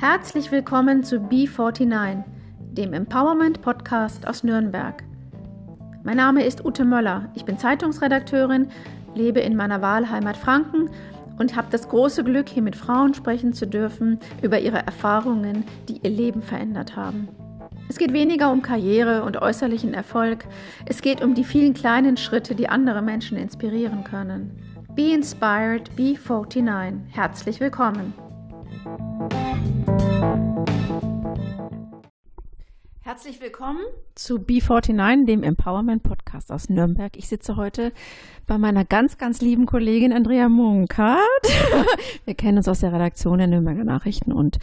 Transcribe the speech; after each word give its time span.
Herzlich 0.00 0.50
willkommen 0.50 1.04
zu 1.04 1.16
B49, 1.16 2.24
dem 2.72 2.94
Empowerment 2.94 3.60
Podcast 3.60 4.26
aus 4.26 4.42
Nürnberg. 4.42 5.04
Mein 6.04 6.16
Name 6.16 6.42
ist 6.42 6.64
Ute 6.64 6.86
Möller. 6.86 7.30
Ich 7.34 7.44
bin 7.44 7.58
Zeitungsredakteurin, 7.58 8.70
lebe 9.14 9.40
in 9.40 9.56
meiner 9.56 9.82
Wahlheimat 9.82 10.38
Franken 10.38 10.88
und 11.38 11.54
habe 11.54 11.68
das 11.70 11.86
große 11.90 12.24
Glück, 12.24 12.48
hier 12.48 12.62
mit 12.62 12.76
Frauen 12.76 13.12
sprechen 13.12 13.52
zu 13.52 13.66
dürfen 13.66 14.18
über 14.40 14.58
ihre 14.58 14.78
Erfahrungen, 14.78 15.64
die 15.86 16.00
ihr 16.02 16.10
Leben 16.10 16.40
verändert 16.40 16.96
haben. 16.96 17.28
Es 17.90 17.98
geht 17.98 18.14
weniger 18.14 18.50
um 18.50 18.62
Karriere 18.62 19.22
und 19.24 19.36
äußerlichen 19.36 19.92
Erfolg, 19.92 20.46
es 20.86 21.02
geht 21.02 21.22
um 21.22 21.34
die 21.34 21.44
vielen 21.44 21.74
kleinen 21.74 22.16
Schritte, 22.16 22.54
die 22.54 22.70
andere 22.70 23.02
Menschen 23.02 23.36
inspirieren 23.36 24.02
können. 24.04 24.56
Be 24.96 25.12
Inspired, 25.12 25.94
Be 25.94 26.16
49. 26.16 27.14
Herzlich 27.14 27.60
willkommen. 27.60 28.14
Herzlich 33.02 33.42
willkommen 33.42 33.80
zu 34.14 34.36
B49, 34.36 35.26
dem 35.26 35.42
Empowerment 35.42 36.02
Podcast 36.02 36.50
aus 36.50 36.70
Nürnberg. 36.70 37.16
Ich 37.18 37.28
sitze 37.28 37.56
heute 37.56 37.92
bei 38.46 38.56
meiner 38.56 38.86
ganz, 38.86 39.18
ganz 39.18 39.42
lieben 39.42 39.66
Kollegin 39.66 40.14
Andrea 40.14 40.48
Munkert. 40.48 41.18
Wir 42.24 42.34
kennen 42.34 42.58
uns 42.58 42.68
aus 42.68 42.80
der 42.80 42.94
Redaktion 42.94 43.38
der 43.38 43.48
Nürnberger 43.48 43.84
Nachrichten 43.84 44.32
und 44.32 44.58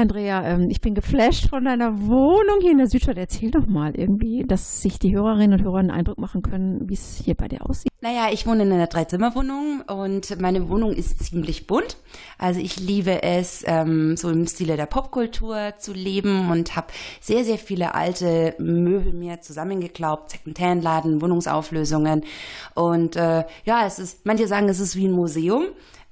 Andrea, 0.00 0.44
ähm, 0.44 0.70
ich 0.70 0.80
bin 0.80 0.94
geflasht 0.94 1.48
von 1.48 1.64
deiner 1.64 2.06
Wohnung 2.06 2.60
hier 2.60 2.70
in 2.70 2.78
der 2.78 2.86
Südstadt. 2.86 3.16
Erzähl 3.16 3.50
doch 3.50 3.66
mal 3.66 3.96
irgendwie, 3.96 4.44
dass 4.46 4.80
sich 4.80 5.00
die 5.00 5.12
Hörerinnen 5.12 5.58
und 5.58 5.64
Hörer 5.64 5.78
einen 5.78 5.90
Eindruck 5.90 6.18
machen 6.18 6.40
können, 6.40 6.88
wie 6.88 6.94
es 6.94 7.20
hier 7.24 7.34
bei 7.34 7.48
dir 7.48 7.68
aussieht. 7.68 7.90
Naja, 8.00 8.28
ich 8.30 8.46
wohne 8.46 8.62
in 8.62 8.72
einer 8.72 8.86
Dreizimmerwohnung 8.86 9.82
und 9.88 10.40
meine 10.40 10.68
Wohnung 10.68 10.92
ist 10.92 11.24
ziemlich 11.24 11.66
bunt. 11.66 11.96
Also 12.38 12.60
ich 12.60 12.78
liebe 12.78 13.24
es, 13.24 13.64
ähm, 13.66 14.16
so 14.16 14.30
im 14.30 14.46
Stile 14.46 14.76
der 14.76 14.86
Popkultur 14.86 15.74
zu 15.78 15.92
leben 15.92 16.48
und 16.48 16.76
habe 16.76 16.86
sehr, 17.20 17.42
sehr 17.42 17.58
viele 17.58 17.96
alte 17.96 18.54
Möbel 18.58 19.12
mir 19.12 19.40
zusammengeklaubt, 19.40 20.30
Secondhand-Laden, 20.30 21.20
Wohnungsauflösungen. 21.20 22.22
Und 22.76 23.16
äh, 23.16 23.42
ja, 23.64 23.84
es 23.84 23.98
ist, 23.98 24.24
manche 24.24 24.46
sagen, 24.46 24.68
es 24.68 24.78
ist 24.78 24.94
wie 24.94 25.08
ein 25.08 25.12
Museum. 25.12 25.64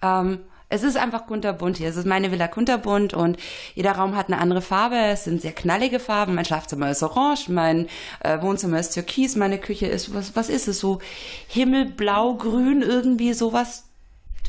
Ähm, 0.03 0.41
es 0.69 0.83
ist 0.83 0.97
einfach 0.97 1.27
kunterbunt 1.27 1.77
hier. 1.77 1.89
Es 1.89 1.97
ist 1.97 2.06
meine 2.06 2.33
Villa 2.33 2.48
kunterbunt 2.48 3.14
und 3.14 3.36
jeder 3.75 3.92
Raum 3.92 4.17
hat 4.17 4.27
eine 4.27 4.39
andere 4.39 4.62
Farbe. 4.62 4.97
Es 4.97 5.25
sind 5.25 5.41
sehr 5.41 5.53
knallige 5.53 6.00
Farben. 6.00 6.34
Mein 6.34 6.45
Schlafzimmer 6.45 6.91
ist 6.91 7.03
orange, 7.03 7.48
mein 7.48 7.86
äh, 8.20 8.41
Wohnzimmer 8.42 8.81
ist 8.81 8.94
türkis, 8.94 9.37
meine 9.37 9.59
Küche 9.59 9.87
ist, 9.87 10.12
was, 10.12 10.34
was 10.34 10.48
ist 10.48 10.67
es 10.67 10.81
so? 10.81 10.98
Himmelblau, 11.47 12.34
grün, 12.34 12.83
irgendwie 12.83 13.33
sowas. 13.33 13.84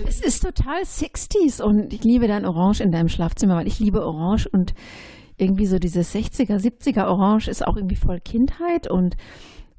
Es 0.08 0.22
ist 0.22 0.44
total 0.44 0.82
60s 0.82 1.62
und 1.62 1.92
ich 1.92 2.04
liebe 2.04 2.28
dein 2.28 2.46
Orange 2.46 2.82
in 2.82 2.92
deinem 2.92 3.10
Schlafzimmer, 3.10 3.56
weil 3.56 3.68
ich 3.68 3.80
liebe 3.80 4.06
Orange 4.06 4.48
und 4.48 4.74
irgendwie 5.38 5.66
so 5.66 5.80
dieses 5.80 6.14
60er, 6.14 6.58
70er 6.58 7.08
Orange 7.08 7.48
ist 7.48 7.66
auch 7.66 7.76
irgendwie 7.76 7.96
voll 7.96 8.20
Kindheit 8.20 8.90
und 8.90 9.18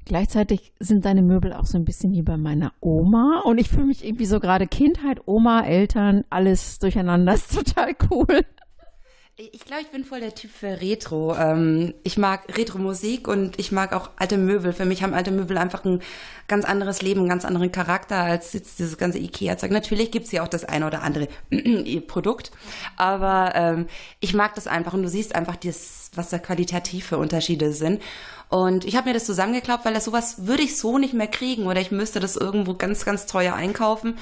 Gleichzeitig 0.09 0.73
sind 0.79 1.05
deine 1.05 1.21
Möbel 1.21 1.53
auch 1.53 1.67
so 1.67 1.77
ein 1.77 1.85
bisschen 1.85 2.13
wie 2.13 2.23
bei 2.23 2.35
meiner 2.35 2.73
Oma. 2.81 3.43
Und 3.45 3.59
ich 3.59 3.69
fühle 3.69 3.85
mich 3.85 4.03
irgendwie 4.03 4.25
so 4.25 4.39
gerade 4.39 4.65
Kindheit, 4.65 5.21
Oma, 5.27 5.61
Eltern, 5.61 6.23
alles 6.31 6.79
durcheinander. 6.79 7.31
Ist 7.35 7.53
total 7.53 7.95
cool. 8.09 8.43
Ich 9.41 9.63
glaube, 9.63 9.83
ich 9.83 9.87
bin 9.87 10.03
voll 10.03 10.19
der 10.19 10.35
Typ 10.35 10.51
für 10.51 10.81
Retro. 10.81 11.33
Ähm, 11.33 11.93
ich 12.03 12.17
mag 12.17 12.57
Retro-Musik 12.57 13.29
und 13.29 13.57
ich 13.57 13.71
mag 13.71 13.93
auch 13.93 14.09
alte 14.17 14.37
Möbel. 14.37 14.73
Für 14.73 14.83
mich 14.83 15.01
haben 15.01 15.13
alte 15.13 15.31
Möbel 15.31 15.57
einfach 15.57 15.85
ein 15.85 16.01
ganz 16.49 16.65
anderes 16.65 17.01
Leben, 17.01 17.21
einen 17.21 17.29
ganz 17.29 17.45
anderen 17.45 17.71
Charakter 17.71 18.17
als 18.17 18.51
jetzt 18.51 18.79
dieses 18.79 18.97
ganze 18.97 19.17
Ikea-Zeug. 19.17 19.71
Natürlich 19.71 20.11
gibt 20.11 20.25
es 20.25 20.33
ja 20.33 20.43
auch 20.43 20.49
das 20.49 20.65
eine 20.65 20.85
oder 20.85 21.03
andere 21.03 21.29
Produkt, 22.07 22.51
aber 22.97 23.53
ähm, 23.55 23.87
ich 24.19 24.33
mag 24.33 24.55
das 24.55 24.67
einfach 24.67 24.91
und 24.91 25.03
du 25.03 25.09
siehst 25.09 25.33
einfach, 25.33 25.55
das, 25.55 26.11
was 26.15 26.29
da 26.29 26.37
qualitative 26.37 27.17
Unterschiede 27.17 27.71
sind. 27.71 28.01
Und 28.49 28.83
ich 28.83 28.97
habe 28.97 29.07
mir 29.07 29.13
das 29.13 29.25
zusammengeklappt, 29.25 29.85
weil 29.85 29.93
das 29.93 30.03
sowas 30.03 30.47
würde 30.47 30.63
ich 30.63 30.75
so 30.75 30.97
nicht 30.97 31.13
mehr 31.13 31.27
kriegen 31.27 31.65
oder 31.67 31.79
ich 31.79 31.91
müsste 31.91 32.19
das 32.19 32.35
irgendwo 32.35 32.73
ganz, 32.73 33.05
ganz 33.05 33.25
teuer 33.25 33.53
einkaufen. 33.53 34.17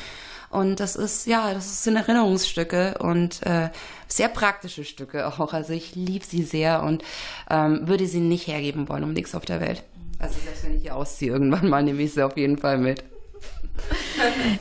Und 0.50 0.80
das 0.80 0.96
ist, 0.96 1.28
ja, 1.28 1.54
das 1.54 1.84
sind 1.84 1.98
Erinnerungsstücke 1.98 2.98
und 3.00 3.46
äh, 3.46 3.70
sehr 4.08 4.30
praktische 4.30 4.86
Stücke 4.86 5.28
auch. 5.28 5.54
Also 5.54 5.74
ich 5.74 5.96
liebe 5.96 6.26
sie 6.26 6.44
sehr 6.44 6.84
und 6.84 7.04
ähm, 7.50 7.88
würde 7.88 8.08
sie 8.08 8.22
nicht 8.22 8.48
hergeben 8.48 8.88
wollen 8.88 9.04
um 9.04 9.14
nichts 9.14 9.36
auf 9.36 9.46
der 9.46 9.60
Welt. 9.60 9.84
Also 10.20 10.40
selbst 10.40 10.64
wenn 10.64 10.76
ich 10.76 10.82
hier 10.84 10.96
ausziehe, 10.96 11.32
irgendwann 11.32 11.70
mal 11.70 11.84
nehme 11.84 12.02
ich 12.02 12.14
sie 12.14 12.24
auf 12.24 12.38
jeden 12.38 12.58
Fall 12.58 12.78
mit. 12.78 13.04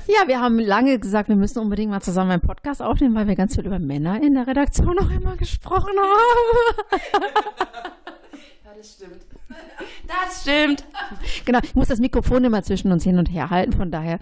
Ja, 0.07 0.29
wir 0.29 0.41
haben 0.41 0.59
lange 0.59 0.99
gesagt, 0.99 1.31
wir 1.31 1.37
müssen 1.37 1.59
unbedingt 1.61 1.91
mal 1.91 2.03
zusammen 2.03 2.31
einen 2.31 2.43
Podcast 2.43 2.83
aufnehmen, 2.83 3.15
weil 3.15 3.27
wir 3.27 3.35
ganz 3.35 3.55
viel 3.55 3.65
über 3.65 3.79
Männer 3.79 4.21
in 4.23 4.35
der 4.35 4.47
Redaktion 4.47 4.95
noch 4.95 5.11
immer 5.11 5.37
gesprochen 5.37 5.95
haben. 5.99 7.01
Ja, 8.65 8.73
das 8.77 8.93
stimmt. 8.93 9.26
Das 10.07 10.43
stimmt. 10.43 10.85
Genau, 11.45 11.59
ich 11.63 11.75
muss 11.75 11.89
das 11.89 11.99
Mikrofon 11.99 12.45
immer 12.45 12.63
zwischen 12.63 12.93
uns 12.93 13.05
hin 13.05 13.19
und 13.19 13.27
her 13.27 13.51
halten, 13.51 13.73
von 13.73 13.91
daher, 13.91 14.19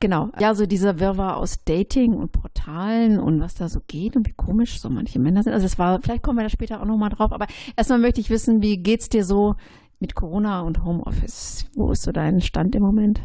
genau. 0.00 0.30
Ja, 0.38 0.54
so 0.54 0.66
dieser 0.66 0.98
Wirrwarr 0.98 1.36
aus 1.36 1.64
Dating 1.64 2.14
und 2.14 2.32
Portalen 2.32 3.18
und 3.18 3.40
was 3.40 3.54
da 3.54 3.68
so 3.68 3.80
geht 3.86 4.16
und 4.16 4.26
wie 4.26 4.32
komisch 4.32 4.80
so 4.80 4.90
manche 4.90 5.18
Männer 5.18 5.42
sind. 5.42 5.52
Also 5.52 5.66
es 5.66 5.78
war, 5.78 6.00
vielleicht 6.02 6.22
kommen 6.22 6.38
wir 6.38 6.44
da 6.44 6.50
später 6.50 6.80
auch 6.80 6.86
nochmal 6.86 7.10
drauf, 7.10 7.32
aber 7.32 7.46
erstmal 7.76 7.98
möchte 7.98 8.20
ich 8.20 8.30
wissen, 8.30 8.62
wie 8.62 8.78
geht's 8.78 9.08
dir 9.08 9.24
so 9.24 9.54
mit 10.00 10.14
Corona 10.14 10.60
und 10.62 10.84
Homeoffice? 10.84 11.66
Wo 11.74 11.90
ist 11.92 12.02
so 12.02 12.12
dein 12.12 12.40
Stand 12.40 12.74
im 12.74 12.82
Moment? 12.82 13.20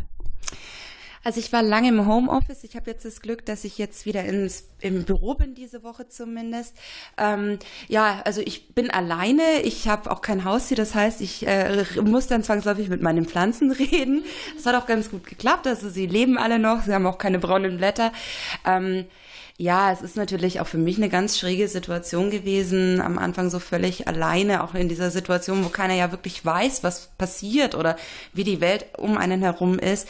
Also 1.23 1.39
ich 1.39 1.53
war 1.53 1.63
lange 1.63 1.88
im 1.88 2.06
Homeoffice. 2.06 2.63
Ich 2.63 2.75
habe 2.75 2.91
jetzt 2.91 3.06
das 3.06 3.22
Glück, 3.22 3.45
dass 3.45 3.63
ich 3.63 3.78
jetzt 3.78 4.06
wieder 4.06 4.25
ins, 4.25 4.66
im 4.81 5.03
Büro 5.06 5.35
bin, 5.35 5.56
diese 5.56 5.81
Woche 5.84 6.09
zumindest. 6.09 6.75
Ähm, 7.17 7.59
ja, 7.88 8.22
also 8.25 8.41
ich 8.41 8.73
bin 8.73 8.89
alleine. 8.91 9.61
Ich 9.63 9.88
habe 9.88 10.11
auch 10.11 10.22
kein 10.22 10.44
Haustier. 10.44 10.75
Das 10.75 10.95
heißt, 10.95 11.22
ich 11.22 11.47
äh, 11.47 11.85
muss 12.01 12.28
dann 12.28 12.44
zwangsläufig 12.44 12.89
mit 12.89 13.01
meinen 13.01 13.25
Pflanzen 13.25 13.72
reden. 13.72 14.25
Das 14.56 14.66
hat 14.66 14.75
auch 14.75 14.85
ganz 14.85 15.09
gut 15.09 15.25
geklappt. 15.25 15.66
Also 15.66 15.89
sie 15.89 16.07
leben 16.07 16.38
alle 16.38 16.59
noch. 16.59 16.84
Sie 16.84 16.94
haben 16.94 17.07
auch 17.07 17.17
keine 17.17 17.40
braunen 17.40 17.78
Blätter. 17.78 18.11
Ähm, 18.66 19.05
ja, 19.58 19.91
es 19.91 20.02
ist 20.02 20.18
natürlich 20.18 20.59
auch 20.59 20.68
für 20.68 20.80
mich 20.80 20.97
eine 20.97 21.09
ganz 21.09 21.38
schräge 21.38 21.68
Situation 21.68 22.31
gewesen, 22.31 23.00
am 23.02 23.19
Anfang 23.19 23.52
so 23.52 23.59
völlig 23.59 24.08
alleine, 24.08 24.64
auch 24.64 24.74
in 24.74 24.90
dieser 24.90 25.12
Situation, 25.12 25.64
wo 25.64 25.69
keiner 25.69 25.94
ja 25.94 26.12
wirklich 26.12 26.44
weiß, 26.44 26.84
was 26.84 27.09
passiert 27.18 27.75
oder 27.75 27.96
wie 28.34 28.44
die 28.44 28.62
Welt 28.62 28.86
um 28.97 29.18
einen 29.18 29.41
herum 29.44 29.78
ist. 29.78 30.08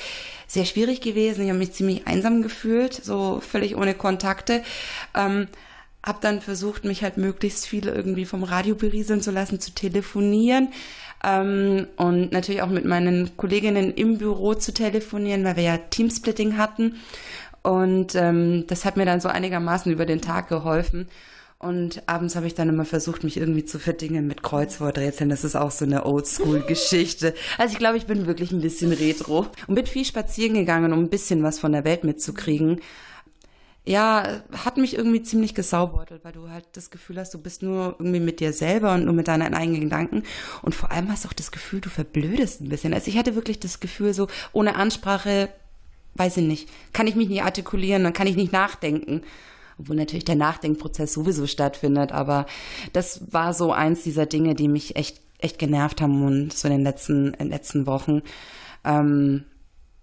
Sehr 0.48 0.66
schwierig 0.66 1.02
gewesen. 1.02 1.44
Ich 1.44 1.50
habe 1.50 1.60
mich 1.60 1.74
ziemlich 1.74 2.08
einsam 2.08 2.42
gefühlt, 2.42 2.94
so 2.94 3.42
völlig 3.42 3.76
ohne 3.76 3.96
Kontakte. 3.96 4.64
Ähm, 5.14 5.48
hab 6.02 6.22
dann 6.22 6.42
versucht, 6.42 6.86
mich 6.86 7.04
halt 7.04 7.18
möglichst 7.18 7.66
viele 7.66 7.92
irgendwie 7.94 8.26
vom 8.26 8.44
Radio 8.44 8.76
berieseln 8.76 9.22
zu 9.22 9.32
lassen, 9.32 9.60
zu 9.60 9.72
telefonieren 9.72 10.70
ähm, 11.24 11.88
und 11.96 12.32
natürlich 12.32 12.62
auch 12.62 12.70
mit 12.70 12.86
meinen 12.86 13.36
Kolleginnen 13.38 13.94
im 13.94 14.18
Büro 14.18 14.54
zu 14.54 14.74
telefonieren, 14.74 15.46
weil 15.46 15.56
wir 15.56 15.64
ja 15.64 15.78
Teamsplitting 15.78 16.58
hatten. 16.58 16.96
Und 17.64 18.14
ähm, 18.16 18.66
das 18.68 18.86
hat 18.86 18.98
mir 18.98 19.06
dann 19.06 19.22
so 19.22 19.30
einigermaßen 19.30 19.92
über 19.92 20.06
den 20.06 20.22
Tag 20.22 20.50
geholfen. 20.50 21.08
Und 21.64 22.04
abends 22.08 22.36
habe 22.36 22.46
ich 22.46 22.56
dann 22.56 22.68
immer 22.68 22.84
versucht, 22.84 23.24
mich 23.24 23.38
irgendwie 23.38 23.64
zu 23.64 23.80
verdingen 23.80 24.28
mit 24.28 24.44
Kreuzworträtseln. 24.44 25.30
Das 25.30 25.46
ist 25.46 25.56
auch 25.56 25.72
so 25.72 25.86
eine 25.86 26.06
Oldschool-Geschichte. 26.06 27.34
Also 27.58 27.72
ich 27.72 27.80
glaube, 27.80 27.96
ich 27.96 28.06
bin 28.06 28.28
wirklich 28.28 28.52
ein 28.52 28.60
bisschen 28.60 28.92
retro 28.92 29.48
und 29.68 29.76
bin 29.76 29.86
viel 29.86 30.04
spazieren 30.04 30.56
gegangen, 30.56 30.92
um 30.92 31.00
ein 31.00 31.10
bisschen 31.10 31.42
was 31.42 31.60
von 31.60 31.72
der 31.72 31.86
Welt 31.86 32.04
mitzukriegen. 32.04 32.82
Ja, 33.86 34.42
hat 34.52 34.76
mich 34.76 34.98
irgendwie 34.98 35.24
ziemlich 35.24 35.56
gesaubeutelt, 35.56 36.26
weil 36.26 36.34
du 36.34 36.50
halt 36.50 36.66
das 36.74 36.90
Gefühl 36.90 37.18
hast, 37.18 37.34
du 37.34 37.38
bist 37.38 37.64
nur 37.64 37.96
irgendwie 37.98 38.20
mit 38.20 38.42
dir 38.42 38.52
selber 38.52 38.94
und 38.94 39.06
nur 39.06 39.14
mit 39.14 39.30
deinen 39.30 39.54
eigenen 39.54 39.82
Gedanken. 39.82 40.24
Und 40.64 40.76
vor 40.76 40.92
allem 40.92 41.10
hast 41.10 41.24
du 41.24 41.30
auch 41.30 41.34
das 41.34 41.52
Gefühl, 41.52 41.80
du 41.80 41.90
verblödest 41.90 42.60
ein 42.60 42.70
bisschen. 42.70 42.94
Also 42.94 43.08
ich 43.08 43.18
hatte 43.18 43.36
wirklich 43.36 43.62
das 43.62 43.80
Gefühl, 43.80 44.14
so 44.14 44.28
ohne 44.52 44.76
Ansprache 44.76 45.50
weiß 46.16 46.38
ich 46.38 46.46
nicht, 46.46 46.70
kann 46.94 47.08
ich 47.08 47.16
mich 47.16 47.30
nicht 47.30 47.44
artikulieren, 47.44 48.04
dann 48.04 48.14
kann 48.14 48.28
ich 48.28 48.36
nicht 48.36 48.54
nachdenken. 48.54 49.22
Obwohl 49.80 49.96
natürlich 49.96 50.26
der 50.26 50.36
Nachdenkprozess 50.36 51.14
sowieso 51.14 51.48
stattfindet, 51.48 52.12
aber 52.12 52.46
das 52.94 53.34
war 53.34 53.54
so 53.54 53.72
eins 53.72 54.04
dieser 54.04 54.28
Dinge, 54.28 54.54
die 54.54 54.68
mich 54.68 54.96
echt, 54.96 55.20
echt 55.40 55.58
genervt 55.58 56.00
haben 56.02 56.24
und 56.24 56.54
so 56.54 56.68
in 56.68 56.74
den 56.74 56.84
letzten, 56.84 57.28
in 57.34 57.40
den 57.40 57.50
letzten 57.50 57.88
Wochen. 57.88 58.22
Ähm, 58.86 59.46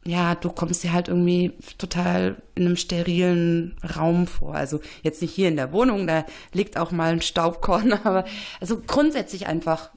ja, 0.05 0.35
du 0.35 0.49
kommst 0.49 0.83
dir 0.83 0.93
halt 0.93 1.09
irgendwie 1.09 1.53
total 1.77 2.41
in 2.55 2.67
einem 2.67 2.77
sterilen 2.77 3.77
Raum 3.97 4.27
vor. 4.27 4.55
Also 4.55 4.81
jetzt 5.03 5.21
nicht 5.21 5.35
hier 5.35 5.49
in 5.49 5.57
der 5.57 5.73
Wohnung, 5.73 6.07
da 6.07 6.25
liegt 6.53 6.77
auch 6.77 6.91
mal 6.91 7.13
ein 7.13 7.23
Staubkorn, 7.23 7.93
aber 8.05 8.25
also 8.61 8.81
grundsätzlich 8.81 9.47
einfach 9.47 9.91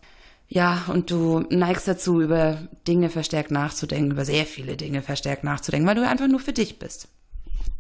ja, 0.53 0.83
und 0.88 1.09
du 1.09 1.39
neigst 1.50 1.88
dazu, 1.88 2.21
über 2.21 2.59
Dinge 2.88 3.09
verstärkt 3.09 3.50
nachzudenken, 3.50 4.11
über 4.11 4.23
sehr 4.23 4.45
viele 4.45 4.77
Dinge 4.77 5.01
verstärkt 5.01 5.44
nachzudenken, 5.44 5.88
weil 5.88 5.95
du 5.95 6.07
einfach 6.07 6.27
nur 6.27 6.39
für 6.39 6.53
dich 6.53 6.77
bist. 6.77 7.07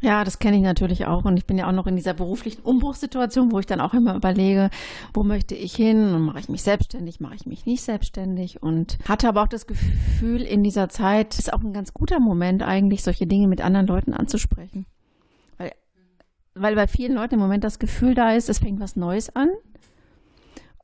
Ja, 0.01 0.23
das 0.23 0.39
kenne 0.39 0.57
ich 0.57 0.63
natürlich 0.63 1.05
auch. 1.05 1.23
Und 1.23 1.37
ich 1.37 1.45
bin 1.45 1.59
ja 1.59 1.67
auch 1.67 1.71
noch 1.71 1.85
in 1.85 1.95
dieser 1.95 2.15
beruflichen 2.15 2.63
Umbruchssituation, 2.63 3.51
wo 3.51 3.59
ich 3.59 3.67
dann 3.67 3.79
auch 3.79 3.93
immer 3.93 4.15
überlege, 4.15 4.71
wo 5.13 5.21
möchte 5.21 5.53
ich 5.53 5.75
hin? 5.75 6.15
Und 6.15 6.23
mache 6.23 6.39
ich 6.39 6.49
mich 6.49 6.63
selbstständig, 6.63 7.19
mache 7.19 7.35
ich 7.35 7.45
mich 7.45 7.67
nicht 7.67 7.83
selbstständig? 7.83 8.63
Und 8.63 8.97
hatte 9.07 9.27
aber 9.27 9.43
auch 9.43 9.47
das 9.47 9.67
Gefühl, 9.67 10.41
in 10.41 10.63
dieser 10.63 10.89
Zeit 10.89 11.37
ist 11.37 11.53
auch 11.53 11.61
ein 11.61 11.73
ganz 11.73 11.93
guter 11.93 12.19
Moment 12.19 12.63
eigentlich, 12.63 13.03
solche 13.03 13.27
Dinge 13.27 13.47
mit 13.47 13.61
anderen 13.61 13.85
Leuten 13.85 14.15
anzusprechen. 14.15 14.87
Weil 15.59 15.73
weil 16.55 16.73
bei 16.73 16.87
vielen 16.87 17.13
Leuten 17.13 17.35
im 17.35 17.39
Moment 17.39 17.63
das 17.63 17.77
Gefühl 17.77 18.15
da 18.15 18.33
ist, 18.33 18.49
es 18.49 18.57
fängt 18.57 18.79
was 18.79 18.95
Neues 18.95 19.35
an. 19.35 19.49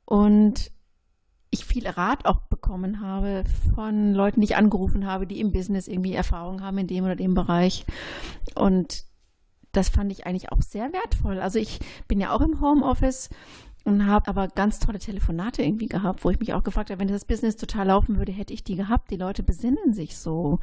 Und 0.04 0.70
ich 1.50 1.64
viel 1.64 1.86
Rat 1.88 2.26
auch 2.26 2.42
bekommen 2.42 3.00
habe 3.00 3.44
von 3.74 4.14
Leuten, 4.14 4.40
die 4.40 4.46
ich 4.46 4.56
angerufen 4.56 5.06
habe, 5.06 5.26
die 5.26 5.40
im 5.40 5.52
Business 5.52 5.88
irgendwie 5.88 6.14
Erfahrung 6.14 6.62
haben 6.62 6.78
in 6.78 6.86
dem 6.86 7.04
oder 7.04 7.16
dem 7.16 7.34
Bereich. 7.34 7.84
Und 8.54 9.04
das 9.72 9.88
fand 9.88 10.12
ich 10.12 10.26
eigentlich 10.26 10.52
auch 10.52 10.62
sehr 10.62 10.92
wertvoll. 10.92 11.40
Also 11.40 11.58
ich 11.58 11.80
bin 12.08 12.20
ja 12.20 12.32
auch 12.32 12.40
im 12.40 12.60
Homeoffice 12.60 13.30
und 13.84 14.06
habe 14.06 14.28
aber 14.28 14.48
ganz 14.48 14.78
tolle 14.78 14.98
Telefonate 14.98 15.62
irgendwie 15.62 15.86
gehabt, 15.86 16.24
wo 16.24 16.30
ich 16.30 16.38
mich 16.38 16.52
auch 16.52 16.62
gefragt 16.62 16.90
habe, 16.90 17.00
wenn 17.00 17.08
das 17.08 17.24
Business 17.24 17.56
total 17.56 17.86
laufen 17.88 18.18
würde, 18.18 18.32
hätte 18.32 18.52
ich 18.52 18.62
die 18.62 18.76
gehabt. 18.76 19.10
Die 19.10 19.16
Leute 19.16 19.42
besinnen 19.42 19.92
sich 19.92 20.18
so 20.18 20.60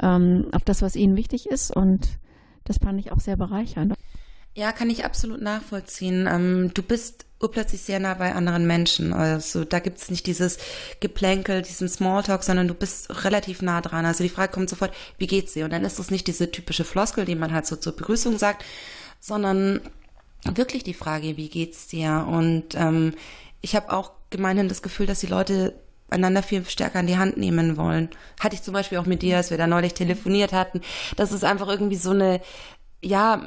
ähm, 0.00 0.48
auf 0.52 0.64
das, 0.64 0.82
was 0.82 0.96
ihnen 0.96 1.16
wichtig 1.16 1.46
ist 1.46 1.74
und 1.74 2.18
das 2.64 2.78
fand 2.78 3.00
ich 3.00 3.12
auch 3.12 3.20
sehr 3.20 3.36
bereichernd. 3.36 3.94
Ja, 4.54 4.72
kann 4.72 4.90
ich 4.90 5.04
absolut 5.04 5.40
nachvollziehen. 5.40 6.28
Ähm, 6.30 6.72
du 6.74 6.82
bist 6.82 7.27
urplötzlich 7.40 7.82
sehr 7.82 8.00
nah 8.00 8.14
bei 8.14 8.34
anderen 8.34 8.66
Menschen. 8.66 9.12
Also 9.12 9.64
da 9.64 9.78
gibt 9.78 9.98
es 9.98 10.10
nicht 10.10 10.26
dieses 10.26 10.58
Geplänkel, 11.00 11.62
diesen 11.62 11.88
Smalltalk, 11.88 12.42
sondern 12.42 12.68
du 12.68 12.74
bist 12.74 13.24
relativ 13.24 13.62
nah 13.62 13.80
dran. 13.80 14.06
Also 14.06 14.24
die 14.24 14.30
Frage 14.30 14.52
kommt 14.52 14.68
sofort, 14.68 14.92
wie 15.18 15.26
geht's 15.26 15.52
dir? 15.52 15.64
Und 15.64 15.72
dann 15.72 15.84
ist 15.84 15.98
es 15.98 16.10
nicht 16.10 16.26
diese 16.26 16.50
typische 16.50 16.84
Floskel, 16.84 17.24
die 17.24 17.36
man 17.36 17.52
halt 17.52 17.66
so 17.66 17.76
zur 17.76 17.94
Begrüßung 17.94 18.38
sagt, 18.38 18.64
sondern 19.20 19.80
wirklich 20.44 20.84
die 20.84 20.94
Frage, 20.94 21.36
wie 21.36 21.48
geht's 21.48 21.86
dir? 21.86 22.26
Und 22.28 22.74
ähm, 22.74 23.14
ich 23.60 23.76
habe 23.76 23.92
auch 23.92 24.12
gemeinhin 24.30 24.68
das 24.68 24.82
Gefühl, 24.82 25.06
dass 25.06 25.20
die 25.20 25.26
Leute 25.26 25.74
einander 26.10 26.42
viel 26.42 26.64
stärker 26.64 27.00
an 27.00 27.06
die 27.06 27.18
Hand 27.18 27.36
nehmen 27.36 27.76
wollen. 27.76 28.08
Hatte 28.40 28.54
ich 28.54 28.62
zum 28.62 28.74
Beispiel 28.74 28.98
auch 28.98 29.06
mit 29.06 29.22
dir, 29.22 29.36
als 29.36 29.50
wir 29.50 29.58
da 29.58 29.66
neulich 29.66 29.94
telefoniert 29.94 30.52
hatten. 30.52 30.80
Das 31.16 31.32
ist 31.32 31.44
einfach 31.44 31.68
irgendwie 31.68 31.96
so 31.96 32.10
eine, 32.10 32.40
ja, 33.02 33.42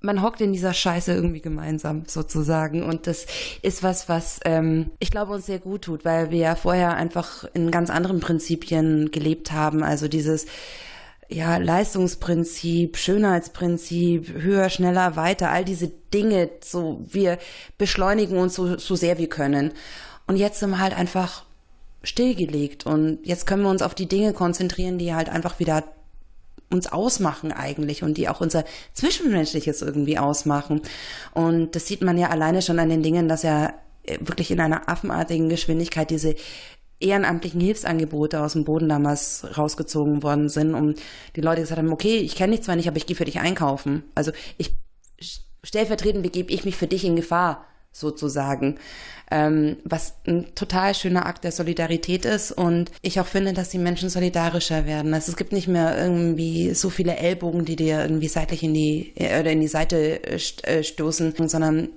man 0.00 0.22
hockt 0.22 0.40
in 0.40 0.52
dieser 0.52 0.72
Scheiße 0.72 1.12
irgendwie 1.12 1.40
gemeinsam 1.40 2.04
sozusagen. 2.06 2.82
Und 2.82 3.06
das 3.06 3.26
ist 3.62 3.82
was, 3.82 4.08
was 4.08 4.40
ähm, 4.44 4.90
ich 4.98 5.10
glaube 5.10 5.32
uns 5.32 5.46
sehr 5.46 5.58
gut 5.58 5.82
tut, 5.82 6.04
weil 6.04 6.30
wir 6.30 6.38
ja 6.38 6.54
vorher 6.54 6.96
einfach 6.96 7.44
in 7.54 7.70
ganz 7.70 7.90
anderen 7.90 8.20
Prinzipien 8.20 9.10
gelebt 9.10 9.52
haben, 9.52 9.82
also 9.82 10.08
dieses 10.08 10.46
ja 11.28 11.58
Leistungsprinzip, 11.58 12.96
Schönheitsprinzip, 12.96 14.32
höher, 14.40 14.70
schneller, 14.70 15.16
weiter, 15.16 15.50
all 15.50 15.64
diese 15.64 15.88
Dinge, 15.88 16.48
so 16.64 17.04
wir 17.06 17.38
beschleunigen 17.76 18.38
uns 18.38 18.54
so, 18.54 18.78
so 18.78 18.96
sehr 18.96 19.18
wir 19.18 19.28
können. 19.28 19.72
Und 20.26 20.36
jetzt 20.36 20.60
sind 20.60 20.70
wir 20.70 20.78
halt 20.78 20.96
einfach 20.96 21.44
stillgelegt. 22.02 22.86
Und 22.86 23.18
jetzt 23.24 23.46
können 23.46 23.62
wir 23.62 23.70
uns 23.70 23.82
auf 23.82 23.94
die 23.94 24.08
Dinge 24.08 24.32
konzentrieren, 24.32 24.98
die 24.98 25.14
halt 25.14 25.28
einfach 25.28 25.58
wieder 25.58 25.84
uns 26.70 26.86
ausmachen 26.86 27.52
eigentlich 27.52 28.02
und 28.02 28.18
die 28.18 28.28
auch 28.28 28.40
unser 28.40 28.64
Zwischenmenschliches 28.92 29.82
irgendwie 29.82 30.18
ausmachen. 30.18 30.82
Und 31.32 31.74
das 31.74 31.86
sieht 31.86 32.02
man 32.02 32.18
ja 32.18 32.28
alleine 32.28 32.62
schon 32.62 32.78
an 32.78 32.90
den 32.90 33.02
Dingen, 33.02 33.28
dass 33.28 33.42
ja 33.42 33.72
äh, 34.04 34.18
wirklich 34.20 34.50
in 34.50 34.60
einer 34.60 34.88
affenartigen 34.88 35.48
Geschwindigkeit 35.48 36.10
diese 36.10 36.34
ehrenamtlichen 37.00 37.60
Hilfsangebote 37.60 38.40
aus 38.40 38.54
dem 38.54 38.64
Boden 38.64 38.88
damals 38.88 39.46
rausgezogen 39.56 40.22
worden 40.22 40.48
sind, 40.48 40.74
um 40.74 40.94
die 41.36 41.40
Leute 41.40 41.60
gesagt 41.60 41.78
haben, 41.78 41.92
okay, 41.92 42.18
ich 42.18 42.34
kenne 42.34 42.56
dich 42.56 42.64
zwar 42.64 42.76
nicht, 42.76 42.88
aber 42.88 42.96
ich 42.96 43.06
gehe 43.06 43.16
für 43.16 43.24
dich 43.24 43.38
einkaufen. 43.38 44.02
Also 44.14 44.32
ich 44.56 44.74
stellvertretend 45.62 46.22
begebe 46.22 46.52
ich 46.52 46.64
mich 46.64 46.76
für 46.76 46.86
dich 46.86 47.04
in 47.04 47.16
Gefahr 47.16 47.64
sozusagen, 47.92 48.78
ähm, 49.30 49.76
was 49.84 50.14
ein 50.26 50.54
total 50.54 50.94
schöner 50.94 51.26
Akt 51.26 51.44
der 51.44 51.52
Solidarität 51.52 52.24
ist 52.24 52.52
und 52.52 52.90
ich 53.02 53.20
auch 53.20 53.26
finde, 53.26 53.52
dass 53.52 53.68
die 53.68 53.78
Menschen 53.78 54.08
solidarischer 54.08 54.86
werden. 54.86 55.14
Also 55.14 55.30
es 55.30 55.36
gibt 55.36 55.52
nicht 55.52 55.68
mehr 55.68 55.96
irgendwie 55.98 56.74
so 56.74 56.90
viele 56.90 57.16
Ellbogen, 57.16 57.64
die 57.64 57.76
dir 57.76 58.00
irgendwie 58.02 58.28
seitlich 58.28 58.62
in 58.62 58.74
die 58.74 59.12
äh, 59.16 59.40
oder 59.40 59.52
in 59.52 59.60
die 59.60 59.68
Seite 59.68 60.22
äh, 60.24 60.40
äh, 60.62 60.82
stoßen, 60.82 61.34
sondern 61.48 61.88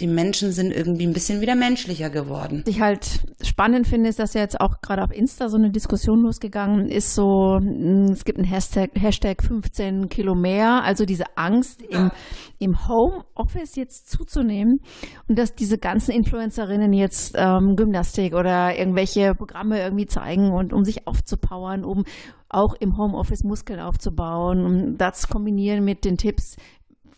die 0.00 0.08
Menschen 0.08 0.50
sind 0.50 0.72
irgendwie 0.72 1.06
ein 1.06 1.12
bisschen 1.12 1.40
wieder 1.40 1.54
menschlicher 1.54 2.10
geworden. 2.10 2.62
Was 2.64 2.74
ich 2.74 2.80
halt 2.80 3.20
spannend 3.42 3.86
finde, 3.86 4.08
ist, 4.08 4.18
dass 4.18 4.34
ja 4.34 4.40
jetzt 4.40 4.60
auch 4.60 4.80
gerade 4.80 5.02
auf 5.02 5.12
Insta 5.12 5.48
so 5.48 5.56
eine 5.56 5.70
Diskussion 5.70 6.22
losgegangen 6.22 6.88
ist, 6.88 7.14
so, 7.14 7.58
hm, 7.60 8.10
es 8.12 8.24
gibt 8.24 8.38
einen 8.38 8.48
Hashtag, 8.48 8.90
Hashtag 8.94 9.42
15 9.42 10.08
Kilo 10.08 10.34
mehr, 10.34 10.82
also 10.82 11.04
diese 11.04 11.36
Angst 11.36 11.82
im, 11.82 12.10
im 12.58 12.88
Homeoffice 12.88 13.76
jetzt 13.76 14.10
zuzunehmen 14.10 14.80
und 15.28 15.38
dass 15.38 15.54
diese 15.54 15.78
ganzen 15.78 16.10
Influencerinnen 16.10 16.92
jetzt 16.92 17.34
ähm, 17.36 17.76
Gymnastik 17.76 18.34
oder 18.34 18.76
irgendwelche 18.76 19.34
Programme 19.34 19.80
irgendwie 19.80 20.06
zeigen 20.06 20.50
und 20.50 20.72
um 20.72 20.84
sich 20.84 21.06
aufzupowern, 21.06 21.84
um 21.84 22.04
auch 22.48 22.74
im 22.74 22.96
Homeoffice 22.96 23.44
Muskeln 23.44 23.80
aufzubauen, 23.80 24.64
um 24.64 24.96
das 24.96 25.28
kombinieren 25.28 25.84
mit 25.84 26.04
den 26.04 26.16
Tipps, 26.16 26.56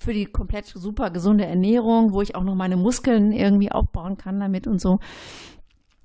für 0.06 0.14
die 0.14 0.26
komplett 0.26 0.66
super 0.66 1.10
gesunde 1.10 1.44
Ernährung, 1.44 2.12
wo 2.12 2.22
ich 2.22 2.36
auch 2.36 2.44
noch 2.44 2.54
meine 2.54 2.76
Muskeln 2.76 3.32
irgendwie 3.32 3.72
aufbauen 3.72 4.16
kann 4.16 4.38
damit 4.38 4.68
und 4.68 4.80
so. 4.80 5.00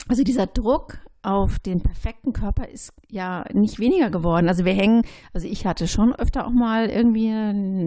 Also 0.07 0.23
dieser 0.23 0.47
Druck 0.47 0.97
auf 1.21 1.59
den 1.59 1.81
perfekten 1.81 2.33
Körper 2.33 2.67
ist 2.67 2.93
ja 3.09 3.45
nicht 3.53 3.77
weniger 3.77 4.09
geworden. 4.09 4.49
Also 4.49 4.65
wir 4.65 4.73
hängen, 4.73 5.03
also 5.33 5.47
ich 5.47 5.67
hatte 5.67 5.87
schon 5.87 6.15
öfter 6.15 6.47
auch 6.47 6.51
mal 6.51 6.89
irgendwie 6.89 7.27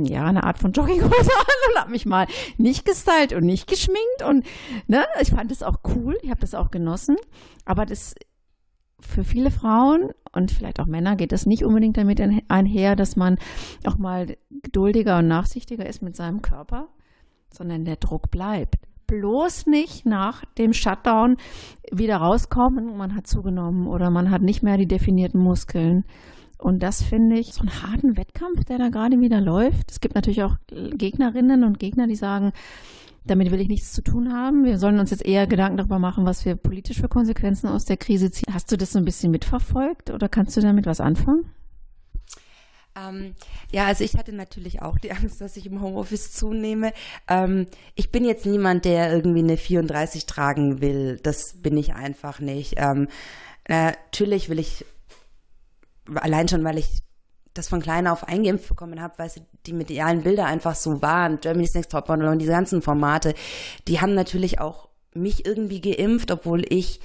ja 0.09 0.27
eine 0.27 0.45
Art 0.45 0.61
von 0.61 0.71
Jogginghose 0.71 1.11
an 1.19 1.73
und 1.73 1.81
habe 1.81 1.91
mich 1.91 2.07
mal 2.07 2.29
nicht 2.59 2.85
gestylt 2.85 3.33
und 3.33 3.45
nicht 3.45 3.67
geschminkt 3.67 4.23
und 4.25 4.47
ne, 4.87 5.05
ich 5.21 5.31
fand 5.31 5.51
das 5.51 5.65
auch 5.65 5.79
cool, 5.97 6.17
ich 6.23 6.31
habe 6.31 6.41
das 6.41 6.55
auch 6.55 6.71
genossen, 6.71 7.17
aber 7.65 7.87
das 7.87 8.15
für 9.07 9.25
viele 9.25 9.51
Frauen 9.51 10.11
und 10.33 10.51
vielleicht 10.51 10.81
auch 10.81 10.87
Männer 10.87 11.17
geht 11.17 11.33
das 11.33 11.47
nicht 11.47 11.65
unbedingt 11.65 11.97
damit 11.97 12.21
einher, 12.49 12.97
dass 12.97 13.17
man 13.17 13.39
auch 13.87 13.99
mal 13.99 14.37
geduldiger 14.63 15.19
und 15.19 15.29
nachsichtiger 15.29 15.87
ist 15.87 16.03
mit 16.03 16.17
seinem 16.17 16.43
Körper, 16.43 16.89
sondern 17.53 17.85
der 17.85 17.97
Druck 17.97 18.31
bleibt. 18.31 18.77
Bloß 19.07 19.67
nicht 19.67 20.07
nach 20.07 20.45
dem 20.59 20.73
Shutdown 20.73 21.37
wieder 21.93 22.17
rauskommen, 22.17 22.97
man 22.97 23.15
hat 23.15 23.27
zugenommen 23.27 23.87
oder 23.87 24.11
man 24.11 24.31
hat 24.31 24.43
nicht 24.43 24.63
mehr 24.63 24.79
die 24.79 24.89
definierten 24.89 25.41
Muskeln. 25.41 26.05
Und 26.59 26.83
das 26.83 27.03
finde 27.03 27.39
ich 27.39 27.53
so 27.53 27.61
einen 27.61 27.83
harten 27.83 28.17
Wettkampf, 28.17 28.65
der 28.65 28.79
da 28.79 28.89
gerade 28.89 29.21
wieder 29.21 29.41
läuft. 29.41 29.91
Es 29.91 30.01
gibt 30.01 30.15
natürlich 30.15 30.43
auch 30.43 30.57
Gegnerinnen 30.69 31.63
und 31.63 31.79
Gegner, 31.79 32.07
die 32.07 32.17
sagen, 32.17 32.53
damit 33.27 33.51
will 33.51 33.61
ich 33.61 33.69
nichts 33.69 33.93
zu 33.93 34.03
tun 34.03 34.33
haben. 34.33 34.65
Wir 34.65 34.79
sollen 34.79 34.99
uns 34.99 35.11
jetzt 35.11 35.25
eher 35.25 35.47
Gedanken 35.47 35.79
darüber 35.79 35.99
machen, 35.99 36.27
was 36.27 36.45
wir 36.45 36.57
politisch 36.57 37.01
für 37.01 37.09
Konsequenzen 37.09 37.69
aus 37.69 37.85
der 37.85 37.97
Krise 37.97 38.31
ziehen. 38.31 38.53
Hast 38.53 38.71
du 38.71 38.77
das 38.77 38.93
so 38.93 38.99
ein 38.99 39.05
bisschen 39.05 39.31
mitverfolgt 39.31 40.11
oder 40.11 40.29
kannst 40.29 40.57
du 40.57 40.61
damit 40.61 40.87
was 40.87 41.01
anfangen? 41.01 41.51
Ähm, 42.97 43.35
ja, 43.73 43.87
also 43.87 44.05
ich 44.05 44.15
hatte 44.17 44.33
natürlich 44.33 44.83
auch 44.83 44.99
die 44.99 45.13
Angst, 45.13 45.41
dass 45.41 45.57
ich 45.57 45.67
im 45.67 45.81
Homeoffice 45.81 46.33
zunehme. 46.33 46.93
Ähm, 47.29 47.67
ich 47.95 48.13
bin 48.13 48.25
jetzt 48.25 48.47
niemand, 48.47 48.85
der 48.85 49.13
irgendwie 49.13 49.41
eine 49.41 49.57
34 49.57 50.27
tragen 50.27 50.81
will. 50.81 51.19
Das 51.23 51.55
bin 51.63 51.77
ich 51.77 51.95
einfach 51.95 52.41
nicht. 52.41 52.75
Ähm, 52.77 53.09
natürlich 53.69 54.49
will 54.49 54.59
ich, 54.59 54.85
allein 56.15 56.49
schon, 56.49 56.63
weil 56.65 56.79
ich 56.79 57.03
das 57.55 57.69
von 57.69 57.81
klein 57.81 58.07
auf 58.07 58.27
eingeimpft 58.27 58.69
bekommen 58.69 59.01
habe, 59.01 59.15
weil 59.17 59.31
die 59.67 59.73
medialen 59.73 60.23
Bilder 60.23 60.47
einfach 60.47 60.75
so 60.75 61.01
waren. 61.01 61.41
Germany's 61.41 61.75
Next 61.75 61.93
Topmodel 61.93 62.29
und 62.29 62.41
diese 62.41 62.53
ganzen 62.53 62.83
Formate, 62.83 63.35
die 63.89 64.01
haben 64.01 64.15
natürlich 64.15 64.61
auch 64.61 64.89
mich 65.15 65.47
irgendwie 65.47 65.81
geimpft, 65.81 66.31
obwohl 66.33 66.65
ich 66.69 67.01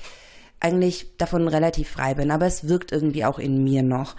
eigentlich 0.59 1.17
davon 1.17 1.47
relativ 1.47 1.89
frei 1.89 2.15
bin, 2.15 2.31
aber 2.31 2.45
es 2.45 2.67
wirkt 2.67 2.91
irgendwie 2.91 3.23
auch 3.23 3.39
in 3.39 3.63
mir 3.63 3.83
noch. 3.83 4.15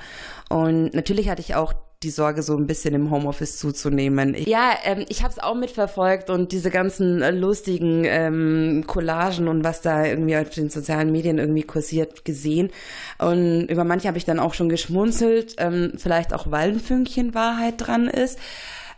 Und 0.49 0.95
natürlich 0.95 1.29
hatte 1.29 1.43
ich 1.43 1.55
auch 1.55 1.75
die 2.03 2.11
Sorge, 2.11 2.43
so 2.43 2.57
ein 2.57 2.67
bisschen 2.67 2.95
im 2.95 3.11
Homeoffice 3.11 3.59
zuzunehmen. 3.59 4.35
Ja, 4.47 4.73
ähm, 4.85 5.05
ich 5.09 5.23
habe 5.23 5.33
es 5.33 5.39
auch 5.39 5.55
mitverfolgt 5.55 6.31
und 6.31 6.51
diese 6.51 6.71
ganzen 6.71 7.21
äh, 7.21 7.31
lustigen 7.31 8.05
ähm, 8.07 8.85
Collagen 8.87 9.49
und 9.49 9.65
was 9.65 9.83
da 9.83 10.07
irgendwie 10.07 10.37
auf 10.37 10.49
den 10.49 10.71
sozialen 10.71 11.13
Medien 11.13 11.39
irgendwie 11.39 11.63
kursiert 11.63 12.25
gesehen. 12.25 12.71
Und 13.19 13.67
über 13.67 13.85
manche 13.85 14.09
habe 14.09 14.17
ich 14.17 14.25
dann 14.25 14.39
auch 14.39 14.55
schon 14.55 14.71
geschmunzelt, 14.71 15.57
ähm, 15.59 15.93
vielleicht 15.97 16.33
auch 16.33 16.51
weil 16.51 16.71
ein 16.71 16.81
Fünkchen 16.81 17.35
Wahrheit 17.35 17.75
dran 17.77 18.07
ist. 18.07 18.39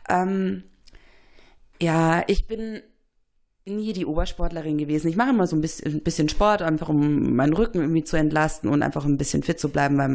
Ähm, 0.08 0.62
ja, 1.80 2.22
ich 2.28 2.46
bin 2.46 2.82
nie 3.64 3.92
die 3.92 4.06
Obersportlerin 4.06 4.76
gewesen. 4.76 5.08
Ich 5.08 5.16
mache 5.16 5.30
immer 5.30 5.46
so 5.46 5.54
ein 5.54 5.60
bisschen, 5.60 5.94
ein 5.94 6.00
bisschen 6.00 6.28
Sport, 6.28 6.62
einfach 6.62 6.88
um 6.88 7.34
meinen 7.36 7.52
Rücken 7.52 7.80
irgendwie 7.80 8.02
zu 8.02 8.16
entlasten 8.16 8.68
und 8.68 8.82
einfach 8.82 9.04
ein 9.04 9.18
bisschen 9.18 9.44
fit 9.44 9.60
zu 9.60 9.68
bleiben, 9.68 9.98
weil 9.98 10.08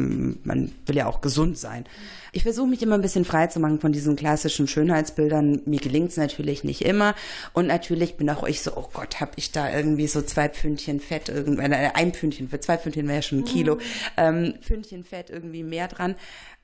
man 0.44 0.72
will 0.84 0.96
ja 0.96 1.06
auch 1.06 1.22
gesund 1.22 1.56
sein. 1.56 1.84
Ich 2.32 2.42
versuche 2.42 2.66
mich 2.66 2.82
immer 2.82 2.96
ein 2.96 3.00
bisschen 3.00 3.24
frei 3.24 3.46
zu 3.46 3.58
machen 3.58 3.80
von 3.80 3.90
diesen 3.90 4.16
klassischen 4.16 4.68
Schönheitsbildern. 4.68 5.62
Mir 5.64 5.80
gelingt 5.80 6.10
es 6.10 6.18
natürlich 6.18 6.62
nicht 6.62 6.82
immer. 6.82 7.14
Und 7.54 7.66
natürlich 7.66 8.18
bin 8.18 8.28
auch 8.28 8.46
ich 8.46 8.60
so, 8.60 8.76
oh 8.76 8.90
Gott, 8.92 9.18
habe 9.20 9.32
ich 9.36 9.50
da 9.50 9.74
irgendwie 9.74 10.08
so 10.08 10.20
zwei 10.20 10.50
Pfündchen 10.50 11.00
Fett, 11.00 11.30
irgendwie, 11.30 11.62
äh, 11.62 11.90
ein 11.94 12.12
Pfündchen, 12.12 12.50
für 12.50 12.60
zwei 12.60 12.76
Pfündchen 12.76 13.06
wäre 13.06 13.16
ja 13.16 13.22
schon 13.22 13.38
ein 13.38 13.44
Kilo, 13.46 13.76
mhm. 13.76 13.80
ähm, 14.18 14.54
Pfündchen 14.60 15.04
Fett 15.04 15.30
irgendwie 15.30 15.62
mehr 15.62 15.88
dran. 15.88 16.16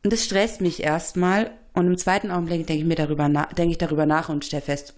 Und 0.02 0.12
das 0.12 0.24
stresst 0.24 0.60
mich 0.60 0.82
erstmal. 0.82 1.50
Und 1.72 1.86
im 1.86 1.96
zweiten 1.96 2.30
Augenblick 2.30 2.66
denke 2.66 2.82
ich 2.82 2.86
mir 2.86 2.94
darüber 2.94 3.28
nach, 3.30 3.52
denke 3.54 3.72
ich 3.72 3.78
darüber 3.78 4.04
nach 4.04 4.28
und 4.28 4.44
stelle 4.44 4.62
fest, 4.62 4.94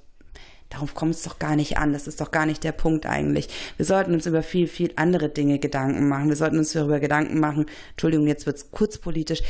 Darauf 0.68 0.94
kommt 0.94 1.14
es 1.14 1.23
doch 1.23 1.38
gar 1.38 1.54
nicht 1.54 1.78
an. 1.78 1.92
Das 1.92 2.06
ist 2.06 2.20
doch 2.20 2.30
gar 2.30 2.44
nicht 2.44 2.64
der 2.64 2.73
Punkt 2.73 3.06
eigentlich. 3.06 3.49
Wir 3.76 3.87
sollten 3.87 4.14
uns 4.14 4.26
über 4.26 4.42
viel, 4.42 4.66
viel 4.66 4.92
andere 4.96 5.28
Dinge 5.28 5.58
Gedanken 5.58 6.08
machen. 6.08 6.28
Wir 6.28 6.37
sollten 6.37 6.58
uns 6.58 6.73
darüber 6.73 6.99
Gedanken 6.99 7.38
machen, 7.38 7.66
Entschuldigung, 7.90 8.26
jetzt 8.26 8.46
wird 8.46 8.56
es 8.56 8.70
kurzpolitisch, 8.70 9.42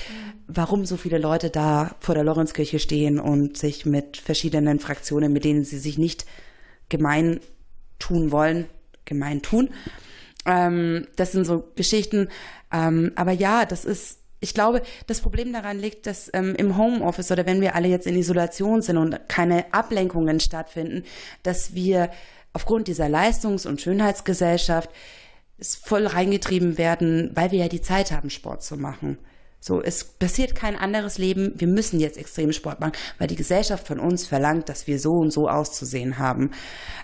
warum 0.47 0.85
so 0.85 0.97
viele 0.97 1.19
Leute 1.19 1.51
da 1.51 1.97
vor 2.01 2.15
der 2.15 2.25
Lorenzkirche 2.25 2.79
stehen 2.79 3.19
und 3.19 3.57
sich 3.57 3.87
mit 3.87 4.19
verschiedenen 4.19 4.79
Fraktionen, 4.79 5.33
mit 5.33 5.45
denen 5.45 5.65
sie 5.65 5.79
sich 5.79 5.99
nicht 5.99 6.27
gemein 6.89 7.41
tun 7.99 8.31
wollen, 8.31 8.67
gemein 9.05 9.43
tun. 9.43 9.71
Ähm, 10.45 11.07
das 11.17 11.33
sind 11.33 11.47
so 11.47 11.65
Geschichten. 11.75 12.29
Ähm, 12.73 13.13
aber 13.17 13.33
ja, 13.33 13.65
das 13.65 13.85
ist 13.85 14.21
ich 14.41 14.55
glaube, 14.55 14.83
das 15.07 15.21
Problem 15.21 15.53
daran 15.53 15.79
liegt, 15.79 16.07
dass 16.07 16.31
ähm, 16.35 16.55
im 16.57 16.77
Homeoffice 16.77 17.31
oder 17.31 17.47
wenn 17.47 17.61
wir 17.61 17.75
alle 17.75 17.89
jetzt 17.89 18.07
in 18.07 18.17
Isolation 18.17 18.83
sind 18.83 18.99
und 18.99 19.29
keine 19.29 19.73
Ablenkungen 19.73 20.41
stattfinden, 20.41 21.05
dass 21.43 21.75
wir 21.75 22.11
aufgrund 22.53 22.89
dieser 22.89 23.09
Leistungs- 23.09 23.67
und 23.67 23.81
Schönheitsgesellschaft 23.81 24.91
voll 25.61 26.07
reingetrieben 26.07 26.79
werden, 26.79 27.31
weil 27.35 27.51
wir 27.51 27.61
ja 27.61 27.69
die 27.69 27.81
Zeit 27.81 28.13
haben, 28.13 28.31
Sport 28.31 28.63
zu 28.63 28.77
machen. 28.77 29.19
So, 29.67 29.83
es 29.83 30.05
passiert 30.05 30.55
kein 30.55 30.77
anderes 30.77 31.19
Leben. 31.19 31.53
Wir 31.57 31.67
müssen 31.67 31.99
jetzt 31.99 32.19
extrem 32.19 32.53
Sport 32.53 32.79
machen, 32.79 32.93
weil 33.19 33.27
die 33.27 33.35
Gesellschaft 33.35 33.85
von 33.85 33.99
uns 33.99 34.25
verlangt, 34.25 34.69
dass 34.69 34.87
wir 34.87 35.01
so 35.01 35.11
und 35.11 35.33
so 35.33 35.49
auszusehen 35.49 36.21
haben. 36.21 36.53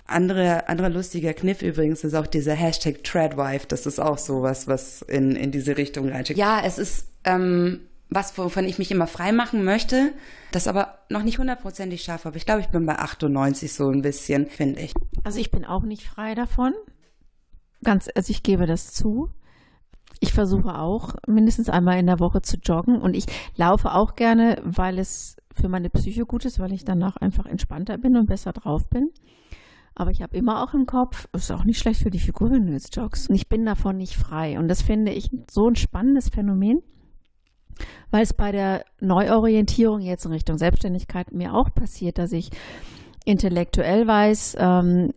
Andere, 0.07 0.69
anderer 0.69 0.87
lustiger 0.87 1.33
Kniff 1.33 1.61
übrigens 1.61 2.05
ist 2.05 2.13
auch 2.13 2.25
dieser 2.25 2.53
Hashtag 2.53 3.03
Treadwife. 3.03 3.67
Das 3.67 3.85
ist 3.85 3.99
auch 3.99 4.17
sowas, 4.17 4.65
was 4.65 5.01
in, 5.01 5.35
in 5.35 5.51
diese 5.51 5.75
Richtung 5.75 6.07
reinschickt. 6.07 6.39
Ja, 6.39 6.61
es 6.63 6.77
ist, 6.77 7.07
ähm, 7.25 7.81
was, 8.09 8.37
wovon 8.37 8.63
ich 8.63 8.79
mich 8.79 8.91
immer 8.91 9.07
frei 9.07 9.33
machen 9.33 9.65
möchte, 9.65 10.13
das 10.53 10.69
aber 10.69 10.99
noch 11.09 11.23
nicht 11.23 11.39
hundertprozentig 11.39 12.01
schaffe. 12.01 12.29
Aber 12.29 12.37
ich 12.37 12.45
glaube, 12.45 12.61
ich 12.61 12.67
bin 12.67 12.85
bei 12.85 12.95
98 12.95 13.73
so 13.73 13.89
ein 13.89 14.01
bisschen, 14.01 14.47
finde 14.47 14.79
ich. 14.79 14.93
Also 15.25 15.37
ich 15.37 15.51
bin 15.51 15.65
auch 15.65 15.83
nicht 15.83 16.03
frei 16.03 16.33
davon. 16.33 16.71
Ganz, 17.83 18.07
also 18.15 18.31
ich 18.31 18.41
gebe 18.41 18.67
das 18.67 18.93
zu. 18.93 19.27
Ich 20.19 20.33
versuche 20.33 20.79
auch 20.79 21.15
mindestens 21.27 21.69
einmal 21.69 21.99
in 21.99 22.07
der 22.07 22.19
Woche 22.19 22.41
zu 22.41 22.57
joggen 22.57 23.01
und 23.01 23.15
ich 23.15 23.25
laufe 23.55 23.93
auch 23.93 24.15
gerne, 24.15 24.61
weil 24.63 24.99
es 24.99 25.37
für 25.53 25.69
meine 25.69 25.89
Psyche 25.89 26.25
gut 26.25 26.45
ist, 26.45 26.59
weil 26.59 26.73
ich 26.73 26.85
danach 26.85 27.17
einfach 27.17 27.45
entspannter 27.45 27.97
bin 27.97 28.17
und 28.17 28.27
besser 28.27 28.53
drauf 28.53 28.89
bin. 28.89 29.09
Aber 29.95 30.11
ich 30.11 30.21
habe 30.21 30.35
immer 30.35 30.63
auch 30.63 30.73
im 30.73 30.85
Kopf, 30.85 31.27
ist 31.33 31.51
auch 31.51 31.65
nicht 31.65 31.79
schlecht 31.79 32.01
für 32.01 32.09
die 32.09 32.19
Figur, 32.19 32.51
wenn 32.51 32.65
du 32.65 32.73
jetzt 32.73 32.95
joggst. 32.95 33.29
Und 33.29 33.35
ich 33.35 33.47
bin 33.47 33.65
davon 33.65 33.97
nicht 33.97 34.15
frei. 34.15 34.57
Und 34.57 34.67
das 34.67 34.81
finde 34.81 35.11
ich 35.11 35.29
so 35.51 35.67
ein 35.67 35.75
spannendes 35.75 36.29
Phänomen, 36.29 36.81
weil 38.09 38.23
es 38.23 38.33
bei 38.33 38.51
der 38.51 38.85
Neuorientierung 38.99 40.01
jetzt 40.01 40.25
in 40.25 40.31
Richtung 40.31 40.57
Selbstständigkeit 40.57 41.31
mir 41.31 41.53
auch 41.53 41.73
passiert, 41.73 42.17
dass 42.17 42.31
ich 42.31 42.49
intellektuell 43.25 44.07
weiß, 44.07 44.57
ähm, 44.59 45.11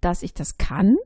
dass 0.00 0.22
ich 0.22 0.32
das 0.32 0.56
kann, 0.56 0.96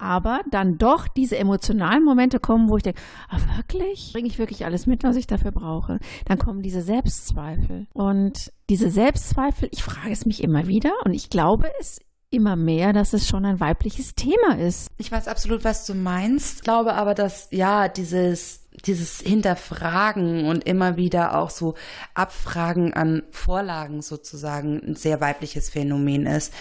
aber 0.00 0.40
dann 0.50 0.78
doch 0.78 1.08
diese 1.08 1.36
emotionalen 1.36 2.04
Momente 2.04 2.40
kommen, 2.40 2.68
wo 2.68 2.76
ich 2.76 2.82
denke, 2.82 3.00
ah, 3.28 3.38
wirklich? 3.56 4.10
Bringe 4.12 4.28
ich 4.28 4.38
wirklich 4.38 4.64
alles 4.64 4.86
mit, 4.86 5.04
was 5.04 5.16
ich 5.16 5.26
dafür 5.26 5.52
brauche? 5.52 5.98
Dann 6.24 6.38
kommen 6.38 6.62
diese 6.62 6.82
Selbstzweifel. 6.82 7.86
Und 7.92 8.52
diese 8.68 8.90
Selbstzweifel, 8.90 9.68
ich 9.72 9.82
frage 9.82 10.12
es 10.12 10.26
mich 10.26 10.42
immer 10.42 10.66
wieder 10.66 10.92
und 11.04 11.14
ich 11.14 11.30
glaube 11.30 11.68
es 11.80 11.98
immer 12.30 12.56
mehr, 12.56 12.92
dass 12.92 13.12
es 13.12 13.28
schon 13.28 13.44
ein 13.44 13.60
weibliches 13.60 14.14
Thema 14.14 14.56
ist. 14.56 14.88
Ich 14.98 15.10
weiß 15.10 15.26
absolut, 15.26 15.64
was 15.64 15.84
du 15.84 15.94
meinst. 15.94 16.62
Glaube 16.62 16.94
aber, 16.94 17.14
dass 17.14 17.48
ja, 17.50 17.88
dieses 17.88 18.60
dieses 18.86 19.20
Hinterfragen 19.20 20.46
und 20.46 20.64
immer 20.64 20.96
wieder 20.96 21.36
auch 21.36 21.50
so 21.50 21.74
Abfragen 22.14 22.94
an 22.94 23.24
Vorlagen 23.30 24.00
sozusagen 24.00 24.80
ein 24.80 24.94
sehr 24.94 25.20
weibliches 25.20 25.68
Phänomen 25.68 26.24
ist 26.24 26.54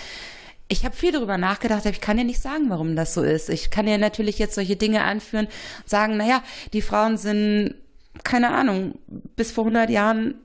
ich 0.69 0.85
habe 0.85 0.95
viel 0.95 1.11
darüber 1.11 1.37
nachgedacht, 1.37 1.81
aber 1.81 1.89
ich 1.89 1.99
kann 1.99 2.17
dir 2.17 2.23
nicht 2.23 2.41
sagen, 2.41 2.69
warum 2.69 2.95
das 2.95 3.15
so 3.15 3.23
ist. 3.23 3.49
Ich 3.49 3.71
kann 3.71 3.87
dir 3.87 3.97
natürlich 3.97 4.37
jetzt 4.37 4.53
solche 4.53 4.75
Dinge 4.75 5.03
anführen 5.03 5.47
und 5.47 5.89
sagen, 5.89 6.15
naja, 6.15 6.43
die 6.73 6.83
Frauen 6.83 7.17
sind, 7.17 7.73
keine 8.23 8.51
Ahnung, 8.51 8.99
bis 9.07 9.51
vor 9.51 9.63
100 9.63 9.89
Jahren, 9.89 10.35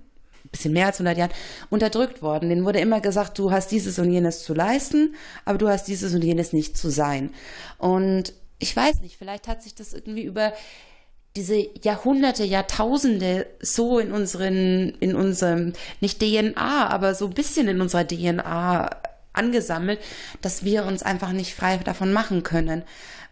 bisschen 0.50 0.72
mehr 0.72 0.86
als 0.86 0.96
100 0.96 1.18
Jahren, 1.18 1.30
unterdrückt 1.68 2.22
worden. 2.22 2.48
Denen 2.48 2.64
wurde 2.64 2.80
immer 2.80 3.02
gesagt, 3.02 3.38
du 3.38 3.50
hast 3.50 3.70
dieses 3.70 3.98
und 3.98 4.10
jenes 4.10 4.42
zu 4.42 4.54
leisten, 4.54 5.14
aber 5.44 5.58
du 5.58 5.68
hast 5.68 5.84
dieses 5.84 6.14
und 6.14 6.24
jenes 6.24 6.54
nicht 6.54 6.78
zu 6.78 6.90
sein. 6.90 7.30
Und 7.76 8.32
ich 8.58 8.74
weiß 8.74 9.00
nicht, 9.02 9.18
vielleicht 9.18 9.46
hat 9.46 9.62
sich 9.62 9.74
das 9.74 9.92
irgendwie 9.92 10.24
über 10.24 10.54
diese 11.36 11.66
Jahrhunderte, 11.82 12.44
Jahrtausende 12.44 13.46
so 13.60 13.98
in 13.98 14.12
unseren, 14.12 14.90
in 15.00 15.16
unserem, 15.16 15.74
nicht 16.00 16.20
DNA, 16.20 16.88
aber 16.88 17.14
so 17.14 17.26
ein 17.26 17.34
bisschen 17.34 17.68
in 17.68 17.80
unserer 17.80 18.06
DNA 18.06 18.90
angesammelt, 19.34 20.00
dass 20.40 20.64
wir 20.64 20.86
uns 20.86 21.02
einfach 21.02 21.32
nicht 21.32 21.54
frei 21.54 21.76
davon 21.78 22.12
machen 22.12 22.42
können. 22.42 22.82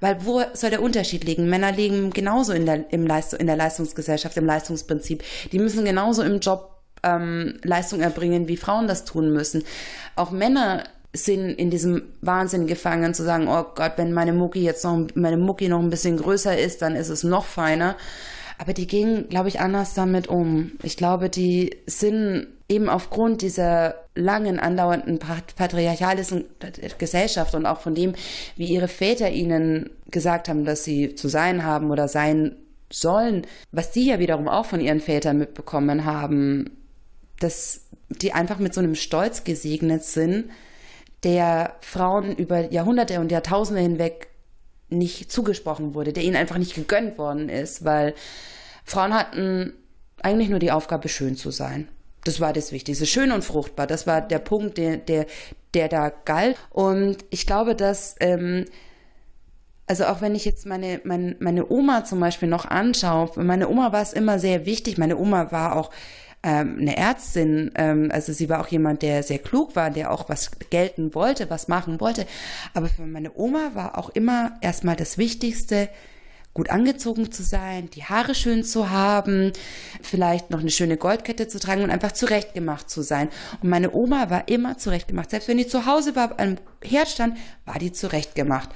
Weil 0.01 0.25
wo 0.25 0.43
soll 0.53 0.71
der 0.71 0.83
Unterschied 0.83 1.25
liegen? 1.25 1.49
Männer 1.49 1.73
leben 1.73 2.11
genauso 2.11 2.53
in 2.53 2.67
der, 2.67 2.93
im 2.93 3.07
Leist 3.07 3.35
in 3.35 3.47
der 3.47 3.57
Leistungsgesellschaft, 3.57 4.37
im 4.37 4.47
Leistungsprinzip. 4.47 5.23
Die 5.53 5.59
müssen 5.59 5.85
genauso 5.85 6.23
im 6.23 6.41
Job 6.41 6.73
ähm, 7.05 7.59
Leistung 7.63 8.01
erbringen, 8.01 8.49
wie 8.49 8.57
Frauen 8.57 8.89
das 8.89 9.05
tun 9.05 9.33
müssen. 9.33 9.65
Auch 10.17 10.31
Männer 10.31 10.85
sind 11.13 11.51
in 11.51 11.71
diesem 11.71 12.03
Wahnsinn 12.21 12.67
gefangen, 12.67 13.15
zu 13.15 13.23
sagen, 13.23 13.47
oh 13.49 13.65
Gott, 13.75 13.93
wenn 13.97 14.13
meine 14.13 14.33
Mucki 14.33 14.63
jetzt 14.63 14.85
noch, 14.85 15.07
meine 15.15 15.37
Mucki 15.37 15.69
noch 15.69 15.81
ein 15.81 15.91
bisschen 15.91 16.17
größer 16.17 16.59
ist, 16.59 16.83
dann 16.83 16.97
ist 16.97 17.11
es 17.11 17.23
noch 17.23 17.45
feiner. 17.45 17.97
Aber 18.63 18.75
die 18.75 18.87
gehen, 18.87 19.29
glaube 19.29 19.49
ich, 19.49 19.59
anders 19.59 19.95
damit 19.95 20.29
um. 20.29 20.71
Ich 20.85 20.97
glaube, 20.97 21.29
die 21.29 21.79
sind 21.87 22.47
eben 22.69 22.89
aufgrund 22.89 23.43
dieser 23.43 23.97
langen 24.15 24.61
andauernden 24.61 25.19
patriarchalischen 25.19 26.45
Gesellschaft 26.97 27.57
und 27.57 27.67
auch 27.67 27.81
von 27.81 27.97
dem, 27.97 28.15
wie 28.57 28.67
ihre 28.67 28.87
Väter 28.87 29.33
ihnen 29.33 29.91
gesagt 30.13 30.49
haben, 30.49 30.65
dass 30.65 30.85
sie 30.85 31.17
zu 31.17 31.27
sein 31.27 31.65
haben 31.65 31.91
oder 31.91 32.07
sein 32.07 32.55
sollen, 32.89 33.49
was 33.73 33.93
sie 33.93 34.07
ja 34.07 34.21
wiederum 34.21 34.47
auch 34.47 34.67
von 34.67 34.81
ihren 34.81 35.01
Vätern 35.01 35.39
mitbekommen 35.39 36.05
haben, 36.05 36.71
dass 37.41 37.87
die 38.11 38.33
einfach 38.33 38.61
mit 38.61 38.75
so 38.75 38.81
einem 38.81 38.95
Stolz 38.95 39.43
gesegnet 39.43 40.05
sind, 40.05 40.51
der 41.25 41.75
Frauen 41.81 42.37
über 42.37 42.71
Jahrhunderte 42.71 43.19
und 43.19 43.33
Jahrtausende 43.33 43.83
hinweg 43.83 44.29
nicht 44.89 45.33
zugesprochen 45.33 45.95
wurde, 45.95 46.13
der 46.13 46.23
ihnen 46.23 46.37
einfach 46.37 46.59
nicht 46.59 46.77
gegönnt 46.77 47.19
worden 47.19 47.49
ist, 47.49 47.85
weil 47.85 48.15
Frauen 48.85 49.15
hatten 49.15 49.73
eigentlich 50.23 50.49
nur 50.49 50.59
die 50.59 50.73
Aufgabe, 50.73 51.09
schön 51.09 51.37
zu 51.37 51.51
sein. 51.51 51.89
Das 52.25 52.41
war 52.41 52.53
das 52.53 52.73
Wichtigste. 52.73 53.07
Schön 53.07 53.33
und 53.33 53.45
fruchtbar. 53.45 53.87
Das 53.87 54.07
war 54.07 54.21
der 54.21 54.39
Punkt, 54.39 54.79
der, 54.79 54.97
der, 54.97 55.27
der 55.75 55.89
da 55.89 56.11
galt. 56.11 56.57
Und 56.71 57.19
ich 57.31 57.47
glaube, 57.47 57.75
dass, 57.75 58.15
ähm, 58.21 58.65
also 59.87 60.05
auch 60.05 60.21
wenn 60.21 60.35
ich 60.35 60.45
jetzt 60.45 60.65
meine, 60.65 61.01
meine, 61.05 61.37
meine 61.41 61.69
Oma 61.69 62.05
zum 62.05 62.21
Beispiel 62.21 62.49
noch 62.49 62.65
anschaue, 62.65 63.31
meine 63.43 63.69
Oma 63.69 63.93
war 63.93 64.03
es 64.03 64.13
immer 64.13 64.39
sehr 64.39 64.67
wichtig. 64.67 64.99
Meine 64.99 65.17
Oma 65.17 65.51
war 65.51 65.75
auch 65.75 65.91
ähm, 66.45 66.79
eine 66.81 66.97
Ärztin, 66.97 67.71
ähm, 67.77 68.11
also 68.13 68.33
sie 68.33 68.49
war 68.49 68.61
auch 68.61 68.69
jemand, 68.69 69.03
der 69.03 69.23
sehr 69.23 69.39
klug 69.39 69.77
war, 69.77 69.91
der 69.91 70.11
auch 70.11 70.29
was 70.29 70.51
gelten 70.71 71.15
wollte, 71.15 71.51
was 71.51 71.69
machen 71.69 72.01
wollte. 72.01 72.27
Aber 72.75 72.89
für 72.89 73.07
meine 73.07 73.33
Oma 73.37 73.71
war 73.75 73.99
auch 73.99 74.11
immer 74.11 74.53
erstmal 74.61 74.97
das 74.97 75.19
Wichtigste, 75.19 75.89
gut 76.55 76.71
angezogen 76.71 77.33
zu 77.33 77.43
sein, 77.43 77.89
die 77.91 78.05
Haare 78.05 78.35
schön 78.35 78.63
zu 78.65 78.91
haben, 78.91 79.53
vielleicht 80.03 80.51
noch 80.51 80.61
eine 80.61 80.71
schöne 80.71 80.97
Goldkette 80.97 81.49
zu 81.49 81.59
tragen 81.59 81.83
und 81.83 81.91
einfach 81.91 82.13
zurechtgemacht 82.13 82.91
zu 82.91 83.03
sein. 83.03 83.29
Und 83.63 83.71
meine 83.71 83.93
Oma 83.93 84.29
war 84.29 84.49
immer 84.49 84.77
zurechtgemacht. 84.77 85.31
Selbst 85.31 85.49
wenn 85.49 85.59
die 85.59 85.67
zu 85.67 85.87
Hause 85.87 86.15
war, 86.15 86.39
am 86.39 86.57
Herd 86.83 87.09
stand, 87.09 87.39
war 87.65 87.79
die 87.79 87.93
zurechtgemacht. 87.93 88.69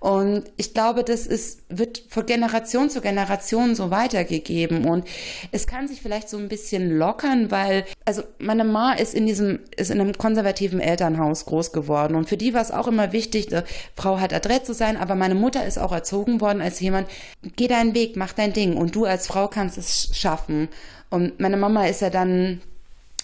Und 0.00 0.44
ich 0.56 0.74
glaube, 0.74 1.04
das 1.04 1.26
ist, 1.26 1.60
wird 1.68 2.02
von 2.08 2.26
Generation 2.26 2.90
zu 2.90 3.00
Generation 3.00 3.74
so 3.74 3.90
weitergegeben. 3.90 4.84
Und 4.84 5.06
es 5.52 5.66
kann 5.66 5.88
sich 5.88 6.02
vielleicht 6.02 6.28
so 6.28 6.36
ein 6.36 6.48
bisschen 6.48 6.96
lockern, 6.98 7.50
weil, 7.50 7.84
also 8.04 8.22
meine 8.38 8.64
Ma 8.64 8.92
ist 8.92 9.14
in 9.14 9.26
diesem, 9.26 9.60
ist 9.76 9.90
in 9.90 10.00
einem 10.00 10.16
konservativen 10.16 10.80
Elternhaus 10.80 11.46
groß 11.46 11.72
geworden. 11.72 12.14
Und 12.14 12.28
für 12.28 12.36
die 12.36 12.54
war 12.54 12.62
es 12.62 12.70
auch 12.70 12.88
immer 12.88 13.12
wichtig, 13.12 13.48
die 13.48 13.60
Frau 13.96 14.20
hat 14.20 14.32
adrett 14.32 14.66
zu 14.66 14.74
sein, 14.74 14.96
aber 14.96 15.14
meine 15.14 15.34
Mutter 15.34 15.66
ist 15.66 15.78
auch 15.78 15.92
erzogen 15.92 16.40
worden 16.40 16.60
als 16.60 16.80
jemand, 16.80 17.08
geh 17.56 17.68
deinen 17.68 17.94
Weg, 17.94 18.16
mach 18.16 18.32
dein 18.32 18.52
Ding. 18.52 18.76
Und 18.76 18.94
du 18.94 19.04
als 19.04 19.26
Frau 19.26 19.48
kannst 19.48 19.78
es 19.78 20.10
schaffen. 20.16 20.68
Und 21.10 21.40
meine 21.40 21.56
Mama 21.56 21.86
ist 21.86 22.02
ja 22.02 22.10
dann 22.10 22.60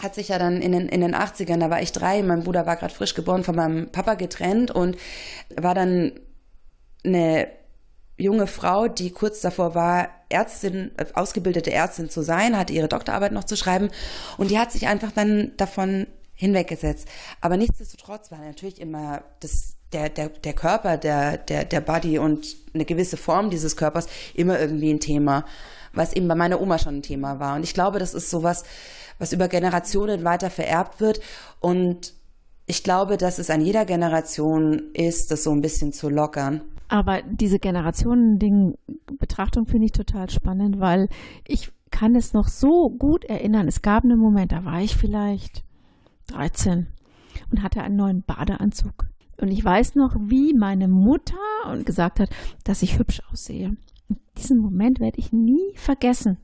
hat 0.02 0.14
sich 0.14 0.28
ja 0.28 0.38
dann 0.38 0.60
in 0.60 0.72
den, 0.72 0.88
in 0.88 1.00
den 1.00 1.14
80ern, 1.14 1.60
da 1.60 1.70
war 1.70 1.80
ich 1.80 1.92
drei, 1.92 2.22
mein 2.22 2.42
Bruder 2.42 2.66
war 2.66 2.76
gerade 2.76 2.92
frisch 2.92 3.14
geboren, 3.14 3.44
von 3.44 3.54
meinem 3.54 3.88
Papa 3.88 4.14
getrennt 4.14 4.70
und 4.70 4.96
war 5.54 5.74
dann 5.74 6.12
eine 7.04 7.48
junge 8.16 8.46
Frau, 8.46 8.88
die 8.88 9.10
kurz 9.10 9.40
davor 9.40 9.74
war, 9.74 10.08
Ärztin, 10.28 10.92
äh, 10.96 11.06
ausgebildete 11.14 11.72
Ärztin 11.72 12.10
zu 12.10 12.22
sein, 12.22 12.56
hatte 12.56 12.72
ihre 12.72 12.88
Doktorarbeit 12.88 13.32
noch 13.32 13.44
zu 13.44 13.56
schreiben 13.56 13.90
und 14.38 14.50
die 14.50 14.58
hat 14.58 14.72
sich 14.72 14.86
einfach 14.86 15.12
dann 15.12 15.52
davon 15.56 16.06
hinweggesetzt. 16.34 17.08
Aber 17.40 17.56
nichtsdestotrotz 17.56 18.30
war 18.30 18.38
natürlich 18.38 18.80
immer 18.80 19.22
das, 19.40 19.76
der, 19.92 20.08
der, 20.08 20.28
der 20.28 20.52
Körper, 20.54 20.96
der, 20.96 21.36
der, 21.36 21.64
der 21.64 21.80
Body 21.80 22.18
und 22.18 22.56
eine 22.74 22.84
gewisse 22.84 23.16
Form 23.16 23.50
dieses 23.50 23.76
Körpers 23.76 24.06
immer 24.34 24.58
irgendwie 24.58 24.92
ein 24.92 25.00
Thema, 25.00 25.44
was 25.92 26.12
eben 26.14 26.28
bei 26.28 26.34
meiner 26.34 26.60
Oma 26.60 26.78
schon 26.78 26.98
ein 26.98 27.02
Thema 27.02 27.38
war. 27.38 27.56
Und 27.56 27.64
ich 27.64 27.74
glaube, 27.74 27.98
das 27.98 28.14
ist 28.14 28.30
sowas, 28.30 28.64
was 29.18 29.32
über 29.32 29.48
Generationen 29.48 30.24
weiter 30.24 30.50
vererbt 30.50 31.00
wird 31.00 31.20
und 31.60 32.14
ich 32.66 32.84
glaube, 32.84 33.16
dass 33.16 33.38
es 33.38 33.50
an 33.50 33.60
jeder 33.60 33.84
Generation 33.84 34.92
ist, 34.94 35.30
das 35.30 35.42
so 35.42 35.50
ein 35.50 35.60
bisschen 35.60 35.92
zu 35.92 36.08
lockern. 36.08 36.62
Aber 36.92 37.22
diese 37.22 37.58
Generationen-Ding-Betrachtung 37.58 39.66
finde 39.66 39.86
ich 39.86 39.92
total 39.92 40.28
spannend, 40.28 40.78
weil 40.78 41.08
ich 41.48 41.72
kann 41.90 42.14
es 42.14 42.34
noch 42.34 42.48
so 42.48 42.90
gut 42.90 43.24
erinnern. 43.24 43.66
Es 43.66 43.80
gab 43.80 44.04
einen 44.04 44.18
Moment, 44.18 44.52
da 44.52 44.66
war 44.66 44.82
ich 44.82 44.94
vielleicht 44.94 45.64
13 46.26 46.88
und 47.50 47.62
hatte 47.62 47.82
einen 47.82 47.96
neuen 47.96 48.22
Badeanzug. 48.24 49.06
Und 49.40 49.48
ich 49.48 49.64
weiß 49.64 49.94
noch, 49.94 50.14
wie 50.20 50.52
meine 50.52 50.86
Mutter 50.86 51.38
gesagt 51.86 52.20
hat, 52.20 52.28
dass 52.64 52.82
ich 52.82 52.98
hübsch 52.98 53.22
aussehe. 53.32 53.74
Und 54.10 54.18
diesen 54.36 54.58
Moment 54.58 55.00
werde 55.00 55.18
ich 55.18 55.32
nie 55.32 55.72
vergessen. 55.76 56.36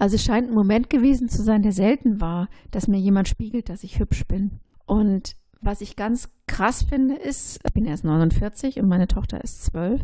Also 0.00 0.16
es 0.16 0.24
scheint 0.24 0.48
ein 0.48 0.54
Moment 0.54 0.90
gewesen 0.90 1.28
zu 1.28 1.44
sein, 1.44 1.62
der 1.62 1.70
selten 1.70 2.20
war, 2.20 2.48
dass 2.72 2.88
mir 2.88 2.98
jemand 2.98 3.28
spiegelt, 3.28 3.68
dass 3.68 3.84
ich 3.84 4.00
hübsch 4.00 4.26
bin. 4.26 4.58
Und 4.84 5.36
was 5.62 5.80
ich 5.80 5.96
ganz 5.96 6.28
krass 6.46 6.82
finde, 6.82 7.14
ist, 7.14 7.60
ich 7.64 7.72
bin 7.72 7.86
erst 7.86 8.04
49 8.04 8.80
und 8.80 8.88
meine 8.88 9.08
Tochter 9.08 9.42
ist 9.42 9.64
12 9.64 10.00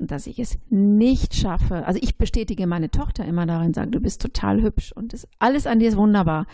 dass 0.00 0.26
ich 0.26 0.38
es 0.38 0.58
nicht 0.70 1.34
schaffe. 1.34 1.86
Also 1.86 2.00
ich 2.02 2.16
bestätige 2.16 2.66
meine 2.66 2.90
Tochter 2.90 3.24
immer 3.24 3.46
darin, 3.46 3.74
sage, 3.74 3.90
du 3.90 4.00
bist 4.00 4.22
total 4.22 4.62
hübsch 4.62 4.92
und 4.92 5.12
das, 5.12 5.28
alles 5.38 5.66
an 5.66 5.78
dir 5.78 5.88
ist 5.88 5.96
wunderbar. 5.96 6.46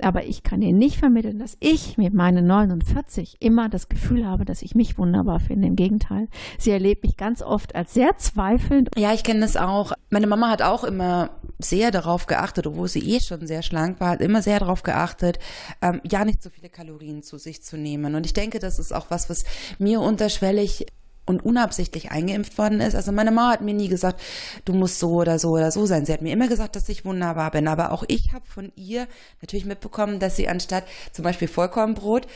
Aber 0.00 0.24
ich 0.24 0.42
kann 0.42 0.62
ihr 0.62 0.72
nicht 0.72 0.98
vermitteln, 0.98 1.38
dass 1.38 1.56
ich 1.60 1.96
mit 1.96 2.14
meinen 2.14 2.46
49 2.46 3.36
immer 3.40 3.68
das 3.68 3.88
Gefühl 3.88 4.26
habe, 4.26 4.44
dass 4.44 4.62
ich 4.62 4.74
mich 4.74 4.98
wunderbar 4.98 5.40
finde. 5.40 5.66
Im 5.66 5.76
Gegenteil, 5.76 6.28
sie 6.58 6.70
erlebt 6.70 7.04
mich 7.04 7.16
ganz 7.16 7.42
oft 7.42 7.74
als 7.74 7.94
sehr 7.94 8.16
zweifelnd. 8.18 8.90
Ja, 8.96 9.12
ich 9.14 9.22
kenne 9.22 9.40
das 9.40 9.56
auch. 9.56 9.92
Meine 10.10 10.26
Mama 10.26 10.50
hat 10.50 10.62
auch 10.62 10.84
immer 10.84 11.30
sehr 11.58 11.90
darauf 11.90 12.26
geachtet, 12.26 12.66
obwohl 12.66 12.88
sie 12.88 13.00
eh 13.00 13.20
schon 13.20 13.46
sehr 13.46 13.62
schlank 13.62 14.00
war, 14.00 14.10
hat 14.10 14.20
immer 14.20 14.42
sehr 14.42 14.58
darauf 14.58 14.82
geachtet, 14.82 15.38
ähm, 15.82 16.00
ja 16.10 16.24
nicht 16.24 16.42
so 16.42 16.50
viele 16.50 16.68
Kalorien 16.68 17.22
zu 17.22 17.38
sich 17.38 17.62
zu 17.62 17.76
nehmen. 17.76 18.14
Und 18.14 18.26
ich 18.26 18.32
denke, 18.32 18.58
das 18.58 18.78
ist 18.78 18.92
auch 18.92 19.06
was, 19.10 19.30
was 19.30 19.44
mir 19.78 20.00
unterschwellig 20.00 20.86
und 21.26 21.44
unabsichtlich 21.44 22.10
eingeimpft 22.10 22.58
worden 22.58 22.80
ist. 22.80 22.94
Also 22.94 23.12
meine 23.12 23.30
Mama 23.30 23.52
hat 23.52 23.60
mir 23.60 23.74
nie 23.74 23.88
gesagt, 23.88 24.20
du 24.64 24.72
musst 24.72 24.98
so 24.98 25.12
oder 25.12 25.38
so 25.38 25.50
oder 25.50 25.70
so 25.70 25.86
sein. 25.86 26.04
Sie 26.04 26.12
hat 26.12 26.22
mir 26.22 26.32
immer 26.32 26.48
gesagt, 26.48 26.76
dass 26.76 26.88
ich 26.88 27.04
wunderbar 27.04 27.50
bin. 27.50 27.68
Aber 27.68 27.92
auch 27.92 28.04
ich 28.08 28.32
habe 28.32 28.46
von 28.46 28.72
ihr 28.74 29.06
natürlich 29.40 29.64
mitbekommen, 29.64 30.18
dass 30.18 30.36
sie 30.36 30.48
anstatt 30.48 30.84
zum 31.12 31.22
Beispiel 31.22 31.48
Vollkornbrot 31.48 32.26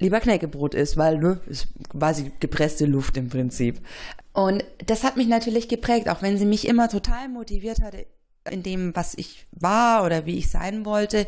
lieber 0.00 0.20
Knäckebrot 0.20 0.74
isst, 0.74 0.96
weil 0.96 1.18
ne, 1.18 1.40
ist 1.46 1.68
quasi 1.90 2.32
gepresste 2.40 2.86
Luft 2.86 3.16
im 3.16 3.28
Prinzip. 3.28 3.80
Und 4.32 4.64
das 4.86 5.04
hat 5.04 5.16
mich 5.16 5.28
natürlich 5.28 5.68
geprägt, 5.68 6.08
auch 6.08 6.22
wenn 6.22 6.38
sie 6.38 6.46
mich 6.46 6.66
immer 6.66 6.88
total 6.88 7.28
motiviert 7.28 7.80
hatte 7.82 8.06
in 8.50 8.62
dem, 8.62 8.96
was 8.96 9.14
ich 9.14 9.46
war 9.52 10.04
oder 10.04 10.24
wie 10.26 10.38
ich 10.38 10.50
sein 10.50 10.84
wollte. 10.84 11.26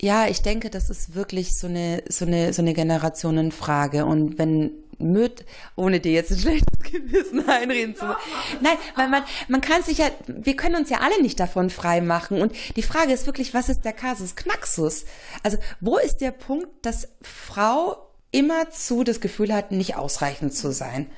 Ja, 0.00 0.26
ich 0.26 0.42
denke, 0.42 0.68
das 0.68 0.90
ist 0.90 1.14
wirklich 1.14 1.56
so 1.56 1.68
eine, 1.68 2.02
so 2.08 2.26
eine, 2.26 2.52
so 2.52 2.60
eine 2.60 2.74
Generationenfrage. 2.74 4.04
Und 4.04 4.38
wenn 4.38 4.72
Müt, 4.98 5.44
ohne 5.74 6.00
dir 6.00 6.12
jetzt 6.12 6.30
ein 6.30 6.38
schlechtes 6.38 6.78
Gewissen 6.90 7.48
einreden 7.48 7.94
zu 7.94 8.02
wollen. 8.02 8.16
Nein, 8.60 8.76
weil 8.94 9.08
man, 9.08 9.24
man 9.48 9.60
kann 9.60 9.82
sich 9.82 9.98
ja, 9.98 10.10
wir 10.26 10.56
können 10.56 10.76
uns 10.76 10.90
ja 10.90 11.00
alle 11.00 11.20
nicht 11.22 11.38
davon 11.40 11.70
frei 11.70 12.00
machen. 12.00 12.40
Und 12.40 12.54
die 12.76 12.82
Frage 12.82 13.12
ist 13.12 13.26
wirklich, 13.26 13.54
was 13.54 13.68
ist 13.68 13.84
der 13.84 13.92
Kasus 13.92 14.36
Knaxus? 14.36 15.04
Also, 15.42 15.58
wo 15.80 15.98
ist 15.98 16.20
der 16.20 16.30
Punkt, 16.30 16.68
dass 16.82 17.08
Frau 17.22 18.10
immerzu 18.30 19.04
das 19.04 19.20
Gefühl 19.20 19.52
hat, 19.52 19.72
nicht 19.72 19.96
ausreichend 19.96 20.54
zu 20.54 20.72
sein? 20.72 21.10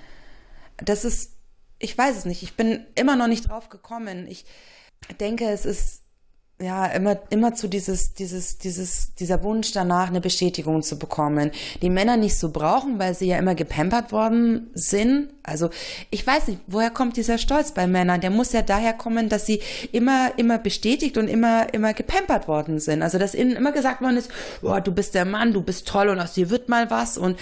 Das 0.78 1.04
ist, 1.04 1.32
ich 1.78 1.96
weiß 1.96 2.16
es 2.16 2.24
nicht. 2.24 2.42
Ich 2.42 2.56
bin 2.56 2.86
immer 2.94 3.16
noch 3.16 3.28
nicht 3.28 3.48
drauf 3.48 3.68
gekommen. 3.68 4.26
Ich 4.26 4.44
denke, 5.20 5.48
es 5.48 5.64
ist 5.64 6.02
ja, 6.60 6.86
immer, 6.86 7.18
immer 7.30 7.54
zu 7.54 7.68
dieses, 7.68 8.14
dieses, 8.14 8.58
dieses, 8.58 9.14
dieser 9.14 9.44
Wunsch 9.44 9.70
danach, 9.70 10.08
eine 10.08 10.20
Bestätigung 10.20 10.82
zu 10.82 10.98
bekommen. 10.98 11.52
Die 11.82 11.90
Männer 11.90 12.16
nicht 12.16 12.36
so 12.36 12.50
brauchen, 12.50 12.98
weil 12.98 13.14
sie 13.14 13.28
ja 13.28 13.38
immer 13.38 13.54
gepampert 13.54 14.10
worden 14.10 14.68
sind. 14.74 15.28
Also, 15.44 15.70
ich 16.10 16.26
weiß 16.26 16.48
nicht, 16.48 16.60
woher 16.66 16.90
kommt 16.90 17.16
dieser 17.16 17.38
Stolz 17.38 17.70
bei 17.70 17.86
Männern? 17.86 18.20
Der 18.20 18.30
muss 18.30 18.52
ja 18.52 18.62
daher 18.62 18.92
kommen, 18.92 19.28
dass 19.28 19.46
sie 19.46 19.62
immer, 19.92 20.32
immer 20.36 20.58
bestätigt 20.58 21.16
und 21.16 21.28
immer, 21.28 21.72
immer 21.72 21.94
gepampert 21.94 22.48
worden 22.48 22.80
sind. 22.80 23.02
Also, 23.02 23.18
dass 23.18 23.36
ihnen 23.36 23.54
immer 23.54 23.70
gesagt 23.70 24.02
worden 24.02 24.16
ist, 24.16 24.30
oh, 24.62 24.80
du 24.82 24.90
bist 24.90 25.14
der 25.14 25.24
Mann, 25.26 25.52
du 25.52 25.62
bist 25.62 25.86
toll 25.86 26.08
und 26.08 26.18
aus 26.18 26.32
dir 26.32 26.50
wird 26.50 26.68
mal 26.68 26.90
was 26.90 27.18
und 27.18 27.38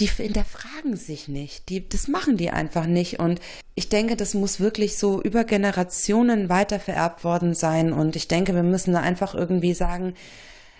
die 0.00 0.06
hinterfragen 0.06 0.96
sich 0.96 1.28
nicht. 1.28 1.68
Die, 1.68 1.88
das 1.88 2.08
machen 2.08 2.36
die 2.36 2.50
einfach 2.50 2.86
nicht. 2.86 3.20
Und 3.20 3.40
ich 3.74 3.88
denke, 3.88 4.16
das 4.16 4.34
muss 4.34 4.58
wirklich 4.58 4.96
so 4.96 5.22
über 5.22 5.44
Generationen 5.44 6.48
weiter 6.48 6.80
vererbt 6.80 7.22
worden 7.22 7.54
sein. 7.54 7.92
Und 7.92 8.16
ich 8.16 8.26
denke, 8.26 8.54
wir 8.54 8.62
müssen 8.62 8.94
da 8.94 9.00
einfach 9.00 9.34
irgendwie 9.34 9.74
sagen, 9.74 10.14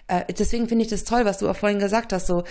äh, 0.08 0.24
deswegen 0.32 0.68
finde 0.68 0.84
ich 0.84 0.90
das 0.90 1.04
toll, 1.04 1.24
was 1.24 1.38
du 1.38 1.48
auch 1.48 1.56
vorhin 1.56 1.78
gesagt 1.78 2.12
hast, 2.12 2.26
so, 2.26 2.44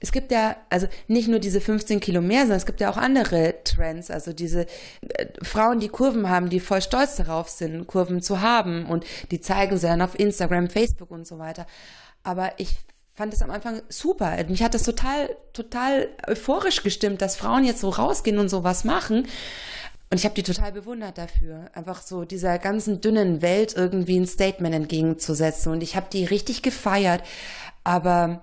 es 0.00 0.12
gibt 0.12 0.32
ja, 0.32 0.56
also 0.68 0.86
nicht 1.08 1.28
nur 1.28 1.38
diese 1.38 1.60
15 1.60 2.00
Kilo 2.00 2.20
mehr, 2.20 2.40
sondern 2.40 2.58
es 2.58 2.66
gibt 2.66 2.80
ja 2.80 2.90
auch 2.90 2.96
andere 2.96 3.54
Trends, 3.64 4.10
also 4.10 4.32
diese 4.32 4.66
äh, 5.08 5.26
Frauen, 5.42 5.80
die 5.80 5.88
Kurven 5.88 6.28
haben, 6.28 6.50
die 6.50 6.60
voll 6.60 6.82
stolz 6.82 7.16
darauf 7.16 7.48
sind, 7.48 7.86
Kurven 7.86 8.20
zu 8.20 8.40
haben 8.40 8.86
und 8.86 9.04
die 9.30 9.40
zeigen 9.40 9.76
sie 9.76 9.86
dann 9.86 10.02
auf 10.02 10.18
Instagram, 10.18 10.68
Facebook 10.68 11.10
und 11.10 11.26
so 11.26 11.38
weiter. 11.38 11.66
Aber 12.22 12.52
ich 12.56 12.76
fand 13.14 13.32
es 13.32 13.42
am 13.42 13.50
Anfang 13.50 13.80
super. 13.88 14.36
Mich 14.48 14.62
hat 14.62 14.74
das 14.74 14.82
total, 14.82 15.36
total 15.52 16.08
euphorisch 16.26 16.82
gestimmt, 16.82 17.22
dass 17.22 17.36
Frauen 17.36 17.64
jetzt 17.64 17.80
so 17.80 17.88
rausgehen 17.90 18.38
und 18.38 18.48
sowas 18.48 18.84
machen. 18.84 19.28
Und 20.10 20.18
ich 20.18 20.24
habe 20.24 20.34
die 20.34 20.42
total 20.42 20.72
bewundert 20.72 21.18
dafür, 21.18 21.70
einfach 21.72 22.02
so 22.02 22.24
dieser 22.24 22.58
ganzen 22.58 23.00
dünnen 23.00 23.40
Welt 23.42 23.74
irgendwie 23.76 24.18
ein 24.18 24.26
Statement 24.26 24.74
entgegenzusetzen. 24.74 25.72
Und 25.72 25.82
ich 25.82 25.96
habe 25.96 26.06
die 26.12 26.24
richtig 26.24 26.62
gefeiert. 26.62 27.22
Aber 27.84 28.42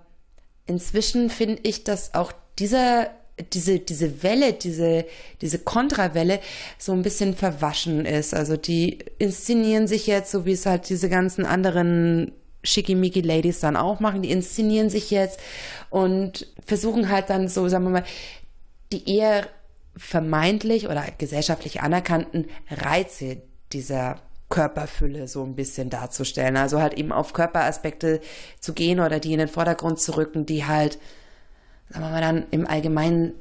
inzwischen 0.65 1.29
finde 1.29 1.60
ich, 1.63 1.84
dass 1.84 2.13
auch 2.13 2.31
dieser 2.57 3.10
diese, 3.53 3.79
diese 3.79 4.21
Welle, 4.21 4.53
diese, 4.53 5.05
diese 5.41 5.57
Kontrawelle 5.57 6.39
so 6.77 6.91
ein 6.91 7.01
bisschen 7.01 7.36
verwaschen 7.36 8.05
ist. 8.05 8.36
Also 8.36 8.55
die 8.57 8.99
inszenieren 9.17 9.88
sich 9.88 10.05
jetzt, 10.05 10.31
so 10.31 10.45
wie 10.45 10.51
es 10.51 10.65
halt 10.65 10.89
diese 10.89 11.10
ganzen 11.10 11.45
anderen 11.45 12.34
schickimicki 12.63 13.21
Ladies 13.21 13.60
dann 13.60 13.76
auch 13.76 14.00
machen. 14.00 14.21
Die 14.21 14.32
inszenieren 14.32 14.89
sich 14.89 15.12
jetzt 15.12 15.39
und 15.89 16.47
versuchen 16.65 17.10
halt 17.10 17.30
dann 17.30 17.47
so, 17.47 17.67
sagen 17.67 17.86
wir 17.86 17.91
mal, 17.91 18.06
die 18.91 19.10
eher 19.10 19.47
vermeintlich 19.95 20.88
oder 20.88 21.04
gesellschaftlich 21.17 21.82
anerkannten 21.82 22.47
Reize 22.69 23.41
dieser 23.74 24.17
Körperfülle 24.50 25.28
so 25.28 25.43
ein 25.43 25.56
bisschen 25.56 25.89
darzustellen. 25.89 26.58
Also 26.58 26.82
halt 26.82 26.93
eben 26.93 27.12
auf 27.12 27.34
Körperaspekte 27.34 28.21
zu 28.60 28.74
gehen 28.74 29.00
oder 29.00 29.19
die 29.19 29.34
in 29.34 29.39
den 29.39 29.47
Vordergrund 29.47 30.00
zu 30.00 30.15
rücken, 30.15 30.45
die 30.45 30.65
halt, 30.65 31.00
sagen 31.89 32.06
wir 32.06 32.12
mal, 32.12 32.21
dann 32.21 32.45
im 32.52 32.67
allgemeinen 32.67 33.34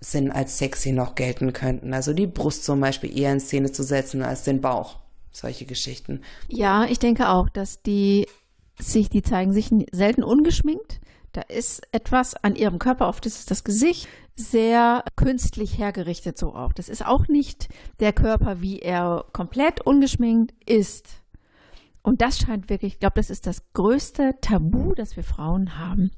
Sinn 0.00 0.30
als 0.30 0.58
sexy 0.58 0.92
noch 0.92 1.14
gelten 1.14 1.52
könnten. 1.52 1.94
Also 1.94 2.12
die 2.12 2.26
Brust 2.26 2.64
zum 2.64 2.80
Beispiel 2.80 3.16
eher 3.16 3.32
in 3.32 3.40
Szene 3.40 3.72
zu 3.72 3.82
setzen 3.82 4.22
als 4.22 4.42
den 4.42 4.60
Bauch. 4.60 4.96
Solche 5.30 5.64
Geschichten. 5.64 6.22
Ja, 6.48 6.84
ich 6.84 6.98
denke 6.98 7.28
auch, 7.28 7.48
dass 7.48 7.82
die 7.82 8.26
sich, 8.78 9.08
die 9.08 9.22
zeigen 9.22 9.52
sich 9.52 9.70
selten 9.92 10.22
ungeschminkt. 10.22 11.00
Da 11.32 11.42
ist 11.42 11.82
etwas 11.92 12.34
an 12.34 12.56
ihrem 12.56 12.78
Körper, 12.78 13.08
oft 13.08 13.26
ist 13.26 13.38
es 13.38 13.46
das 13.46 13.64
Gesicht, 13.64 14.08
sehr 14.36 15.04
künstlich 15.16 15.78
hergerichtet 15.78 16.38
so 16.38 16.54
auch. 16.54 16.72
Das 16.72 16.88
ist 16.88 17.04
auch 17.04 17.28
nicht 17.28 17.68
der 18.00 18.12
Körper, 18.12 18.60
wie 18.60 18.78
er 18.78 19.24
komplett 19.32 19.80
ungeschminkt 19.80 20.54
ist. 20.66 21.22
Und 22.02 22.22
das 22.22 22.38
scheint 22.38 22.70
wirklich, 22.70 22.94
ich 22.94 23.00
glaube, 23.00 23.16
das 23.16 23.30
ist 23.30 23.46
das 23.46 23.72
größte 23.72 24.36
Tabu, 24.40 24.94
das 24.94 25.16
wir 25.16 25.24
Frauen 25.24 25.78
haben, 25.78 26.10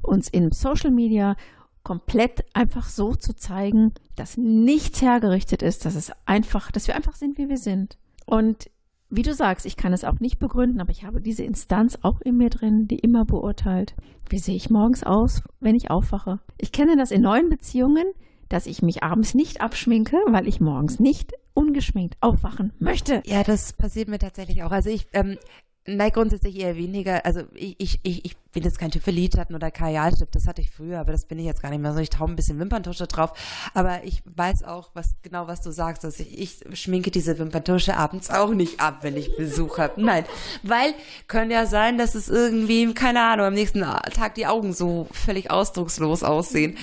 uns 0.00 0.28
in 0.28 0.52
Social 0.52 0.90
Media 0.90 1.36
komplett 1.82 2.44
einfach 2.54 2.88
so 2.88 3.14
zu 3.14 3.34
zeigen, 3.34 3.92
dass 4.14 4.36
nichts 4.36 5.02
hergerichtet 5.02 5.62
ist, 5.62 5.84
dass 5.84 5.96
es 5.96 6.12
einfach, 6.26 6.70
dass 6.70 6.86
wir 6.86 6.94
einfach 6.94 7.16
sind, 7.16 7.38
wie 7.38 7.48
wir 7.48 7.56
sind. 7.56 7.98
Und 8.24 8.70
wie 9.14 9.22
du 9.22 9.34
sagst, 9.34 9.66
ich 9.66 9.76
kann 9.76 9.92
es 9.92 10.04
auch 10.04 10.20
nicht 10.20 10.38
begründen, 10.38 10.80
aber 10.80 10.90
ich 10.90 11.04
habe 11.04 11.20
diese 11.20 11.44
Instanz 11.44 11.98
auch 12.00 12.22
in 12.22 12.38
mir 12.38 12.48
drin, 12.48 12.88
die 12.88 12.98
immer 12.98 13.26
beurteilt, 13.26 13.94
wie 14.30 14.38
sehe 14.38 14.56
ich 14.56 14.70
morgens 14.70 15.04
aus, 15.04 15.42
wenn 15.60 15.74
ich 15.74 15.90
aufwache. 15.90 16.40
Ich 16.56 16.72
kenne 16.72 16.96
das 16.96 17.10
in 17.10 17.20
neuen 17.20 17.50
Beziehungen, 17.50 18.06
dass 18.48 18.66
ich 18.66 18.80
mich 18.80 19.02
abends 19.02 19.34
nicht 19.34 19.60
abschminke, 19.60 20.16
weil 20.28 20.48
ich 20.48 20.60
morgens 20.60 20.98
nicht 20.98 21.32
ungeschminkt 21.52 22.16
aufwachen 22.22 22.72
möchte. 22.78 23.22
Ja, 23.26 23.42
das 23.42 23.74
passiert 23.74 24.08
mir 24.08 24.18
tatsächlich 24.18 24.62
auch. 24.62 24.70
Also 24.70 24.88
ich 24.88 25.06
ähm, 25.12 25.36
Nein, 25.84 26.12
grundsätzlich 26.12 26.60
eher 26.60 26.76
weniger. 26.76 27.26
Also 27.26 27.42
ich, 27.54 27.74
ich, 27.78 27.98
ich, 28.04 28.24
ich 28.24 28.36
bin 28.52 28.62
jetzt 28.62 28.78
kein 28.78 28.92
Typ 28.92 29.02
für 29.02 29.10
Lidschatten 29.10 29.56
oder 29.56 29.72
Kajalstift. 29.72 30.32
Das 30.34 30.46
hatte 30.46 30.62
ich 30.62 30.70
früher, 30.70 31.00
aber 31.00 31.10
das 31.10 31.24
bin 31.24 31.40
ich 31.40 31.44
jetzt 31.44 31.60
gar 31.60 31.70
nicht 31.70 31.80
mehr 31.80 31.92
so. 31.92 31.98
Ich 31.98 32.10
tau 32.10 32.24
ein 32.24 32.36
bisschen 32.36 32.60
Wimperntusche 32.60 33.08
drauf. 33.08 33.32
Aber 33.74 34.04
ich 34.04 34.22
weiß 34.24 34.62
auch, 34.62 34.90
was 34.94 35.16
genau 35.22 35.48
was 35.48 35.60
du 35.60 35.72
sagst. 35.72 36.04
Dass 36.04 36.20
ich, 36.20 36.38
ich 36.38 36.80
schminke 36.80 37.10
diese 37.10 37.36
Wimperntusche 37.36 37.96
abends 37.96 38.30
auch 38.30 38.54
nicht 38.54 38.80
ab, 38.80 38.98
wenn 39.02 39.16
ich 39.16 39.36
Besuch 39.36 39.78
habe. 39.78 40.00
Nein, 40.00 40.24
weil 40.62 40.94
können 41.26 41.50
ja 41.50 41.66
sein, 41.66 41.98
dass 41.98 42.14
es 42.14 42.28
irgendwie, 42.28 42.94
keine 42.94 43.20
Ahnung, 43.22 43.46
am 43.46 43.54
nächsten 43.54 43.80
Tag 43.80 44.36
die 44.36 44.46
Augen 44.46 44.74
so 44.74 45.08
völlig 45.10 45.50
ausdruckslos 45.50 46.22
aussehen 46.22 46.76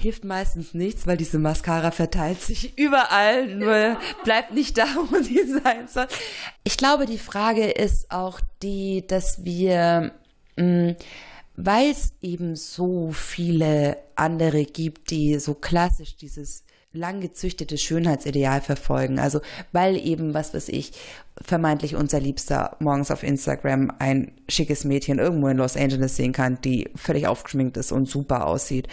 hilft 0.00 0.24
meistens 0.24 0.74
nichts, 0.74 1.06
weil 1.06 1.16
diese 1.16 1.38
Mascara 1.38 1.90
verteilt 1.90 2.40
sich 2.40 2.78
überall, 2.78 3.54
nur 3.54 3.98
bleibt 4.24 4.52
nicht 4.52 4.78
da, 4.78 4.86
wo 5.10 5.22
sie 5.22 5.44
sein 5.62 5.88
soll. 5.88 6.06
Ich 6.64 6.76
glaube, 6.76 7.06
die 7.06 7.18
Frage 7.18 7.70
ist 7.70 8.10
auch 8.10 8.40
die, 8.62 9.06
dass 9.06 9.44
wir 9.44 10.12
mm, 10.56 10.92
weil 11.56 11.90
es 11.90 12.14
eben 12.22 12.56
so 12.56 13.12
viele 13.12 13.98
andere 14.14 14.64
gibt, 14.64 15.10
die 15.10 15.38
so 15.38 15.54
klassisch 15.54 16.16
dieses 16.16 16.64
lang 16.92 17.20
gezüchtete 17.20 17.78
Schönheitsideal 17.78 18.60
verfolgen. 18.60 19.18
Also 19.18 19.40
weil 19.72 19.96
eben, 19.96 20.34
was 20.34 20.54
weiß 20.54 20.68
ich, 20.70 20.92
vermeintlich 21.40 21.94
unser 21.94 22.20
Liebster 22.20 22.76
morgens 22.80 23.10
auf 23.10 23.22
Instagram 23.22 23.92
ein 23.98 24.32
schickes 24.48 24.84
Mädchen 24.84 25.18
irgendwo 25.18 25.48
in 25.48 25.56
Los 25.56 25.76
Angeles 25.76 26.16
sehen 26.16 26.32
kann, 26.32 26.60
die 26.62 26.90
völlig 26.96 27.26
aufgeschminkt 27.26 27.76
ist 27.76 27.92
und 27.92 28.08
super 28.08 28.46
aussieht. 28.46 28.88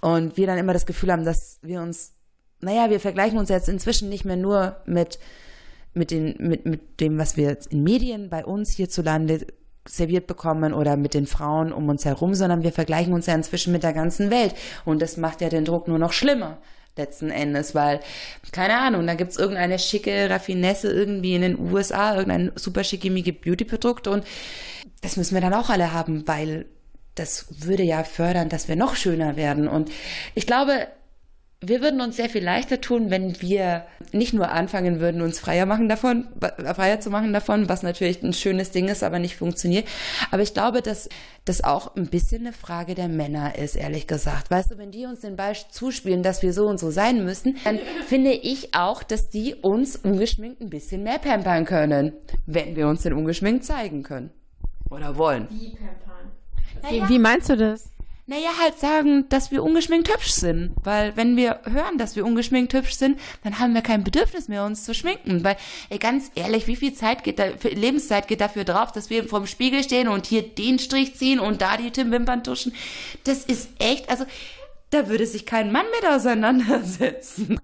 Und 0.00 0.36
wir 0.36 0.46
dann 0.46 0.58
immer 0.58 0.72
das 0.72 0.86
Gefühl 0.86 1.12
haben, 1.12 1.24
dass 1.24 1.58
wir 1.62 1.80
uns, 1.80 2.14
naja, 2.60 2.90
wir 2.90 3.00
vergleichen 3.00 3.38
uns 3.38 3.48
jetzt 3.48 3.68
inzwischen 3.68 4.08
nicht 4.08 4.24
mehr 4.24 4.36
nur 4.36 4.76
mit, 4.84 5.18
mit, 5.94 6.10
den, 6.10 6.34
mit, 6.38 6.66
mit 6.66 7.00
dem, 7.00 7.16
was 7.16 7.36
wir 7.36 7.56
in 7.70 7.84
Medien 7.84 8.28
bei 8.28 8.44
uns 8.44 8.72
hierzulande 8.72 9.46
serviert 9.88 10.26
bekommen 10.26 10.74
oder 10.74 10.96
mit 10.96 11.14
den 11.14 11.26
Frauen 11.28 11.72
um 11.72 11.88
uns 11.88 12.04
herum, 12.04 12.34
sondern 12.34 12.64
wir 12.64 12.72
vergleichen 12.72 13.12
uns 13.12 13.26
ja 13.26 13.34
inzwischen 13.36 13.72
mit 13.72 13.84
der 13.84 13.92
ganzen 13.92 14.30
Welt. 14.32 14.56
Und 14.84 15.00
das 15.00 15.16
macht 15.16 15.40
ja 15.40 15.48
den 15.48 15.64
Druck 15.64 15.86
nur 15.86 16.00
noch 16.00 16.12
schlimmer 16.12 16.58
letzten 16.96 17.30
Endes, 17.30 17.74
weil, 17.74 18.00
keine 18.52 18.78
Ahnung, 18.78 19.06
da 19.06 19.14
gibt's 19.14 19.36
irgendeine 19.36 19.78
schicke 19.78 20.30
Raffinesse 20.30 20.90
irgendwie 20.90 21.34
in 21.34 21.42
den 21.42 21.58
USA, 21.58 22.14
irgendein 22.16 22.52
super 22.54 22.84
schickimicke 22.84 23.32
Beauty-Produkt 23.32 24.08
und 24.08 24.24
das 25.02 25.16
müssen 25.16 25.34
wir 25.34 25.40
dann 25.40 25.54
auch 25.54 25.70
alle 25.70 25.92
haben, 25.92 26.26
weil 26.26 26.66
das 27.14 27.46
würde 27.66 27.82
ja 27.82 28.04
fördern, 28.04 28.48
dass 28.48 28.68
wir 28.68 28.76
noch 28.76 28.94
schöner 28.94 29.36
werden. 29.36 29.68
Und 29.68 29.90
ich 30.34 30.46
glaube, 30.46 30.88
wir 31.62 31.80
würden 31.80 32.02
uns 32.02 32.16
sehr 32.16 32.28
viel 32.28 32.44
leichter 32.44 32.82
tun, 32.82 33.10
wenn 33.10 33.40
wir 33.40 33.86
nicht 34.12 34.34
nur 34.34 34.50
anfangen 34.50 35.00
würden, 35.00 35.22
uns 35.22 35.40
freier 35.40 35.64
machen 35.64 35.88
davon, 35.88 36.28
freier 36.74 37.00
zu 37.00 37.08
machen 37.08 37.32
davon, 37.32 37.68
was 37.68 37.82
natürlich 37.82 38.22
ein 38.22 38.34
schönes 38.34 38.72
Ding 38.72 38.88
ist, 38.88 39.02
aber 39.02 39.18
nicht 39.18 39.36
funktioniert. 39.36 39.88
Aber 40.30 40.42
ich 40.42 40.52
glaube, 40.52 40.82
dass 40.82 41.08
das 41.46 41.64
auch 41.64 41.96
ein 41.96 42.08
bisschen 42.08 42.42
eine 42.42 42.52
Frage 42.52 42.94
der 42.94 43.08
Männer 43.08 43.56
ist, 43.56 43.74
ehrlich 43.74 44.06
gesagt. 44.06 44.50
Weißt 44.50 44.70
du, 44.70 44.78
wenn 44.78 44.90
die 44.90 45.06
uns 45.06 45.20
den 45.20 45.36
Ball 45.36 45.54
zuspielen, 45.70 46.22
dass 46.22 46.42
wir 46.42 46.52
so 46.52 46.66
und 46.66 46.78
so 46.78 46.90
sein 46.90 47.24
müssen, 47.24 47.56
dann 47.64 47.78
finde 48.06 48.32
ich 48.32 48.74
auch, 48.74 49.02
dass 49.02 49.30
die 49.30 49.54
uns 49.54 49.96
ungeschminkt 49.96 50.60
ein 50.60 50.70
bisschen 50.70 51.04
mehr 51.04 51.18
pampern 51.18 51.64
können, 51.64 52.12
wenn 52.44 52.76
wir 52.76 52.86
uns 52.86 53.02
den 53.02 53.14
ungeschminkt 53.14 53.64
zeigen 53.64 54.02
können. 54.02 54.30
Oder 54.90 55.16
wollen. 55.16 55.48
Wie 55.50 55.70
pampern? 55.70 56.32
Naja. 56.82 57.08
Wie 57.08 57.18
meinst 57.18 57.48
du 57.48 57.56
das? 57.56 57.95
Naja, 58.28 58.48
halt 58.60 58.76
sagen, 58.80 59.28
dass 59.28 59.52
wir 59.52 59.62
ungeschminkt 59.62 60.12
hübsch 60.12 60.32
sind. 60.32 60.72
Weil 60.82 61.16
wenn 61.16 61.36
wir 61.36 61.60
hören, 61.64 61.96
dass 61.96 62.16
wir 62.16 62.26
ungeschminkt 62.26 62.74
hübsch 62.74 62.94
sind, 62.94 63.20
dann 63.44 63.60
haben 63.60 63.72
wir 63.72 63.82
kein 63.82 64.02
Bedürfnis 64.02 64.48
mehr, 64.48 64.64
uns 64.64 64.82
zu 64.82 64.94
schminken. 64.94 65.44
Weil, 65.44 65.56
ey, 65.90 65.98
ganz 65.98 66.32
ehrlich, 66.34 66.66
wie 66.66 66.74
viel 66.74 66.92
Zeit 66.92 67.22
geht 67.22 67.38
da, 67.38 67.44
Lebenszeit 67.62 68.26
geht 68.26 68.40
dafür 68.40 68.64
drauf, 68.64 68.90
dass 68.90 69.10
wir 69.10 69.28
vorm 69.28 69.46
Spiegel 69.46 69.84
stehen 69.84 70.08
und 70.08 70.26
hier 70.26 70.42
den 70.42 70.80
Strich 70.80 71.14
ziehen 71.14 71.38
und 71.38 71.62
da 71.62 71.76
die 71.76 71.92
Timmwimpern 71.92 72.42
tuschen? 72.42 72.72
Das 73.22 73.44
ist 73.44 73.70
echt, 73.78 74.10
also, 74.10 74.24
da 74.90 75.08
würde 75.08 75.26
sich 75.26 75.46
kein 75.46 75.70
Mann 75.70 75.86
mit 76.00 76.10
auseinandersetzen. 76.10 77.60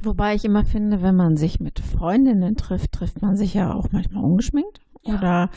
Wobei 0.00 0.34
ich 0.34 0.46
immer 0.46 0.64
finde, 0.64 1.02
wenn 1.02 1.16
man 1.16 1.36
sich 1.36 1.60
mit 1.60 1.80
Freundinnen 1.80 2.56
trifft, 2.56 2.92
trifft 2.92 3.20
man 3.20 3.36
sich 3.36 3.52
ja 3.52 3.74
auch 3.74 3.88
manchmal 3.92 4.24
ungeschminkt. 4.24 4.80
Ja. 5.02 5.14
Oder 5.14 5.50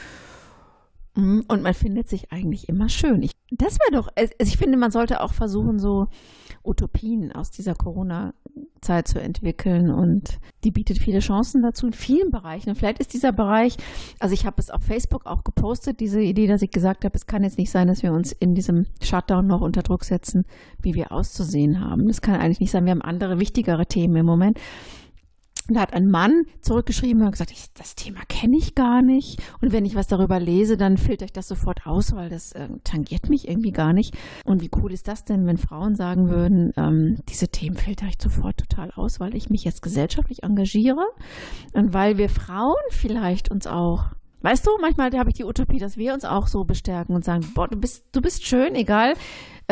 und 1.14 1.62
man 1.62 1.74
findet 1.74 2.08
sich 2.08 2.32
eigentlich 2.32 2.70
immer 2.70 2.88
schön. 2.88 3.22
Ich, 3.22 3.32
das 3.52 3.78
wäre 3.80 4.02
doch, 4.02 4.10
also 4.16 4.34
ich 4.40 4.58
finde, 4.58 4.78
man 4.78 4.92
sollte 4.92 5.22
auch 5.22 5.34
versuchen, 5.34 5.78
so 5.78 6.08
Utopien 6.64 7.32
aus 7.32 7.52
dieser 7.52 7.76
Corona-Zeit 7.76 9.08
zu 9.08 9.20
entwickeln. 9.20 9.92
Und 9.92 10.40
die 10.64 10.72
bietet 10.72 11.00
viele 11.00 11.20
Chancen 11.20 11.62
dazu 11.62 11.88
in 11.88 11.94
vielen 11.94 12.32
Bereichen. 12.32 12.70
Und 12.70 12.76
vielleicht 12.76 13.00
ist 13.00 13.14
dieser 13.14 13.32
Bereich, 13.32 13.78
also 14.20 14.34
ich 14.34 14.46
habe 14.46 14.56
es 14.60 14.70
auf 14.70 14.84
Facebook 14.84 15.26
auch 15.26 15.44
gepostet, 15.44 16.00
diese 16.00 16.22
Idee, 16.22 16.48
dass 16.48 16.62
ich 16.62 16.72
gesagt 16.72 17.04
habe, 17.04 17.16
es 17.16 17.26
kann 17.26 17.44
jetzt 17.44 17.58
nicht 17.58 17.72
sein, 17.72 17.88
dass 17.88 18.04
wir 18.04 18.14
uns 18.14 18.32
in 18.32 18.56
diesem 18.56 18.86
Shutdown 19.02 19.48
noch 19.48 19.62
unter 19.62 19.82
Druck 19.82 20.04
setzen, 20.04 20.46
wie 20.82 20.94
wir 20.94 21.12
auszusehen 21.12 21.82
haben. 21.82 22.08
Das 22.08 22.22
kann 22.22 22.36
eigentlich 22.36 22.60
nicht 22.60 22.72
sein. 22.72 22.86
Wir 22.86 22.92
haben 22.92 23.02
andere, 23.02 23.40
wichtigere 23.40 23.86
Themen 23.86 24.16
im 24.16 24.26
Moment. 24.26 24.60
Da 25.68 25.82
hat 25.82 25.94
ein 25.94 26.10
Mann 26.10 26.46
zurückgeschrieben 26.62 27.24
und 27.24 27.32
gesagt, 27.32 27.52
ich, 27.52 27.72
das 27.74 27.96
Thema 27.96 28.22
kenne 28.28 28.58
ich 28.58 28.76
gar 28.76 29.02
nicht. 29.02 29.42
Und 29.62 29.72
wenn 29.72 29.86
ich 29.86 29.96
was 29.96 30.08
darüber 30.08 30.40
lese, 30.40 30.78
dann 30.78 30.98
filter 30.98 31.26
ich 31.26 31.34
das 31.34 31.48
sofort 31.48 31.86
aus, 31.86 32.16
weil 32.16 32.30
das 32.30 32.52
äh, 32.54 32.70
tangiert 32.84 33.30
mich 33.30 33.48
irgendwie 33.48 33.72
gar 33.72 33.94
nicht. 33.94 34.16
Und 34.46 34.62
wie 34.62 34.72
cool 34.82 34.92
ist 34.92 35.08
das 35.08 35.24
denn, 35.24 35.46
wenn 35.46 35.58
Frauen 35.58 35.96
sagen 35.96 36.30
würden, 36.30 36.74
ähm, 36.78 37.20
diese 37.30 37.48
Themen 37.48 37.76
filter 37.76 38.08
ich 38.08 38.22
sofort 38.22 38.58
total 38.58 38.92
aus, 38.92 39.20
weil 39.20 39.36
ich 39.36 39.50
mich 39.50 39.64
jetzt 39.64 39.82
gesellschaftlich 39.82 40.44
engagiere 40.44 41.06
und 41.74 41.94
weil 41.94 42.18
wir 42.18 42.30
Frauen 42.30 42.76
vielleicht 42.90 43.50
uns 43.50 43.68
auch 43.68 44.06
Weißt 44.44 44.66
du, 44.66 44.72
manchmal 44.82 45.12
habe 45.20 45.30
ich 45.30 45.36
die 45.36 45.44
Utopie, 45.44 45.78
dass 45.78 45.98
wir 45.98 46.16
uns 46.16 46.26
auch 46.26 46.48
so 46.48 46.64
bestärken 46.64 47.14
und 47.14 47.24
sagen, 47.24 47.52
boah, 47.54 47.68
du 47.68 47.78
bist, 47.78 48.06
du 48.12 48.22
bist 48.24 48.44
schön, 48.44 48.74
egal 48.74 49.14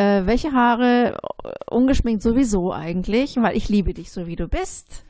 äh, 0.00 0.26
welche 0.26 0.52
Haare, 0.52 1.18
ungeschminkt 1.68 2.22
sowieso 2.22 2.72
eigentlich, 2.72 3.36
weil 3.36 3.56
ich 3.56 3.68
liebe 3.68 3.92
dich 3.92 4.10
so, 4.10 4.26
wie 4.26 4.36
du 4.36 4.48
bist. 4.48 5.04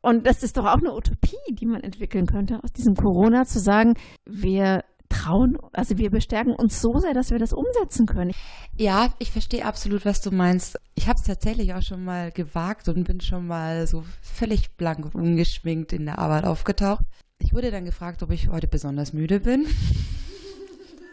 Und 0.00 0.26
das 0.26 0.42
ist 0.42 0.56
doch 0.56 0.64
auch 0.64 0.78
eine 0.78 0.94
Utopie, 0.94 1.36
die 1.50 1.66
man 1.66 1.82
entwickeln 1.82 2.26
könnte 2.26 2.60
aus 2.62 2.72
diesem 2.72 2.94
Corona, 2.94 3.44
zu 3.44 3.58
sagen, 3.58 3.94
wir 4.24 4.84
trauen, 5.08 5.56
also 5.72 5.96
wir 5.98 6.10
bestärken 6.10 6.54
uns 6.54 6.80
so 6.80 6.98
sehr, 6.98 7.14
dass 7.14 7.30
wir 7.30 7.38
das 7.38 7.52
umsetzen 7.52 8.06
können. 8.06 8.32
Ja, 8.76 9.12
ich 9.18 9.30
verstehe 9.30 9.64
absolut, 9.64 10.04
was 10.04 10.20
du 10.20 10.30
meinst. 10.30 10.78
Ich 10.94 11.08
habe 11.08 11.18
es 11.18 11.26
tatsächlich 11.26 11.74
auch 11.74 11.82
schon 11.82 12.04
mal 12.04 12.30
gewagt 12.30 12.88
und 12.88 13.04
bin 13.04 13.20
schon 13.20 13.46
mal 13.46 13.86
so 13.86 14.04
völlig 14.20 14.76
blank 14.76 15.04
und 15.04 15.14
ungeschminkt 15.14 15.92
in 15.92 16.06
der 16.06 16.18
Arbeit 16.18 16.44
aufgetaucht. 16.44 17.04
Ich 17.40 17.52
wurde 17.52 17.70
dann 17.70 17.84
gefragt, 17.84 18.22
ob 18.22 18.30
ich 18.30 18.48
heute 18.48 18.68
besonders 18.68 19.12
müde 19.12 19.40
bin. 19.40 19.66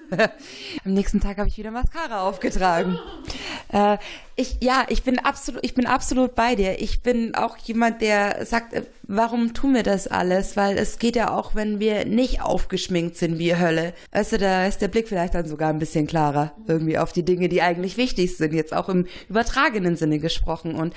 Am 0.85 0.93
nächsten 0.93 1.19
Tag 1.19 1.37
habe 1.37 1.47
ich 1.47 1.57
wieder 1.57 1.71
Mascara 1.71 2.27
aufgetragen. 2.27 2.99
Äh, 3.71 3.97
ich, 4.35 4.57
ja, 4.61 4.85
ich 4.89 5.03
bin 5.03 5.19
absolut, 5.19 5.63
ich 5.63 5.73
bin 5.73 5.85
absolut 5.85 6.35
bei 6.35 6.55
dir. 6.55 6.79
Ich 6.81 7.01
bin 7.01 7.35
auch 7.35 7.57
jemand, 7.57 8.01
der 8.01 8.45
sagt, 8.45 8.73
äh, 8.73 8.83
warum 9.03 9.53
tun 9.53 9.73
wir 9.73 9.83
das 9.83 10.07
alles? 10.07 10.57
Weil 10.57 10.77
es 10.77 10.99
geht 10.99 11.15
ja 11.15 11.31
auch, 11.31 11.55
wenn 11.55 11.79
wir 11.79 12.05
nicht 12.05 12.41
aufgeschminkt 12.41 13.17
sind 13.17 13.39
wie 13.39 13.55
Hölle. 13.55 13.93
Weißt 14.11 14.33
du, 14.33 14.37
da 14.37 14.65
ist 14.67 14.81
der 14.81 14.87
Blick 14.87 15.07
vielleicht 15.07 15.35
dann 15.35 15.47
sogar 15.47 15.69
ein 15.69 15.79
bisschen 15.79 16.07
klarer 16.07 16.53
irgendwie 16.67 16.97
auf 16.97 17.13
die 17.13 17.25
Dinge, 17.25 17.49
die 17.49 17.61
eigentlich 17.61 17.97
wichtig 17.97 18.37
sind. 18.37 18.53
Jetzt 18.53 18.73
auch 18.73 18.89
im 18.89 19.07
übertragenen 19.29 19.95
Sinne 19.95 20.19
gesprochen. 20.19 20.75
Und 20.75 20.93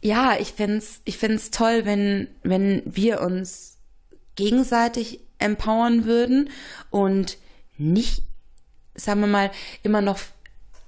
ja, 0.00 0.36
ich 0.38 0.52
find's, 0.52 1.02
ich 1.04 1.18
find's 1.18 1.50
toll, 1.50 1.82
wenn, 1.84 2.28
wenn 2.42 2.82
wir 2.86 3.20
uns 3.20 3.78
gegenseitig 4.36 5.20
empowern 5.38 6.04
würden 6.04 6.50
und 6.90 7.38
nicht, 7.80 8.22
sagen 8.94 9.20
wir 9.20 9.26
mal, 9.26 9.50
immer 9.82 10.00
noch 10.00 10.18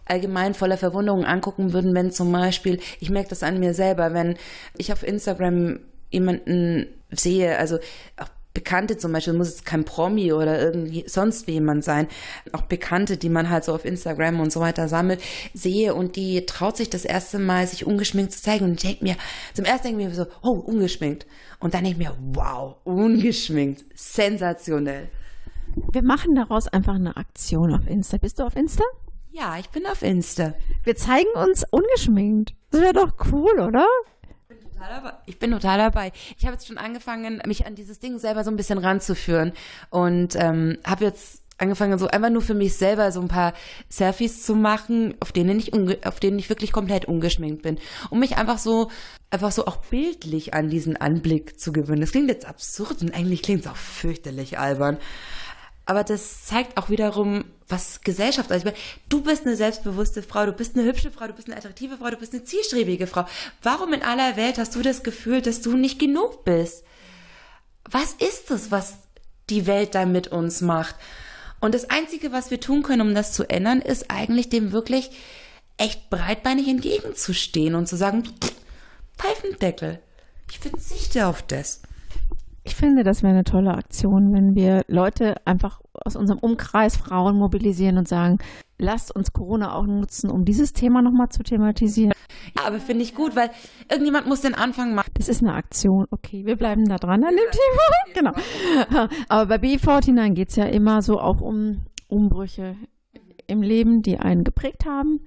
allgemein 0.05 0.55
voller 0.55 0.77
Verwunderung 0.77 1.25
angucken 1.25 1.73
würden, 1.73 1.95
wenn 1.95 2.13
zum 2.13 2.33
Beispiel, 2.33 2.81
ich 3.01 3.11
merke 3.11 3.31
das 3.31 3.43
an 3.43 3.61
mir 3.61 3.75
selber, 3.75 4.15
wenn 4.15 4.37
ich 4.77 4.93
auf 4.93 5.03
Instagram 5.03 5.81
jemanden 6.11 6.87
sehe, 7.11 7.59
also 7.59 7.79
auch 8.17 8.29
Bekannte 8.55 8.99
zum 8.99 9.13
Beispiel, 9.13 9.33
muss 9.33 9.49
es 9.49 9.65
kein 9.65 9.85
Promi 9.85 10.33
oder 10.33 10.61
irgendwie 10.61 11.05
sonst 11.07 11.49
jemand 11.49 11.85
sein, 11.85 12.07
auch 12.53 12.63
Bekannte, 12.63 13.17
die 13.17 13.31
man 13.31 13.49
halt 13.49 13.65
so 13.65 13.75
auf 13.75 13.87
Instagram 13.87 14.41
und 14.41 14.53
so 14.53 14.61
weiter 14.61 14.89
sammelt, 14.89 15.23
sehe 15.55 15.95
und 15.95 16.17
die 16.17 16.45
traut 16.45 16.77
sich 16.77 16.91
das 16.91 17.07
erste 17.07 17.39
Mal, 17.39 17.67
sich 17.67 17.87
ungeschminkt 17.87 18.33
zu 18.33 18.43
zeigen 18.43 18.67
und 18.67 18.73
ich 18.75 18.83
denke 18.83 19.05
mir, 19.05 19.17
zum 19.55 19.65
ersten 19.65 19.89
denke 19.89 20.03
ich 20.03 20.09
mir 20.09 20.15
so, 20.15 20.27
oh, 20.43 20.51
ungeschminkt. 20.51 21.27
Und 21.61 21.73
dann 21.73 21.85
denke 21.85 22.03
ich 22.03 22.09
mir, 22.09 22.15
wow, 22.35 22.77
ungeschminkt, 22.85 23.85
sensationell. 23.95 25.09
Wir 25.93 26.03
machen 26.03 26.35
daraus 26.35 26.69
einfach 26.69 26.95
eine 26.95 27.17
Aktion 27.17 27.75
auf 27.75 27.87
Insta. 27.87 28.19
Bist 28.19 28.39
du 28.39 28.45
auf 28.45 28.57
Insta? 28.57 28.85
Ja, 29.31 29.57
ich 29.59 29.71
bin 29.71 29.87
auf 29.87 30.03
Insta. 30.03 30.55
Wir 30.85 30.97
zeigen 30.97 31.31
uns 31.35 31.65
ungeschminkt. 31.71 32.55
Das 32.71 32.81
wäre 32.81 32.93
doch 32.93 33.13
cool, 33.33 33.61
oder? 33.61 33.87
Ich 35.27 35.39
bin 35.39 35.53
total 35.53 35.79
dabei. 35.79 36.13
Ich 36.37 36.45
habe 36.45 36.55
jetzt 36.55 36.67
schon 36.67 36.77
angefangen, 36.77 37.41
mich 37.47 37.67
an 37.67 37.75
dieses 37.75 38.01
Ding 38.01 38.19
selber 38.19 38.45
so 38.45 38.51
ein 38.51 38.57
bisschen 38.57 38.79
ranzuführen 38.79 39.53
und 39.91 40.35
ähm, 40.37 40.79
habe 40.85 41.05
jetzt 41.05 41.43
angefangen, 41.59 41.99
so 41.99 42.09
einfach 42.09 42.31
nur 42.31 42.43
für 42.43 42.55
mich 42.55 42.77
selber 42.77 43.13
so 43.13 43.21
ein 43.21 43.29
paar 43.29 43.55
Selfies 43.89 44.45
zu 44.45 44.55
machen, 44.55 45.15
auf 45.21 45.33
denen 45.33 45.59
ich 45.59 45.73
auf 46.05 46.19
denen 46.19 46.39
ich 46.39 46.49
wirklich 46.49 46.73
komplett 46.73 47.05
ungeschminkt 47.05 47.63
bin, 47.63 47.79
um 48.11 48.19
mich 48.19 48.37
einfach 48.37 48.59
so 48.59 48.91
einfach 49.31 49.53
so 49.53 49.67
auch 49.67 49.77
bildlich 49.77 50.55
an 50.55 50.69
diesen 50.69 50.97
Anblick 50.97 51.59
zu 51.59 51.73
gewöhnen. 51.73 52.01
Das 52.01 52.11
klingt 52.11 52.29
jetzt 52.29 52.47
absurd 52.47 53.03
und 53.03 53.15
eigentlich 53.15 53.43
klingt 53.43 53.61
es 53.61 53.71
auch 53.71 53.77
fürchterlich 53.77 54.59
albern. 54.59 54.99
Aber 55.85 56.05
das 56.05 56.47
zeigt 56.47 56.77
auch 56.77 56.91
wiederum, 56.91 57.45
was 57.69 58.03
Gesellschaft 58.03 58.51
ist. 58.51 58.67
Du 59.09 59.23
bist 59.23 59.47
eine 59.47 59.57
selbstbewusste 59.57 60.23
Frau, 60.23 60.47
du 60.47 60.53
bist 60.53 60.77
eine 60.77 60.87
hübsche 60.87 61.11
Frau, 61.11 61.27
du 61.27 61.33
bist 61.33 61.49
eine 61.49 61.57
attraktive 61.57 61.97
Frau, 61.97 62.11
du 62.11 62.17
bist 62.17 62.33
eine 62.33 62.45
zielstrebige 62.45 63.07
Frau. 63.07 63.27
Warum 63.63 63.93
in 63.93 64.03
aller 64.03 64.37
Welt 64.37 64.59
hast 64.59 64.77
du 64.77 64.83
das 64.83 65.03
Gefühl, 65.03 65.43
dass 65.43 65.61
du 65.61 65.77
nicht 65.77 65.99
genug 65.99 66.45
bist? 66.45 66.85
Was 67.91 68.13
ist 68.13 68.51
es, 68.51 68.71
was 68.71 68.99
die 69.51 69.67
Welt 69.67 69.95
da 69.95 70.07
mit 70.07 70.29
uns 70.29 70.61
macht? 70.61 70.95
Und 71.61 71.75
das 71.75 71.91
Einzige, 71.91 72.33
was 72.33 72.51
wir 72.51 72.61
tun 72.61 72.83
können, 72.83 73.09
um 73.09 73.15
das 73.15 73.33
zu 73.33 73.49
ändern, 73.49 73.81
ist 73.81 74.11
eigentlich 74.11 74.49
dem 74.49 74.73
wirklich 74.73 75.11
echt 75.79 76.11
breitbeinig 76.11 76.69
entgegenzustehen 76.69 77.75
und 77.75 77.89
zu 77.89 77.97
sagen, 77.97 78.25
Pfeifendeckel, 79.19 80.01
ich 80.51 80.59
verzichte 80.59 81.27
auf 81.27 81.43
das. 81.43 81.83
Ich 82.65 82.77
finde, 82.77 83.03
das 83.03 83.23
wäre 83.23 83.33
eine 83.33 83.45
tolle 83.45 83.75
Aktion, 83.75 84.33
wenn 84.33 84.55
wir 84.55 84.83
Leute 84.87 85.35
einfach 85.47 85.81
aus 86.05 86.15
unserem 86.15 86.39
Umkreis 86.39 86.97
Frauen 86.97 87.37
mobilisieren 87.37 87.99
und 87.99 88.07
sagen, 88.07 88.39
lasst 88.79 89.15
uns 89.15 89.33
Corona 89.33 89.75
auch 89.75 89.87
nutzen, 89.87 90.31
um 90.31 90.45
dieses 90.45 90.73
Thema 90.73 91.03
nochmal 91.03 91.29
zu 91.29 91.43
thematisieren. 91.43 92.13
Ja, 92.57 92.67
aber 92.67 92.79
finde 92.79 93.03
ich 93.03 93.15
gut, 93.15 93.35
weil 93.35 93.51
irgendjemand 93.91 94.27
muss 94.27 94.43
den 94.43 94.55
Anfang 94.55 94.95
machen. 94.95 95.11
Das 95.15 95.29
ist 95.29 95.43
eine 95.43 95.55
Aktion. 95.55 96.07
Okay, 96.11 96.45
wir 96.45 96.57
bleiben 96.57 96.85
da 96.85 96.97
dran 96.97 97.25
an 97.25 97.35
dem 97.35 97.51
Thema. 98.15 98.33
genau. 98.95 99.09
Aber 99.29 99.59
bei 99.59 99.69
B49 99.69 100.35
geht 100.35 100.49
es 100.51 100.57
ja 100.57 100.65
immer 100.65 101.03
so 101.03 101.19
auch 101.19 101.41
um 101.41 101.81
Umbrüche 102.09 102.77
im 103.47 103.63
Leben, 103.63 104.03
die 104.03 104.19
einen 104.19 104.45
geprägt 104.45 104.85
haben, 104.87 105.21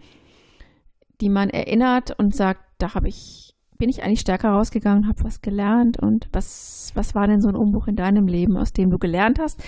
die 1.22 1.30
man 1.30 1.50
erinnert 1.50 2.18
und 2.18 2.36
sagt, 2.36 2.62
da 2.78 2.94
habe 2.96 3.08
ich 3.08 3.45
bin 3.78 3.90
ich 3.90 4.04
eigentlich 4.04 4.22
stärker 4.22 4.50
rausgegangen, 4.50 5.08
habe 5.08 5.24
was 5.24 5.42
gelernt 5.42 6.00
und 6.00 6.28
was, 6.32 6.92
was 6.96 7.16
war 7.16 7.28
denn 7.28 7.42
so 7.42 7.50
ein 7.50 7.56
Umbruch 7.56 7.88
in 7.88 7.96
deinem 7.96 8.28
Leben, 8.28 8.58
aus 8.58 8.74
dem 8.74 8.90
du 8.90 8.98
gelernt 8.98 9.40
hast, 9.40 9.62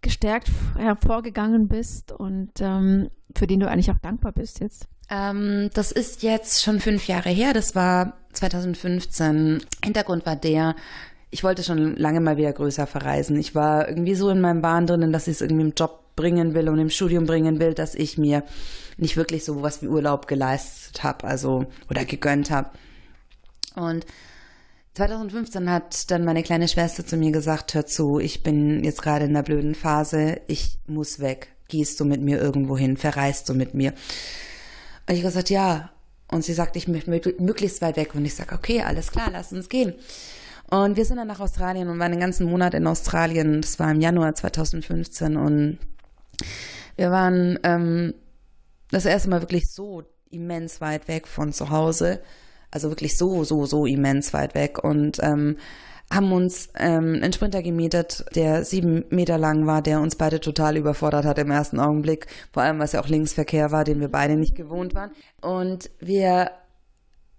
gestärkt 0.00 0.50
hervorgegangen 0.76 1.68
bist 1.68 2.12
und 2.12 2.52
ähm, 2.60 3.08
für 3.34 3.46
den 3.46 3.60
du 3.60 3.68
eigentlich 3.68 3.90
auch 3.90 3.98
dankbar 4.00 4.32
bist 4.32 4.60
jetzt? 4.60 4.86
Ähm, 5.10 5.70
das 5.74 5.92
ist 5.92 6.22
jetzt 6.22 6.62
schon 6.62 6.80
fünf 6.80 7.06
Jahre 7.08 7.30
her, 7.30 7.52
das 7.52 7.74
war 7.74 8.14
2015. 8.32 9.62
Hintergrund 9.84 10.26
war 10.26 10.36
der, 10.36 10.74
ich 11.30 11.44
wollte 11.44 11.62
schon 11.62 11.96
lange 11.96 12.20
mal 12.20 12.36
wieder 12.36 12.52
größer 12.52 12.86
verreisen. 12.86 13.36
Ich 13.38 13.54
war 13.54 13.88
irgendwie 13.88 14.14
so 14.14 14.30
in 14.30 14.40
meinem 14.40 14.62
Bahn 14.62 14.86
drinnen, 14.86 15.12
dass 15.12 15.26
ich 15.26 15.36
es 15.36 15.40
irgendwie 15.40 15.64
im 15.64 15.74
Job 15.76 16.00
bringen 16.16 16.54
will 16.54 16.68
und 16.68 16.78
im 16.78 16.90
Studium 16.90 17.26
bringen 17.26 17.58
will, 17.58 17.74
dass 17.74 17.94
ich 17.94 18.18
mir 18.18 18.44
nicht 18.96 19.16
wirklich 19.16 19.44
so 19.44 19.62
was 19.62 19.82
wie 19.82 19.88
Urlaub 19.88 20.26
geleistet 20.26 21.02
habe, 21.02 21.26
also 21.26 21.66
oder 21.90 22.04
gegönnt 22.04 22.50
habe. 22.50 22.70
Und 23.74 24.06
2015 24.94 25.70
hat 25.70 26.10
dann 26.10 26.24
meine 26.24 26.42
kleine 26.42 26.68
Schwester 26.68 27.04
zu 27.04 27.16
mir 27.16 27.32
gesagt, 27.32 27.74
hör 27.74 27.84
zu, 27.84 28.20
ich 28.20 28.42
bin 28.42 28.84
jetzt 28.84 29.02
gerade 29.02 29.24
in 29.24 29.32
einer 29.32 29.42
blöden 29.42 29.74
Phase, 29.74 30.40
ich 30.46 30.78
muss 30.86 31.18
weg. 31.18 31.48
Gehst 31.68 31.98
du 31.98 32.04
mit 32.04 32.20
mir 32.20 32.40
irgendwo 32.40 32.78
hin, 32.78 32.96
verreist 32.96 33.48
du 33.48 33.54
mit 33.54 33.74
mir? 33.74 33.92
Und 35.08 35.14
ich 35.14 35.22
gesagt, 35.22 35.50
ja. 35.50 35.90
Und 36.28 36.44
sie 36.44 36.52
sagt, 36.52 36.76
ich 36.76 36.88
möchte 36.88 37.10
möglichst 37.38 37.82
weit 37.82 37.96
weg. 37.96 38.14
Und 38.14 38.24
ich 38.24 38.34
sage, 38.34 38.54
okay, 38.54 38.82
alles 38.82 39.10
klar, 39.10 39.30
lass 39.32 39.52
uns 39.52 39.68
gehen. 39.68 39.94
Und 40.70 40.96
wir 40.96 41.04
sind 41.04 41.16
dann 41.16 41.28
nach 41.28 41.40
Australien 41.40 41.88
und 41.88 41.98
waren 41.98 42.12
den 42.12 42.20
ganzen 42.20 42.48
Monat 42.48 42.74
in 42.74 42.86
Australien. 42.86 43.60
Das 43.60 43.78
war 43.78 43.90
im 43.90 44.00
Januar 44.00 44.34
2015. 44.34 45.36
Und 45.36 45.78
wir 46.96 47.10
waren 47.10 47.58
ähm, 47.62 48.14
das 48.90 49.04
erste 49.04 49.28
Mal 49.28 49.42
wirklich 49.42 49.70
so 49.70 50.04
immens 50.30 50.80
weit 50.80 51.08
weg 51.08 51.26
von 51.26 51.52
zu 51.52 51.70
Hause 51.70 52.20
also 52.74 52.90
wirklich 52.90 53.16
so, 53.16 53.44
so, 53.44 53.66
so 53.66 53.86
immens 53.86 54.34
weit 54.34 54.54
weg 54.54 54.82
und 54.82 55.18
ähm, 55.22 55.56
haben 56.12 56.32
uns 56.32 56.68
ähm, 56.76 57.20
einen 57.22 57.32
Sprinter 57.32 57.62
gemietet, 57.62 58.24
der 58.34 58.64
sieben 58.64 59.04
Meter 59.10 59.38
lang 59.38 59.66
war, 59.66 59.80
der 59.80 60.00
uns 60.00 60.16
beide 60.16 60.40
total 60.40 60.76
überfordert 60.76 61.24
hat 61.24 61.38
im 61.38 61.50
ersten 61.50 61.80
Augenblick, 61.80 62.26
vor 62.52 62.62
allem 62.62 62.78
was 62.78 62.92
ja 62.92 63.00
auch 63.00 63.08
Linksverkehr 63.08 63.70
war, 63.70 63.84
den 63.84 64.00
wir 64.00 64.08
beide 64.08 64.36
nicht 64.36 64.54
gewohnt 64.54 64.94
waren. 64.94 65.12
Und 65.40 65.90
wir 66.00 66.50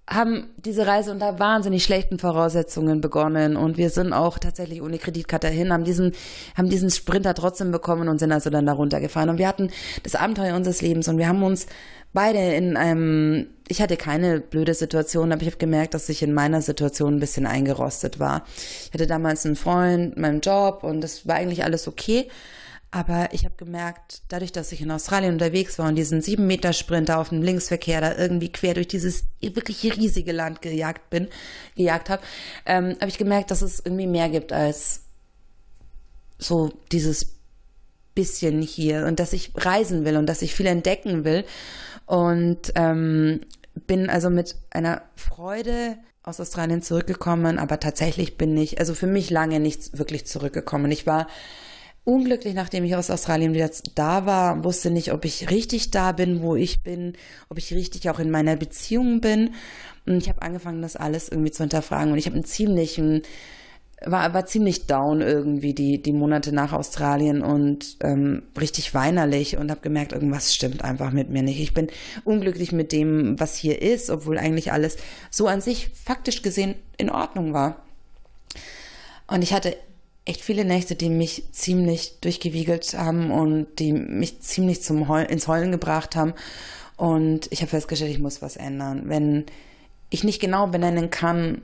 haben 0.07 0.51
diese 0.57 0.85
Reise 0.85 1.11
unter 1.11 1.39
wahnsinnig 1.39 1.83
schlechten 1.83 2.19
Voraussetzungen 2.19 3.01
begonnen 3.01 3.57
und 3.57 3.77
wir 3.77 3.89
sind 3.89 4.13
auch 4.13 4.37
tatsächlich 4.37 4.81
ohne 4.83 4.99
Kreditkarte 4.99 5.47
hin, 5.47 5.73
haben 5.73 5.83
diesen, 5.83 6.11
haben 6.55 6.69
diesen 6.69 6.91
Sprinter 6.91 7.33
trotzdem 7.33 7.71
bekommen 7.71 8.07
und 8.07 8.19
sind 8.19 8.31
also 8.31 8.51
dann 8.51 8.67
da 8.67 8.73
runtergefahren. 8.73 9.29
Und 9.29 9.39
wir 9.39 9.47
hatten 9.47 9.71
das 10.03 10.13
Abenteuer 10.13 10.55
unseres 10.55 10.81
Lebens 10.83 11.07
und 11.07 11.17
wir 11.17 11.27
haben 11.27 11.41
uns 11.41 11.65
beide 12.13 12.37
in 12.37 12.77
einem, 12.77 13.47
ich 13.67 13.81
hatte 13.81 13.97
keine 13.97 14.41
blöde 14.41 14.75
Situation, 14.75 15.31
aber 15.31 15.41
ich 15.41 15.47
habe 15.47 15.57
gemerkt, 15.57 15.95
dass 15.95 16.07
ich 16.07 16.21
in 16.21 16.33
meiner 16.33 16.61
Situation 16.61 17.15
ein 17.15 17.19
bisschen 17.19 17.47
eingerostet 17.47 18.19
war. 18.19 18.45
Ich 18.55 18.93
hatte 18.93 19.07
damals 19.07 19.45
einen 19.45 19.55
Freund, 19.55 20.17
meinen 20.17 20.41
Job 20.41 20.83
und 20.83 21.01
das 21.01 21.27
war 21.27 21.35
eigentlich 21.35 21.63
alles 21.63 21.87
okay. 21.87 22.27
Aber 22.95 23.33
ich 23.33 23.43
habe 23.43 23.55
gemerkt, 23.57 24.21
dadurch, 24.29 24.53
dass 24.53 24.71
ich 24.71 24.79
in 24.79 24.89
Australien 24.89 25.33
unterwegs 25.33 25.77
war 25.77 25.89
und 25.89 25.95
diesen 25.95 26.21
sieben 26.21 26.47
Meter 26.47 26.71
Sprinter 26.71 27.19
auf 27.19 27.27
dem 27.27 27.41
Linksverkehr 27.41 27.99
da 27.99 28.15
irgendwie 28.15 28.49
quer 28.49 28.73
durch 28.73 28.87
dieses 28.87 29.25
wirklich 29.41 29.83
riesige 29.97 30.31
Land 30.31 30.61
gejagt 30.61 31.09
bin, 31.09 31.27
gejagt 31.75 32.09
habe, 32.09 32.23
ähm, 32.65 32.95
habe 33.01 33.09
ich 33.09 33.17
gemerkt, 33.17 33.51
dass 33.51 33.61
es 33.61 33.81
irgendwie 33.83 34.07
mehr 34.07 34.29
gibt 34.29 34.53
als 34.53 35.01
so 36.39 36.71
dieses 36.93 37.35
bisschen 38.13 38.61
hier 38.61 39.05
und 39.07 39.19
dass 39.19 39.33
ich 39.33 39.51
reisen 39.57 40.05
will 40.05 40.15
und 40.15 40.27
dass 40.27 40.41
ich 40.41 40.55
viel 40.55 40.67
entdecken 40.67 41.25
will 41.25 41.43
und 42.05 42.71
ähm, 42.75 43.41
bin 43.87 44.09
also 44.09 44.29
mit 44.29 44.55
einer 44.69 45.01
Freude 45.17 45.97
aus 46.23 46.39
Australien 46.39 46.81
zurückgekommen, 46.81 47.59
aber 47.59 47.77
tatsächlich 47.81 48.37
bin 48.37 48.55
ich, 48.55 48.79
also 48.79 48.93
für 48.93 49.05
mich 49.05 49.29
lange 49.31 49.59
nicht 49.59 49.97
wirklich 49.97 50.25
zurückgekommen. 50.25 50.93
Ich 50.93 51.05
war 51.05 51.27
unglücklich, 52.05 52.53
nachdem 52.53 52.85
ich 52.85 52.95
aus 52.95 53.09
Australien 53.09 53.53
wieder 53.53 53.69
da 53.95 54.25
war, 54.25 54.63
wusste 54.63 54.91
nicht, 54.91 55.11
ob 55.11 55.25
ich 55.25 55.49
richtig 55.49 55.91
da 55.91 56.13
bin, 56.13 56.41
wo 56.41 56.55
ich 56.55 56.81
bin, 56.81 57.13
ob 57.49 57.57
ich 57.57 57.73
richtig 57.73 58.09
auch 58.09 58.19
in 58.19 58.31
meiner 58.31 58.55
Beziehung 58.55 59.19
bin. 59.19 59.55
Und 60.05 60.17
ich 60.17 60.29
habe 60.29 60.41
angefangen, 60.41 60.81
das 60.81 60.95
alles 60.95 61.27
irgendwie 61.27 61.51
zu 61.51 61.63
hinterfragen. 61.63 62.13
Und 62.13 62.17
ich 62.17 62.27
habe 62.27 62.35
einen 62.35 62.45
ziemlichen 62.45 63.23
war, 64.05 64.33
war 64.33 64.45
ziemlich 64.45 64.87
down 64.87 65.21
irgendwie 65.21 65.73
die, 65.73 66.01
die 66.01 66.11
Monate 66.11 66.51
nach 66.51 66.73
Australien 66.73 67.41
und 67.41 67.97
ähm, 68.01 68.43
richtig 68.59 68.93
weinerlich 68.93 69.57
und 69.57 69.71
habe 69.71 69.81
gemerkt, 69.81 70.11
irgendwas 70.11 70.53
stimmt 70.53 70.83
einfach 70.83 71.11
mit 71.11 71.29
mir 71.29 71.43
nicht. 71.43 71.59
Ich 71.59 71.73
bin 71.73 71.87
unglücklich 72.23 72.71
mit 72.71 72.91
dem, 72.91 73.39
was 73.39 73.55
hier 73.55 73.81
ist, 73.81 74.09
obwohl 74.09 74.37
eigentlich 74.37 74.71
alles 74.71 74.97
so 75.31 75.47
an 75.47 75.61
sich 75.61 75.89
faktisch 75.93 76.41
gesehen 76.41 76.75
in 76.97 77.09
Ordnung 77.09 77.53
war. 77.53 77.85
Und 79.27 79.41
ich 79.41 79.53
hatte 79.53 79.75
echt 80.25 80.41
viele 80.41 80.65
Nächte, 80.65 80.95
die 80.95 81.09
mich 81.09 81.43
ziemlich 81.51 82.19
durchgewiegelt 82.21 82.93
haben 82.97 83.31
und 83.31 83.67
die 83.79 83.93
mich 83.93 84.41
ziemlich 84.41 84.81
zum 84.81 85.07
Heul 85.07 85.25
ins 85.25 85.47
Heulen 85.47 85.71
gebracht 85.71 86.15
haben. 86.15 86.33
Und 86.97 87.51
ich 87.51 87.61
habe 87.61 87.69
festgestellt, 87.69 88.11
ich 88.11 88.19
muss 88.19 88.41
was 88.41 88.55
ändern. 88.55 89.03
Wenn 89.05 89.45
ich 90.09 90.23
nicht 90.23 90.41
genau 90.41 90.67
benennen 90.67 91.09
kann, 91.09 91.61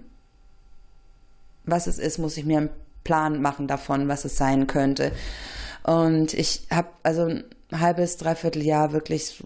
was 1.63 1.87
es 1.87 1.97
ist, 1.97 2.17
muss 2.17 2.37
ich 2.37 2.45
mir 2.45 2.57
einen 2.57 2.69
Plan 3.03 3.41
machen 3.41 3.67
davon, 3.67 4.07
was 4.07 4.25
es 4.25 4.37
sein 4.37 4.67
könnte. 4.67 5.11
Und 5.83 6.33
ich 6.33 6.67
habe 6.69 6.89
also 7.01 7.25
ein 7.25 7.43
halbes, 7.71 8.17
dreiviertel 8.17 8.63
Jahr 8.63 8.91
wirklich 8.91 9.43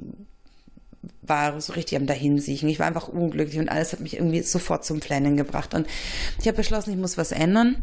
war 1.22 1.60
so 1.62 1.74
richtig 1.74 1.98
am 1.98 2.08
Dahinsiechen. 2.08 2.70
Ich 2.70 2.80
war 2.80 2.88
einfach 2.88 3.08
unglücklich 3.08 3.60
und 3.60 3.70
alles 3.70 3.94
hat 3.94 4.00
mich 4.00 4.16
irgendwie 4.16 4.42
sofort 4.42 4.86
zum 4.86 5.02
Flennen 5.02 5.38
gebracht. 5.38 5.74
Und 5.74 5.88
ich 6.40 6.48
habe 6.48 6.58
beschlossen, 6.58 6.92
ich 6.92 6.98
muss 6.98 7.18
was 7.18 7.32
ändern. 7.32 7.82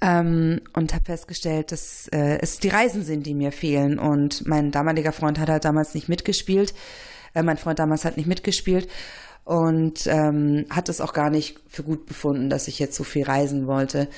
Ähm, 0.00 0.60
und 0.74 0.92
habe 0.92 1.04
festgestellt, 1.04 1.72
dass 1.72 2.08
äh, 2.08 2.38
es 2.40 2.58
die 2.58 2.68
Reisen 2.68 3.02
sind, 3.02 3.24
die 3.24 3.34
mir 3.34 3.50
fehlen. 3.50 3.98
Und 3.98 4.46
mein 4.46 4.70
damaliger 4.70 5.12
Freund 5.12 5.38
hat 5.38 5.48
halt 5.48 5.64
damals 5.64 5.94
nicht 5.94 6.08
mitgespielt. 6.08 6.74
Äh, 7.34 7.42
mein 7.42 7.56
Freund 7.56 7.78
damals 7.78 8.04
hat 8.04 8.16
nicht 8.16 8.26
mitgespielt 8.26 8.88
und 9.44 10.06
ähm, 10.08 10.66
hat 10.70 10.88
es 10.88 11.00
auch 11.00 11.12
gar 11.12 11.30
nicht 11.30 11.58
für 11.68 11.84
gut 11.84 12.06
befunden, 12.06 12.50
dass 12.50 12.66
ich 12.66 12.78
jetzt 12.78 12.96
so 12.96 13.04
viel 13.04 13.24
reisen 13.24 13.66
wollte. 13.66 14.08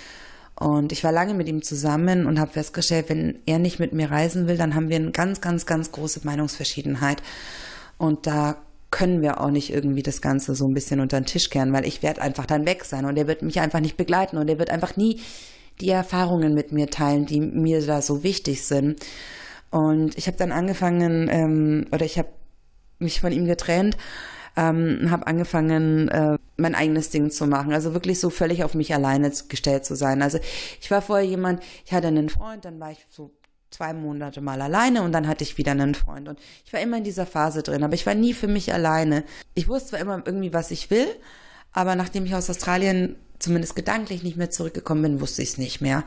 Und 0.59 0.91
ich 0.91 1.05
war 1.05 1.13
lange 1.13 1.35
mit 1.35 1.49
ihm 1.49 1.63
zusammen 1.63 2.27
und 2.27 2.41
habe 2.41 2.51
festgestellt, 2.51 3.09
wenn 3.09 3.39
er 3.47 3.59
nicht 3.59 3.79
mit 3.79 3.93
mir 3.93 4.11
reisen 4.11 4.49
will, 4.49 4.57
dann 4.57 4.75
haben 4.75 4.89
wir 4.89 4.97
eine 4.97 5.13
ganz, 5.13 5.41
ganz, 5.41 5.67
ganz 5.67 5.93
große 5.93 6.23
Meinungsverschiedenheit. 6.25 7.23
Und 7.99 8.27
da 8.27 8.57
können 8.91 9.21
wir 9.21 9.41
auch 9.41 9.51
nicht 9.51 9.73
irgendwie 9.73 10.03
das 10.03 10.23
Ganze 10.23 10.55
so 10.55 10.67
ein 10.67 10.75
bisschen 10.75 11.01
unter 11.01 11.21
den 11.21 11.27
Tisch 11.27 11.51
kehren, 11.51 11.73
weil 11.73 11.87
ich 11.87 12.03
werde 12.03 12.23
einfach 12.23 12.47
dann 12.47 12.67
weg 12.67 12.85
sein 12.85 13.05
und 13.05 13.17
er 13.17 13.27
wird 13.27 13.43
mich 13.43 13.61
einfach 13.61 13.81
nicht 13.81 13.99
begleiten 13.99 14.39
und 14.39 14.49
er 14.49 14.59
wird 14.59 14.71
einfach 14.71 14.97
nie 14.97 15.21
die 15.81 15.91
Erfahrungen 15.91 16.55
mit 16.55 16.73
mir 16.73 16.89
teilen, 16.89 17.27
die 17.27 17.41
mir 17.41 17.85
da 17.85 18.03
so 18.03 18.23
wichtig 18.23 18.65
sind. 18.65 19.01
Und 19.71 20.17
ich 20.17 20.27
habe 20.27 20.37
dann 20.37 20.53
angefangen, 20.53 21.29
ähm, 21.31 21.87
oder 21.93 22.05
ich 22.05 22.19
habe 22.19 22.29
mich 22.99 23.21
von 23.21 23.33
ihm 23.33 23.47
getrennt 23.47 23.97
ähm, 24.59 25.09
habe 25.11 25.27
angefangen, 25.29 26.09
äh, 26.09 26.37
mein 26.57 26.75
eigenes 26.75 27.11
Ding 27.11 27.31
zu 27.31 27.47
machen. 27.47 27.73
Also 27.73 27.95
wirklich 27.95 28.19
so 28.19 28.29
völlig 28.29 28.65
auf 28.65 28.75
mich 28.75 28.93
alleine 28.93 29.31
gestellt 29.49 29.85
zu 29.85 29.95
sein. 29.95 30.21
Also 30.21 30.39
ich 30.81 30.91
war 30.91 31.01
vorher 31.01 31.25
jemand, 31.25 31.63
ich 31.87 31.93
hatte 31.93 32.09
einen 32.09 32.29
Freund, 32.29 32.65
dann 32.65 32.81
war 32.81 32.91
ich 32.91 32.99
so 33.09 33.31
zwei 33.71 33.93
Monate 33.93 34.41
mal 34.41 34.61
alleine 34.61 35.03
und 35.03 35.13
dann 35.13 35.29
hatte 35.29 35.45
ich 35.45 35.59
wieder 35.59 35.73
einen 35.73 35.95
Freund. 35.95 36.29
Und 36.29 36.41
ich 36.65 36.73
war 36.73 36.81
immer 36.81 36.97
in 36.97 37.05
dieser 37.05 37.25
Phase 37.25 37.63
drin, 37.63 37.85
aber 37.85 37.95
ich 37.95 38.05
war 38.05 38.15
nie 38.15 38.35
für 38.35 38.49
mich 38.49 38.73
alleine. 38.75 39.23
Ich 39.55 39.69
wusste 39.69 39.91
zwar 39.91 40.01
immer 40.01 40.23
irgendwie, 40.25 40.53
was 40.53 40.73
ich 40.73 40.91
will, 40.91 41.07
aber 41.73 41.95
nachdem 41.95 42.25
ich 42.25 42.35
aus 42.35 42.51
Australien 42.51 43.15
zumindest 43.39 43.77
gedanklich 43.77 44.23
nicht 44.23 44.37
mehr 44.37 44.51
zurückgekommen 44.51 45.03
bin, 45.03 45.21
wusste 45.21 45.43
ich 45.43 45.51
es 45.51 45.59
nicht 45.59 45.81
mehr 45.81 46.05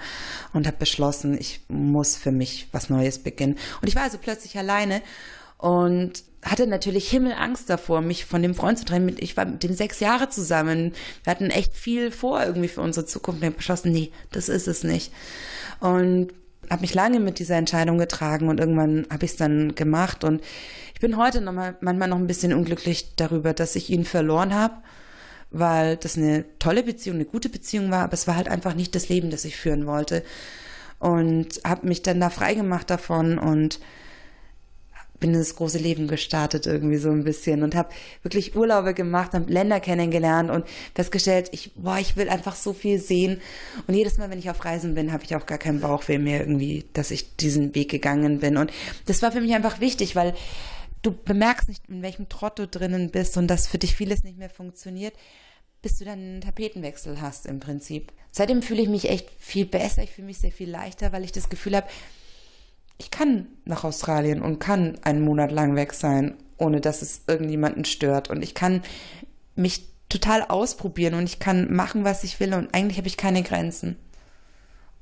und 0.54 0.68
habe 0.68 0.78
beschlossen, 0.78 1.38
ich 1.40 1.62
muss 1.68 2.16
für 2.16 2.32
mich 2.32 2.68
was 2.72 2.90
Neues 2.90 3.20
beginnen. 3.20 3.58
Und 3.82 3.88
ich 3.88 3.96
war 3.96 4.04
also 4.04 4.18
plötzlich 4.18 4.58
alleine 4.58 5.02
und 5.58 6.24
hatte 6.44 6.66
natürlich 6.66 7.10
Himmelangst 7.10 7.70
davor, 7.70 8.02
mich 8.02 8.26
von 8.26 8.42
dem 8.42 8.56
Freund 8.56 8.80
zu 8.80 8.86
trennen. 8.86 9.16
Ich 9.20 9.38
war 9.38 9.46
mit 9.46 9.64
dem 9.64 9.74
sechs 9.74 10.00
Jahre 10.00 10.30
zusammen. 10.30 10.94
Wir 11.24 11.32
hatten 11.32 11.52
echt 11.52 11.76
viel 11.76 12.12
vor 12.12 12.44
irgendwie 12.44 12.68
für 12.68 12.82
unsere 12.82 13.06
Zukunft. 13.06 13.42
Ich 13.42 13.46
habe 13.46 13.58
beschlossen, 13.58 13.92
nee, 13.92 14.12
das 14.32 14.50
ist 14.50 14.68
es 14.68 14.84
nicht. 14.84 15.14
Und 15.80 16.34
habe 16.70 16.82
mich 16.82 16.94
lange 16.94 17.20
mit 17.20 17.38
dieser 17.40 17.58
Entscheidung 17.58 17.98
getragen 17.98 18.50
und 18.50 18.60
irgendwann 18.60 19.06
habe 19.12 19.26
ich 19.26 19.32
es 19.32 19.38
dann 19.38 19.76
gemacht. 19.76 20.24
Und 20.24 20.42
ich 20.94 21.00
bin 21.00 21.18
heute 21.18 21.42
noch 21.42 21.54
mal, 21.54 21.76
manchmal 21.82 22.08
noch 22.08 22.18
ein 22.18 22.28
bisschen 22.28 22.54
unglücklich 22.54 23.16
darüber, 23.16 23.54
dass 23.54 23.76
ich 23.76 23.90
ihn 23.90 24.06
verloren 24.06 24.54
habe, 24.54 24.76
weil 25.52 25.98
das 25.98 26.18
eine 26.18 26.46
tolle 26.60 26.84
Beziehung, 26.84 27.18
eine 27.18 27.26
gute 27.26 27.50
Beziehung 27.50 27.92
war, 27.92 28.04
aber 28.04 28.14
es 28.14 28.28
war 28.28 28.36
halt 28.36 28.48
einfach 28.48 28.74
nicht 28.74 28.96
das 28.96 29.10
Leben, 29.10 29.30
das 29.30 29.46
ich 29.46 29.58
führen 29.58 29.86
wollte. 29.86 30.24
Und 31.00 31.62
habe 31.66 31.88
mich 31.88 32.02
dann 32.02 32.20
da 32.20 32.30
freigemacht 32.30 32.90
davon 32.90 33.38
und 33.38 33.80
bin 35.22 35.34
ins 35.34 35.56
große 35.56 35.78
Leben 35.78 36.08
gestartet 36.08 36.66
irgendwie 36.66 36.98
so 36.98 37.10
ein 37.12 37.24
bisschen 37.24 37.64
und 37.64 37.76
habe 37.76 37.90
wirklich 38.24 38.56
Urlaube 38.56 38.94
gemacht, 38.94 39.34
habe 39.34 39.52
Länder 39.52 39.80
kennengelernt 39.80 40.50
und 40.50 40.66
festgestellt, 40.96 41.50
ich 41.54 41.74
boah, 41.76 42.00
ich 42.00 42.18
will 42.18 42.28
einfach 42.28 42.56
so 42.56 42.74
viel 42.74 43.00
sehen. 43.00 43.40
Und 43.88 43.94
jedes 43.94 44.18
Mal, 44.18 44.30
wenn 44.30 44.40
ich 44.40 44.50
auf 44.50 44.66
Reisen 44.66 44.96
bin, 44.96 45.14
habe 45.14 45.24
ich 45.24 45.36
auch 45.36 45.46
gar 45.46 45.60
keinen 45.60 45.80
Bauchweh 45.80 46.18
mehr 46.18 46.42
irgendwie, 46.42 46.86
dass 46.94 47.12
ich 47.12 47.38
diesen 47.38 47.74
Weg 47.76 47.90
gegangen 47.90 48.40
bin. 48.40 48.58
Und 48.58 48.72
das 49.06 49.22
war 49.22 49.32
für 49.32 49.42
mich 49.42 49.54
einfach 49.54 49.80
wichtig, 49.80 50.16
weil 50.16 50.34
du 51.04 51.12
bemerkst 51.12 51.70
nicht, 51.70 51.88
in 51.88 52.02
welchem 52.02 52.28
Trott 52.28 52.60
du 52.60 52.68
drinnen 52.68 53.12
bist 53.12 53.38
und 53.38 53.48
dass 53.48 53.68
für 53.68 53.78
dich 53.78 53.96
vieles 53.96 54.24
nicht 54.24 54.38
mehr 54.38 54.50
funktioniert, 54.50 55.14
bis 55.82 55.98
du 55.98 56.06
dann 56.06 56.20
einen 56.20 56.42
Tapetenwechsel 56.42 57.22
hast 57.22 57.46
im 57.46 57.60
Prinzip. 57.60 58.12
Seitdem 58.32 58.62
fühle 58.62 58.82
ich 58.84 58.90
mich 58.90 59.10
echt 59.10 59.30
viel 59.38 59.66
besser, 59.66 60.04
ich 60.04 60.12
fühle 60.12 60.28
mich 60.28 60.40
sehr 60.40 60.52
viel 60.52 60.70
leichter, 60.70 61.12
weil 61.12 61.24
ich 61.24 61.32
das 61.32 61.50
Gefühl 61.50 61.76
habe, 61.76 61.88
ich 62.98 63.10
kann 63.12 63.48
nach 63.66 63.84
Australien 63.84 64.42
und 64.42 64.60
kann 64.60 65.00
einen 65.04 65.22
Monat 65.22 65.52
lang 65.52 65.76
weg 65.76 65.94
sein, 65.94 66.36
ohne 66.58 66.82
dass 66.82 67.02
es 67.02 67.22
irgendjemanden 67.28 67.84
stört. 67.84 68.30
Und 68.30 68.44
ich 68.44 68.54
kann 68.54 68.84
mich 69.56 69.88
total 70.08 70.44
ausprobieren 70.44 71.16
und 71.16 71.24
ich 71.24 71.40
kann 71.40 71.74
machen, 71.74 72.04
was 72.04 72.24
ich 72.24 72.40
will 72.40 72.54
und 72.54 72.74
eigentlich 72.76 72.98
habe 72.98 73.08
ich 73.08 73.18
keine 73.18 73.42
Grenzen. 73.42 73.96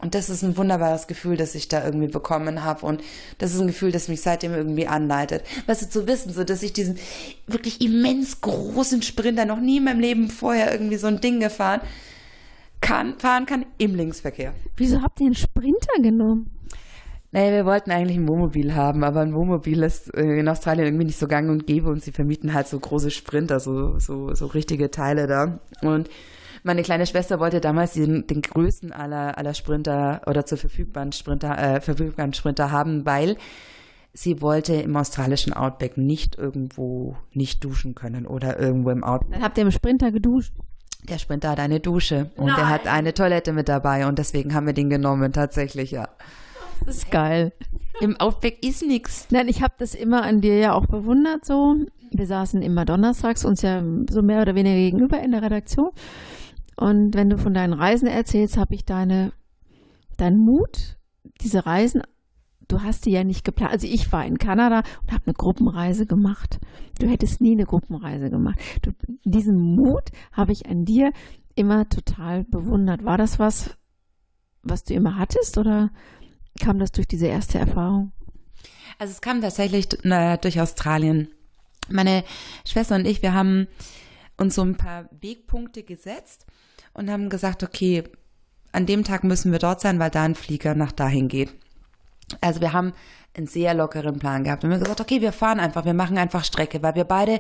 Und 0.02 0.16
das 0.16 0.30
ist 0.30 0.44
ein 0.44 0.56
wunderbares 0.56 1.08
Gefühl, 1.08 1.36
das 1.36 1.56
ich 1.56 1.68
da 1.68 1.84
irgendwie 1.84 2.08
bekommen 2.08 2.64
habe. 2.64 2.86
Und 2.86 3.04
das 3.38 3.54
ist 3.54 3.60
ein 3.60 3.68
Gefühl, 3.68 3.92
das 3.92 4.08
mich 4.08 4.22
seitdem 4.22 4.54
irgendwie 4.54 4.88
anleitet. 4.88 5.44
Weißt 5.68 5.82
du, 5.82 5.90
zu 5.90 6.08
wissen, 6.08 6.32
so 6.32 6.46
dass 6.46 6.64
ich 6.64 6.72
diesen 6.72 6.98
wirklich 7.48 7.82
immens 7.82 8.40
großen 8.40 9.02
Sprinter 9.02 9.46
noch 9.46 9.60
nie 9.60 9.78
in 9.78 9.84
meinem 9.84 10.00
Leben 10.00 10.30
vorher 10.30 10.72
irgendwie 10.72 10.96
so 10.96 11.08
ein 11.08 11.20
Ding 11.20 11.42
gefahren 11.42 11.82
kann, 12.80 13.20
fahren 13.20 13.46
kann 13.46 13.66
im 13.78 13.94
Linksverkehr. 13.94 14.54
Wieso 14.78 15.02
habt 15.02 15.20
ihr 15.20 15.26
einen 15.26 15.36
Sprinter 15.36 16.02
genommen? 16.02 16.50
Naja, 17.32 17.52
wir 17.52 17.66
wollten 17.66 17.92
eigentlich 17.92 18.18
ein 18.18 18.28
Wohnmobil 18.28 18.74
haben, 18.74 19.04
aber 19.04 19.20
ein 19.20 19.36
Wohnmobil 19.36 19.84
ist 19.84 20.12
äh, 20.16 20.40
in 20.40 20.48
Australien 20.48 20.88
irgendwie 20.88 21.06
nicht 21.06 21.20
so 21.20 21.28
gang 21.28 21.50
und 21.50 21.68
gäbe 21.68 21.90
und 21.90 22.02
sie 22.02 22.12
vermieten 22.12 22.54
halt 22.54 22.68
so 22.68 22.80
große 22.80 23.12
Sprinter, 23.12 23.60
so, 23.60 24.00
so, 24.00 24.34
so 24.34 24.48
richtige 24.48 24.90
Teile 24.90 25.28
da. 25.28 25.60
Und 25.82 26.10
meine 26.64 26.84
kleine 26.84 27.06
Schwester 27.06 27.40
wollte 27.40 27.62
damals 27.62 27.94
den, 27.94 28.28
den 28.28 28.42
größten 28.42 28.92
aller, 28.92 29.38
aller 29.38 29.54
Sprinter 29.54 30.22
oder 30.28 30.46
zur 30.46 30.58
verfügbaren 30.58 31.12
Sprinter, 31.12 31.58
äh, 31.58 31.82
verfügbaren 31.82 32.34
Sprinter 32.34 32.72
haben, 32.72 33.06
weil 33.06 33.38
sie 34.14 34.42
wollte 34.42 34.74
im 34.76 34.96
australischen 34.96 35.54
Outback 35.54 35.98
nicht 35.98 36.38
irgendwo 36.38 37.16
nicht 37.34 37.64
duschen 37.64 37.96
können 37.96 38.26
oder 38.26 38.60
irgendwo 38.60 38.90
im 38.90 39.04
Outback. 39.04 39.34
Dann 39.34 39.44
habt 39.44 39.58
ihr 39.58 39.64
im 39.64 39.72
Sprinter 39.72 40.12
geduscht? 40.12 40.54
Der 41.08 41.18
Sprinter 41.18 41.52
hat 41.52 41.60
eine 41.60 41.80
Dusche 41.80 42.30
und 42.36 42.48
Nein. 42.48 42.56
der 42.58 42.70
hat 42.70 42.88
eine 42.88 43.14
Toilette 43.14 43.54
mit 43.54 43.70
dabei 43.70 44.06
und 44.06 44.20
deswegen 44.20 44.54
haben 44.54 44.66
wir 44.66 44.74
den 44.74 44.90
genommen, 44.90 45.32
tatsächlich, 45.32 45.92
ja. 45.92 46.10
Das 46.86 46.98
ist 46.98 47.12
geil. 47.12 47.54
Im 48.02 48.18
Outback 48.18 48.64
ist 48.64 48.84
nichts. 48.84 49.28
Nein, 49.30 49.48
ich 49.48 49.62
habe 49.62 49.74
das 49.78 49.96
immer 49.96 50.24
an 50.24 50.42
dir 50.42 50.58
ja 50.58 50.74
auch 50.74 50.86
bewundert 50.86 51.46
so. 51.46 51.76
Wir 52.12 52.26
saßen 52.26 52.62
immer 52.62 52.86
donnerstags 52.86 53.46
uns 53.46 53.62
ja 53.62 53.84
so 54.10 54.22
mehr 54.22 54.42
oder 54.42 54.56
weniger 54.56 54.76
gegenüber 54.76 55.20
in 55.20 55.32
der 55.32 55.42
Redaktion. 55.42 55.92
Und 56.80 57.14
wenn 57.14 57.30
du 57.30 57.38
von 57.38 57.54
deinen 57.54 57.74
Reisen 57.74 58.08
erzählst, 58.08 58.56
habe 58.56 58.74
ich 58.74 58.86
deine, 58.86 59.34
deinen 60.16 60.38
Mut, 60.38 60.98
diese 61.42 61.66
Reisen, 61.66 62.02
du 62.70 62.82
hast 62.82 63.06
die 63.06 63.12
ja 63.12 63.26
nicht 63.26 63.44
geplant. 63.44 63.74
Also 63.74 63.86
ich 63.86 64.14
war 64.14 64.26
in 64.26 64.38
Kanada 64.38 64.84
und 65.02 65.12
habe 65.12 65.24
eine 65.26 65.34
Gruppenreise 65.34 66.06
gemacht. 66.06 66.58
Du 66.98 67.08
hättest 67.10 67.42
nie 67.42 67.52
eine 67.52 67.66
Gruppenreise 67.66 68.30
gemacht. 68.30 68.60
Du, 68.82 68.92
diesen 69.26 69.58
Mut 69.58 70.04
habe 70.32 70.54
ich 70.54 70.68
an 70.68 70.86
dir 70.86 71.12
immer 71.54 71.90
total 71.90 72.46
bewundert. 72.46 73.04
War 73.04 73.18
das 73.18 73.40
was, 73.40 73.72
was 74.64 74.86
du 74.86 74.94
immer 74.94 75.18
hattest 75.18 75.58
oder 75.58 75.92
kam 76.62 76.80
das 76.80 76.94
durch 76.94 77.10
diese 77.10 77.28
erste 77.28 77.60
Erfahrung? 77.60 78.14
Also 79.00 79.12
es 79.12 79.20
kam 79.20 79.42
tatsächlich 79.42 79.90
na, 80.04 80.38
durch 80.38 80.62
Australien. 80.62 81.28
Meine 81.90 82.24
Schwester 82.66 82.96
und 82.96 83.06
ich, 83.06 83.22
wir 83.22 83.34
haben 83.34 83.68
uns 84.38 84.56
so 84.56 84.62
ein 84.62 84.78
paar 84.78 85.10
Wegpunkte 85.20 85.84
gesetzt 85.84 86.46
und 86.94 87.10
haben 87.10 87.30
gesagt, 87.30 87.64
okay, 87.64 88.04
an 88.72 88.86
dem 88.86 89.04
Tag 89.04 89.24
müssen 89.24 89.52
wir 89.52 89.60
dort 89.60 89.82
sein, 89.82 90.00
weil 90.00 90.12
da 90.12 90.24
ein 90.24 90.36
Flieger 90.36 90.76
nach 90.76 90.92
dahin 90.92 91.28
geht. 91.28 91.52
Also 92.42 92.62
wir 92.62 92.74
haben 92.74 92.94
einen 93.36 93.48
sehr 93.48 93.74
lockeren 93.74 94.20
Plan 94.20 94.44
gehabt 94.44 94.64
und 94.64 94.70
wir 94.70 94.76
haben 94.76 94.84
gesagt, 94.84 95.02
okay, 95.02 95.22
wir 95.22 95.32
fahren 95.32 95.60
einfach, 95.60 95.86
wir 95.86 95.94
machen 95.94 96.18
einfach 96.18 96.44
Strecke, 96.44 96.82
weil 96.84 96.96
wir 96.96 97.06
beide 97.06 97.40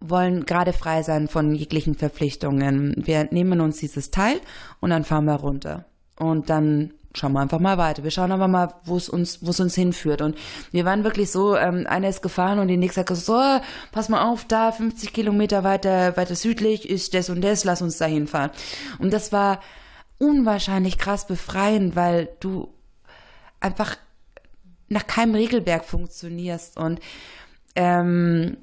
wollen 0.00 0.46
gerade 0.46 0.72
frei 0.72 1.02
sein 1.02 1.28
von 1.28 1.54
jeglichen 1.54 1.96
Verpflichtungen. 1.96 2.94
Wir 2.96 3.28
nehmen 3.32 3.60
uns 3.60 3.78
dieses 3.78 4.10
Teil 4.10 4.40
und 4.80 4.90
dann 4.90 5.04
fahren 5.04 5.24
wir 5.24 5.34
runter. 5.34 5.86
Und 6.16 6.50
dann 6.50 6.92
schauen 7.14 7.32
wir 7.32 7.40
einfach 7.40 7.58
mal 7.58 7.78
weiter. 7.78 8.04
Wir 8.04 8.10
schauen 8.10 8.32
aber 8.32 8.48
mal, 8.48 8.74
wo 8.84 8.96
es 8.96 9.08
uns, 9.08 9.44
wo 9.44 9.50
es 9.50 9.60
uns 9.60 9.74
hinführt. 9.74 10.22
Und 10.22 10.36
wir 10.70 10.84
waren 10.84 11.04
wirklich 11.04 11.30
so, 11.30 11.56
ähm, 11.56 11.86
einer 11.88 12.08
ist 12.08 12.22
gefahren 12.22 12.58
und 12.58 12.68
die 12.68 12.76
nächste 12.76 13.00
hat 13.00 13.08
gesagt, 13.08 13.26
so, 13.26 13.66
pass 13.92 14.08
mal 14.08 14.28
auf, 14.28 14.44
da 14.44 14.72
50 14.72 15.12
Kilometer 15.12 15.64
weiter, 15.64 16.16
weiter 16.16 16.34
südlich 16.34 16.88
ist 16.88 17.14
das 17.14 17.30
und 17.30 17.40
das, 17.42 17.64
lass 17.64 17.82
uns 17.82 17.98
da 17.98 18.06
hinfahren. 18.06 18.50
Und 18.98 19.12
das 19.12 19.32
war 19.32 19.60
unwahrscheinlich 20.18 20.98
krass 20.98 21.26
befreiend, 21.26 21.96
weil 21.96 22.28
du 22.40 22.68
einfach 23.60 23.96
nach 24.88 25.06
keinem 25.06 25.34
Regelwerk 25.34 25.84
funktionierst 25.84 26.76
und 26.76 27.00
ähm, 27.76 28.56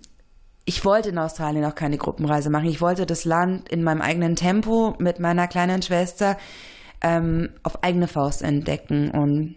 ich 0.66 0.84
wollte 0.84 1.10
in 1.10 1.20
Australien 1.20 1.64
auch 1.66 1.76
keine 1.76 1.98
Gruppenreise 1.98 2.50
machen. 2.50 2.68
Ich 2.68 2.82
wollte 2.82 3.06
das 3.06 3.24
Land 3.24 3.70
in 3.70 3.84
meinem 3.84 4.02
eigenen 4.02 4.36
Tempo 4.36 4.96
mit 4.98 5.20
meiner 5.20 5.48
kleinen 5.48 5.84
Schwester 5.84 6.38
ähm, 7.06 7.50
auf 7.62 7.84
eigene 7.84 8.08
Faust 8.08 8.42
entdecken. 8.42 9.12
Und 9.12 9.56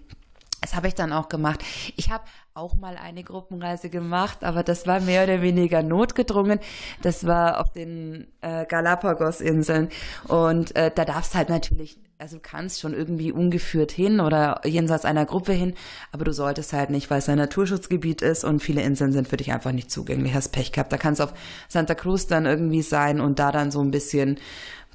das 0.60 0.76
habe 0.76 0.86
ich 0.88 0.94
dann 0.94 1.12
auch 1.12 1.28
gemacht. 1.28 1.64
Ich 1.96 2.10
habe 2.10 2.24
auch 2.52 2.74
mal 2.74 2.96
eine 2.96 3.22
Gruppenreise 3.22 3.88
gemacht, 3.88 4.44
aber 4.44 4.62
das 4.62 4.86
war 4.86 5.00
mehr 5.00 5.24
oder 5.24 5.40
weniger 5.40 5.82
notgedrungen. 5.82 6.58
Das 7.00 7.26
war 7.26 7.60
auf 7.60 7.72
den 7.72 8.26
äh, 8.42 8.66
Galapagos-Inseln. 8.66 9.88
Und 10.26 10.76
äh, 10.76 10.90
da 10.94 11.04
darfst 11.04 11.36
halt 11.36 11.48
natürlich, 11.48 12.00
also 12.18 12.36
du 12.36 12.42
kannst 12.42 12.80
schon 12.80 12.92
irgendwie 12.92 13.30
ungeführt 13.30 13.92
hin 13.92 14.20
oder 14.20 14.60
jenseits 14.64 15.04
einer 15.04 15.24
Gruppe 15.24 15.52
hin, 15.52 15.74
aber 16.10 16.24
du 16.24 16.32
solltest 16.32 16.72
halt 16.72 16.90
nicht, 16.90 17.08
weil 17.10 17.20
es 17.20 17.28
ein 17.28 17.38
Naturschutzgebiet 17.38 18.20
ist 18.20 18.44
und 18.44 18.60
viele 18.60 18.82
Inseln 18.82 19.12
sind 19.12 19.28
für 19.28 19.36
dich 19.36 19.52
einfach 19.52 19.72
nicht 19.72 19.90
zugänglich. 19.90 20.34
Hast 20.34 20.48
Pech 20.48 20.72
gehabt. 20.72 20.92
Da 20.92 20.98
kannst 20.98 21.20
du 21.20 21.24
auf 21.24 21.34
Santa 21.68 21.94
Cruz 21.94 22.26
dann 22.26 22.44
irgendwie 22.44 22.82
sein 22.82 23.20
und 23.20 23.38
da 23.38 23.52
dann 23.52 23.70
so 23.70 23.80
ein 23.80 23.92
bisschen 23.92 24.38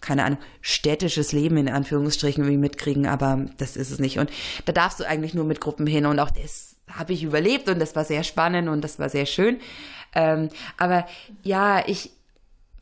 keine 0.04 0.24
Ahnung, 0.24 0.40
städtisches 0.62 1.32
Leben 1.32 1.58
in 1.58 1.70
Anführungsstrichen 1.70 2.44
irgendwie 2.44 2.60
mitkriegen, 2.60 3.08
aber 3.08 3.46
das 3.58 3.76
ist 3.76 3.90
es 3.90 4.00
nicht. 4.00 4.20
Und 4.20 4.30
da 4.66 4.74
darfst 4.74 5.00
du 5.00 5.08
eigentlich 5.08 5.34
nur 5.34 5.46
mit 5.46 5.62
Gruppen 5.62 5.88
hin 5.88 6.06
und 6.06 6.20
auch 6.20 6.30
das 6.30 6.76
habe 6.92 7.14
ich 7.14 7.24
überlebt 7.24 7.70
und 7.70 7.80
das 7.80 7.96
war 7.96 8.04
sehr 8.04 8.24
spannend 8.24 8.70
und 8.70 8.84
das 8.84 9.00
war 9.00 9.10
sehr 9.10 9.26
schön. 9.26 9.60
Ähm, 10.14 10.50
aber 10.78 11.08
ja, 11.42 11.84
ich 11.88 12.12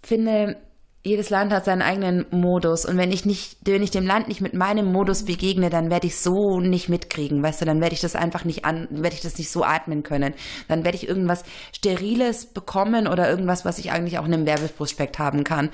finde, 0.04 0.58
jedes 1.04 1.32
Land 1.32 1.52
hat 1.52 1.66
seinen 1.66 1.82
eigenen 1.82 2.26
Modus 2.30 2.86
und 2.86 2.98
wenn 2.98 3.12
ich 3.12 3.26
nicht, 3.26 3.58
wenn 3.64 3.82
ich 3.82 3.90
dem 3.90 4.06
Land 4.06 4.28
nicht 4.28 4.42
mit 4.42 4.54
meinem 4.54 4.92
Modus 4.92 5.26
begegne, 5.26 5.70
dann 5.72 5.90
werde 5.90 6.08
ich 6.08 6.20
so 6.20 6.60
nicht 6.60 6.90
mitkriegen, 6.90 7.42
weißt 7.42 7.62
du, 7.62 7.66
dann 7.66 7.82
werde 7.82 7.96
ich 7.96 8.02
das 8.02 8.16
einfach 8.16 8.46
nicht 8.46 8.66
an, 8.66 8.88
werde 8.92 9.16
ich 9.16 9.22
das 9.22 9.38
nicht 9.38 9.50
so 9.50 9.64
atmen 9.64 10.04
können. 10.04 10.36
Dann 10.68 10.84
werde 10.84 10.98
ich 10.98 11.08
irgendwas 11.08 11.44
Steriles 11.72 12.46
bekommen 12.46 13.08
oder 13.08 13.30
irgendwas, 13.30 13.66
was 13.66 13.80
ich 13.80 13.92
eigentlich 13.92 14.20
auch 14.20 14.26
in 14.26 14.34
einem 14.34 14.46
Werbeprospekt 14.46 15.18
haben 15.18 15.44
kann. 15.44 15.72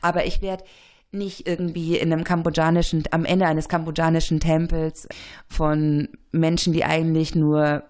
Aber 0.00 0.24
ich 0.24 0.40
werde 0.40 0.64
nicht 1.12 1.46
irgendwie 1.46 1.96
in 1.96 2.12
einem 2.12 2.24
kambodschanischen, 2.24 3.04
am 3.10 3.24
Ende 3.24 3.46
eines 3.46 3.68
kambodschanischen 3.68 4.40
Tempels 4.40 5.08
von 5.48 6.08
Menschen, 6.30 6.72
die 6.72 6.84
eigentlich 6.84 7.34
nur 7.34 7.82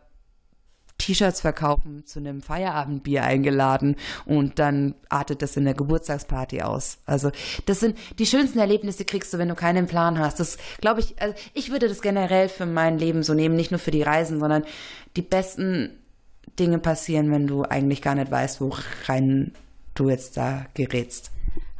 T-Shirts 1.00 1.40
verkaufen, 1.40 2.04
zu 2.06 2.18
einem 2.18 2.42
Feierabendbier 2.42 3.24
eingeladen 3.24 3.96
und 4.26 4.58
dann 4.58 4.94
artet 5.08 5.42
das 5.42 5.56
in 5.56 5.64
der 5.64 5.74
Geburtstagsparty 5.74 6.62
aus. 6.62 6.98
Also 7.06 7.30
das 7.66 7.80
sind 7.80 7.96
die 8.18 8.26
schönsten 8.26 8.58
Erlebnisse 8.58 9.04
kriegst 9.04 9.32
du, 9.32 9.38
wenn 9.38 9.48
du 9.48 9.54
keinen 9.54 9.86
Plan 9.86 10.18
hast. 10.18 10.40
Das 10.40 10.58
glaube 10.80 11.00
ich, 11.00 11.20
also 11.20 11.34
ich 11.54 11.70
würde 11.70 11.88
das 11.88 12.02
generell 12.02 12.48
für 12.48 12.66
mein 12.66 12.98
Leben 12.98 13.22
so 13.22 13.34
nehmen, 13.34 13.56
nicht 13.56 13.70
nur 13.70 13.80
für 13.80 13.90
die 13.90 14.02
Reisen, 14.02 14.40
sondern 14.40 14.64
die 15.16 15.22
besten 15.22 15.98
Dinge 16.58 16.78
passieren, 16.78 17.30
wenn 17.30 17.46
du 17.46 17.62
eigentlich 17.62 18.02
gar 18.02 18.14
nicht 18.14 18.30
weißt, 18.30 18.60
wo 18.60 18.74
rein 19.06 19.52
du 19.94 20.10
jetzt 20.10 20.36
da 20.36 20.66
gerätst. 20.74 21.30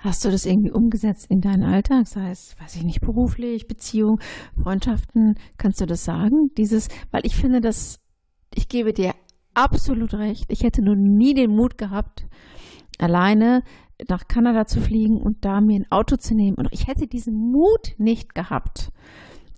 Hast 0.03 0.25
du 0.25 0.31
das 0.31 0.47
irgendwie 0.47 0.71
umgesetzt 0.71 1.27
in 1.29 1.43
deinen 1.43 1.63
Alltag? 1.63 2.07
Sei 2.07 2.31
es, 2.31 2.57
weiß 2.59 2.77
ich 2.77 2.85
nicht, 2.85 3.03
beruflich, 3.03 3.69
Beziehung, 3.69 4.19
Freundschaften? 4.61 5.35
Kannst 5.59 5.81
du 5.81 5.87
das 5.87 6.05
sagen? 6.05 6.51
Dieses, 6.57 6.89
weil 7.11 7.27
ich 7.27 7.37
finde, 7.37 7.61
dass 7.61 8.01
ich 8.55 8.69
gebe 8.69 8.95
dir 8.95 9.15
absolut 9.53 10.15
recht. 10.15 10.47
Ich 10.49 10.63
hätte 10.63 10.83
nur 10.83 10.97
nie 10.97 11.35
den 11.35 11.55
Mut 11.55 11.77
gehabt, 11.77 12.27
alleine 12.99 13.63
nach 14.09 14.27
Kanada 14.27 14.65
zu 14.65 14.81
fliegen 14.81 15.19
und 15.19 15.45
da 15.45 15.61
mir 15.61 15.77
ein 15.79 15.91
Auto 15.93 16.17
zu 16.17 16.35
nehmen. 16.35 16.57
Und 16.57 16.69
ich 16.73 16.87
hätte 16.87 17.07
diesen 17.07 17.35
Mut 17.35 17.95
nicht 17.99 18.35
gehabt. 18.35 18.93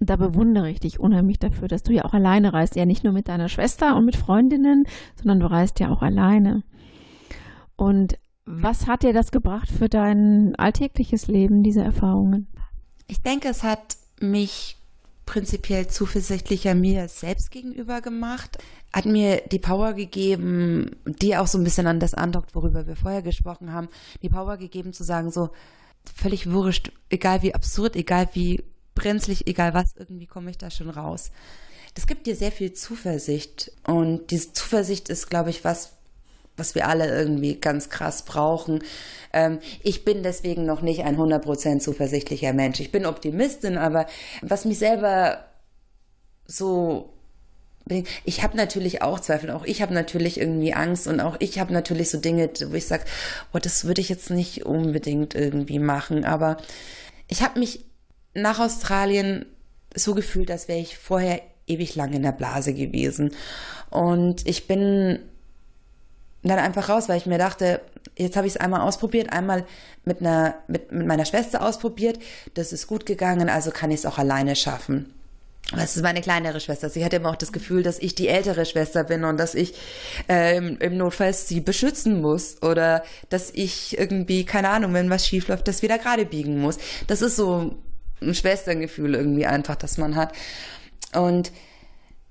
Und 0.01 0.11
da 0.11 0.17
bewundere 0.17 0.69
ich 0.69 0.81
dich 0.81 0.99
unheimlich 0.99 1.39
dafür, 1.39 1.69
dass 1.69 1.85
du 1.85 1.93
ja 1.93 2.05
auch 2.05 2.15
alleine 2.15 2.53
reist. 2.53 2.75
Ja, 2.75 2.85
nicht 2.85 3.05
nur 3.05 3.13
mit 3.13 3.29
deiner 3.29 3.49
Schwester 3.49 3.97
und 3.97 4.05
mit 4.05 4.17
Freundinnen, 4.17 4.85
sondern 5.15 5.39
du 5.39 5.47
reist 5.47 5.79
ja 5.79 5.91
auch 5.91 6.03
alleine. 6.03 6.65
Und 7.77 8.19
Was 8.45 8.87
hat 8.87 9.03
dir 9.03 9.13
das 9.13 9.31
gebracht 9.31 9.69
für 9.71 9.89
dein 9.89 10.55
alltägliches 10.57 11.29
Leben, 11.29 11.63
diese 11.63 11.83
Erfahrungen? 11.83 12.49
Ich 13.07 13.23
denke, 13.23 13.49
es 13.49 13.63
hat 13.63 13.97
mich 14.21 14.77
prinzipiell 15.27 15.87
zuversichtlicher 15.87 16.75
mir 16.75 17.09
selbst 17.09 17.51
gegenüber 17.51 18.01
gemacht, 18.01 18.59
hat 18.93 19.07
mir 19.07 19.43
die 19.51 19.59
Power 19.59 19.95
gegeben, 19.95 20.97
die 21.07 21.37
auch 21.37 21.47
so 21.47 21.59
ein 21.59 21.65
bisschen 21.65 21.87
an 21.87 22.01
das 22.01 22.15
andockt, 22.15 22.55
worüber 22.55 22.87
wir 22.87 22.97
vorher 22.97 23.23
gesprochen 23.23 23.73
haben, 23.73 23.89
die 24.23 24.29
Power 24.29 24.57
gegeben 24.57 24.93
zu 24.93 25.05
sagen, 25.05 25.31
so 25.31 25.51
völlig 26.15 26.51
wurscht, 26.51 26.93
egal 27.09 27.43
wie 27.43 27.55
absurd, 27.55 27.97
egal 27.97 28.29
wie 28.35 28.65
brenzlig, 28.95 29.47
egal 29.47 29.75
was, 29.75 29.95
irgendwie 29.97 30.27
komme 30.27 30.51
ich 30.51 30.59
da 30.59 30.71
schon 30.71 30.91
raus. 30.91 31.31
Das 31.95 32.07
gibt 32.07 32.27
dir 32.27 32.37
sehr 32.37 32.53
viel 32.53 32.73
Zuversicht 32.73 33.73
und 33.87 34.31
diese 34.31 34.53
Zuversicht 34.53 35.09
ist, 35.09 35.31
glaube 35.31 35.51
ich, 35.51 35.65
was, 35.65 35.93
was 36.63 36.77
wir 36.77 36.87
alle 36.87 37.09
irgendwie 37.09 37.57
ganz 37.57 37.91
krass 37.91 38.23
brauchen. 38.23 38.85
Ähm, 39.33 39.59
ich 39.83 40.05
bin 40.05 40.23
deswegen 40.23 40.65
noch 40.65 40.81
nicht 40.81 41.03
ein 41.03 41.19
100% 41.19 41.81
zuversichtlicher 41.81 42.53
Mensch. 42.53 42.79
Ich 42.79 42.93
bin 42.93 43.05
Optimistin, 43.05 43.79
aber 43.79 44.07
was 44.43 44.65
mich 44.65 44.79
selber 44.79 45.45
so 46.47 47.09
ich 48.25 48.45
habe 48.45 48.57
natürlich 48.57 49.03
auch 49.03 49.19
Zweifel, 49.19 49.51
auch 49.51 49.65
ich 49.65 49.83
habe 49.83 49.93
natürlich 49.93 50.39
irgendwie 50.39 50.73
Angst 50.73 51.09
und 51.09 51.19
auch 51.19 51.37
ich 51.41 51.59
habe 51.59 51.73
natürlich 51.73 52.11
so 52.11 52.19
Dinge, 52.19 52.49
wo 52.67 52.75
ich 52.75 52.87
sage, 52.87 53.03
oh, 53.53 53.59
das 53.59 53.85
würde 53.85 54.01
ich 54.01 54.09
jetzt 54.09 54.31
nicht 54.31 54.65
unbedingt 54.65 55.35
irgendwie 55.35 55.81
machen. 55.81 56.25
Aber 56.25 56.59
ich 57.27 57.43
habe 57.43 57.59
mich 57.59 57.85
nach 58.35 58.61
Australien 58.61 59.47
so 59.97 60.15
gefühlt, 60.15 60.49
als 60.53 60.69
wäre 60.69 60.79
ich 60.79 60.97
vorher 60.97 61.43
ewig 61.67 61.97
lang 61.97 62.13
in 62.13 62.23
der 62.23 62.31
Blase 62.31 62.73
gewesen. 62.73 63.33
Und 63.91 64.47
ich 64.47 64.69
bin 64.69 65.19
dann 66.43 66.59
einfach 66.59 66.89
raus, 66.89 67.09
weil 67.09 67.19
ich 67.19 67.27
mir 67.27 67.39
dachte, 67.39 67.81
jetzt 68.17 68.37
habe 68.37 68.47
ich 68.47 68.55
es 68.55 68.61
einmal 68.61 68.81
ausprobiert, 68.81 69.33
einmal 69.33 69.65
mit 70.05 70.21
einer 70.21 70.57
mit, 70.67 70.93
mit 70.93 71.07
meiner 71.07 71.25
Schwester 71.25 71.63
ausprobiert, 71.63 72.19
das 72.55 72.73
ist 72.73 72.87
gut 72.87 73.07
gegangen, 73.07 73.49
also 73.49 73.71
kann 73.71 73.91
ich 73.91 74.01
es 74.01 74.07
auch 74.07 74.19
alleine 74.19 74.57
schaffen. 74.57 75.15
Das 75.71 75.97
ist 75.97 76.03
meine 76.03 76.21
kleinere 76.21 76.61
Schwester. 76.61 76.91
Sie 76.91 77.05
hat 77.05 77.15
immer 77.15 77.31
auch 77.31 77.37
das 77.37 77.53
Gefühl, 77.53 77.83
dass 77.83 77.99
ich 77.99 78.15
die 78.15 78.29
ältere 78.29 78.67
Schwester 78.67 79.05
bin 79.05 79.25
und 79.25 79.39
dass 79.39 79.55
ich 79.55 79.75
ähm, 80.29 80.77
im 80.81 80.97
Notfall 80.99 81.33
sie 81.33 81.61
beschützen 81.61 82.21
muss 82.21 82.63
oder 82.63 83.05
dass 83.31 83.51
ich 83.51 83.97
irgendwie, 83.97 84.45
keine 84.45 84.69
Ahnung, 84.69 84.93
wenn 84.93 85.09
was 85.09 85.27
schief 85.27 85.49
läuft, 85.49 85.69
das 85.69 85.81
wieder 85.81 85.99
gerade 85.99 86.27
biegen 86.27 86.61
muss. 86.61 86.79
Das 87.07 87.23
ist 87.23 87.37
so 87.37 87.75
ein 88.21 88.35
Schwesterngefühl 88.35 89.15
irgendwie 89.15 89.47
einfach, 89.47 89.77
das 89.77 89.97
man 89.97 90.17
hat. 90.17 90.35
Und 91.15 91.53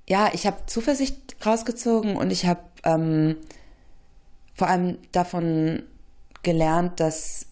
ja, 0.08 0.30
ich 0.34 0.46
habe 0.46 0.58
Zuversicht 0.68 1.16
rausgezogen 1.44 2.18
und 2.18 2.32
ich 2.32 2.46
habe 2.46 2.62
ähm, 2.84 3.38
vor 4.62 4.70
allem 4.70 5.00
davon 5.12 5.82
gelernt, 6.44 7.00
dass 7.00 7.48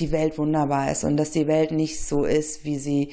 die 0.00 0.10
Welt 0.10 0.38
wunderbar 0.38 0.90
ist 0.90 1.04
und 1.04 1.18
dass 1.18 1.32
die 1.32 1.46
Welt 1.46 1.70
nicht 1.70 2.00
so 2.00 2.24
ist, 2.24 2.64
wie 2.64 2.78
sie 2.78 3.12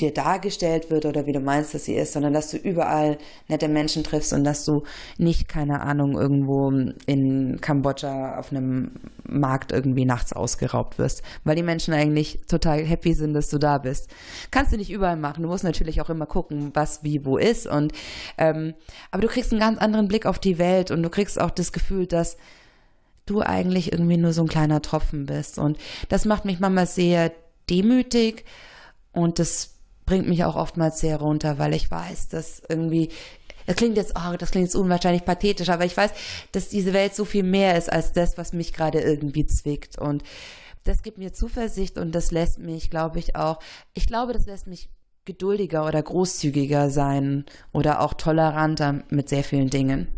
dir 0.00 0.12
dargestellt 0.12 0.90
wird 0.90 1.04
oder 1.04 1.26
wie 1.26 1.32
du 1.32 1.40
meinst, 1.40 1.74
dass 1.74 1.84
sie 1.84 1.94
ist, 1.94 2.14
sondern 2.14 2.32
dass 2.32 2.50
du 2.50 2.56
überall 2.56 3.18
nette 3.48 3.68
Menschen 3.68 4.02
triffst 4.02 4.32
und 4.32 4.42
dass 4.44 4.64
du 4.64 4.82
nicht, 5.18 5.48
keine 5.48 5.82
Ahnung, 5.82 6.18
irgendwo 6.18 6.70
in 7.06 7.60
Kambodscha 7.60 8.38
auf 8.38 8.50
einem 8.50 8.92
Markt 9.24 9.70
irgendwie 9.70 10.04
nachts 10.04 10.32
ausgeraubt 10.32 10.98
wirst, 10.98 11.22
weil 11.44 11.56
die 11.56 11.62
Menschen 11.62 11.94
eigentlich 11.94 12.40
total 12.48 12.82
happy 12.84 13.14
sind, 13.14 13.34
dass 13.34 13.48
du 13.48 13.58
da 13.58 13.78
bist. 13.78 14.10
Kannst 14.50 14.72
du 14.72 14.76
nicht 14.76 14.90
überall 14.90 15.16
machen. 15.16 15.42
Du 15.42 15.48
musst 15.48 15.64
natürlich 15.64 16.00
auch 16.00 16.10
immer 16.10 16.26
gucken, 16.26 16.70
was 16.74 17.04
wie 17.04 17.24
wo 17.24 17.36
ist 17.36 17.66
und 17.66 17.92
ähm, 18.38 18.74
aber 19.10 19.22
du 19.22 19.28
kriegst 19.28 19.52
einen 19.52 19.60
ganz 19.60 19.78
anderen 19.78 20.08
Blick 20.08 20.26
auf 20.26 20.38
die 20.38 20.58
Welt 20.58 20.90
und 20.90 21.02
du 21.02 21.10
kriegst 21.10 21.40
auch 21.40 21.50
das 21.50 21.72
Gefühl, 21.72 22.06
dass 22.06 22.36
du 23.26 23.40
eigentlich 23.40 23.92
irgendwie 23.92 24.16
nur 24.16 24.32
so 24.32 24.42
ein 24.42 24.48
kleiner 24.48 24.82
Tropfen 24.82 25.26
bist 25.26 25.58
und 25.58 25.78
das 26.08 26.24
macht 26.24 26.44
mich 26.44 26.58
manchmal 26.60 26.86
sehr 26.86 27.30
demütig 27.70 28.44
und 29.12 29.38
das 29.38 29.72
bringt 30.06 30.28
mich 30.28 30.44
auch 30.44 30.56
oftmals 30.56 31.00
sehr 31.00 31.18
runter, 31.18 31.58
weil 31.58 31.74
ich 31.74 31.90
weiß, 31.90 32.28
dass 32.28 32.62
irgendwie 32.68 33.10
das 33.66 33.76
klingt 33.76 33.96
jetzt, 33.96 34.14
oh, 34.16 34.36
das 34.36 34.50
klingt 34.50 34.66
jetzt 34.66 34.74
unwahrscheinlich 34.74 35.24
pathetisch, 35.24 35.68
aber 35.68 35.84
ich 35.84 35.96
weiß, 35.96 36.10
dass 36.52 36.68
diese 36.68 36.92
Welt 36.92 37.14
so 37.14 37.24
viel 37.24 37.44
mehr 37.44 37.76
ist 37.76 37.92
als 37.92 38.12
das, 38.12 38.36
was 38.36 38.52
mich 38.52 38.72
gerade 38.72 39.00
irgendwie 39.00 39.46
zwickt. 39.46 39.98
Und 39.98 40.24
das 40.84 41.02
gibt 41.02 41.18
mir 41.18 41.32
Zuversicht 41.32 41.98
und 41.98 42.12
das 42.12 42.32
lässt 42.32 42.58
mich, 42.58 42.90
glaube 42.90 43.18
ich, 43.18 43.36
auch, 43.36 43.60
ich 43.94 44.06
glaube, 44.06 44.32
das 44.32 44.46
lässt 44.46 44.66
mich 44.66 44.90
geduldiger 45.24 45.86
oder 45.86 46.02
großzügiger 46.02 46.90
sein 46.90 47.44
oder 47.72 48.00
auch 48.00 48.14
toleranter 48.14 49.04
mit 49.10 49.28
sehr 49.28 49.44
vielen 49.44 49.70
Dingen. 49.70 50.08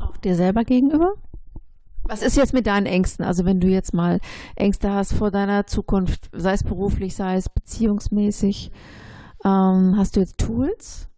Auch 0.00 0.16
dir 0.16 0.34
selber 0.34 0.64
gegenüber? 0.64 1.14
Was 2.02 2.22
ist 2.22 2.36
jetzt 2.36 2.52
mit 2.52 2.66
deinen 2.66 2.86
Ängsten? 2.86 3.24
Also 3.24 3.44
wenn 3.44 3.60
du 3.60 3.68
jetzt 3.68 3.94
mal 3.94 4.18
Ängste 4.56 4.90
hast 4.90 5.12
vor 5.12 5.30
deiner 5.30 5.68
Zukunft, 5.68 6.30
sei 6.32 6.54
es 6.54 6.64
beruflich, 6.64 7.14
sei 7.14 7.36
es 7.36 7.48
beziehungsmäßig, 7.48 8.72
ähm, 9.44 9.94
hast 9.96 10.16
du 10.16 10.20
jetzt 10.20 10.38
Tools, 10.38 11.08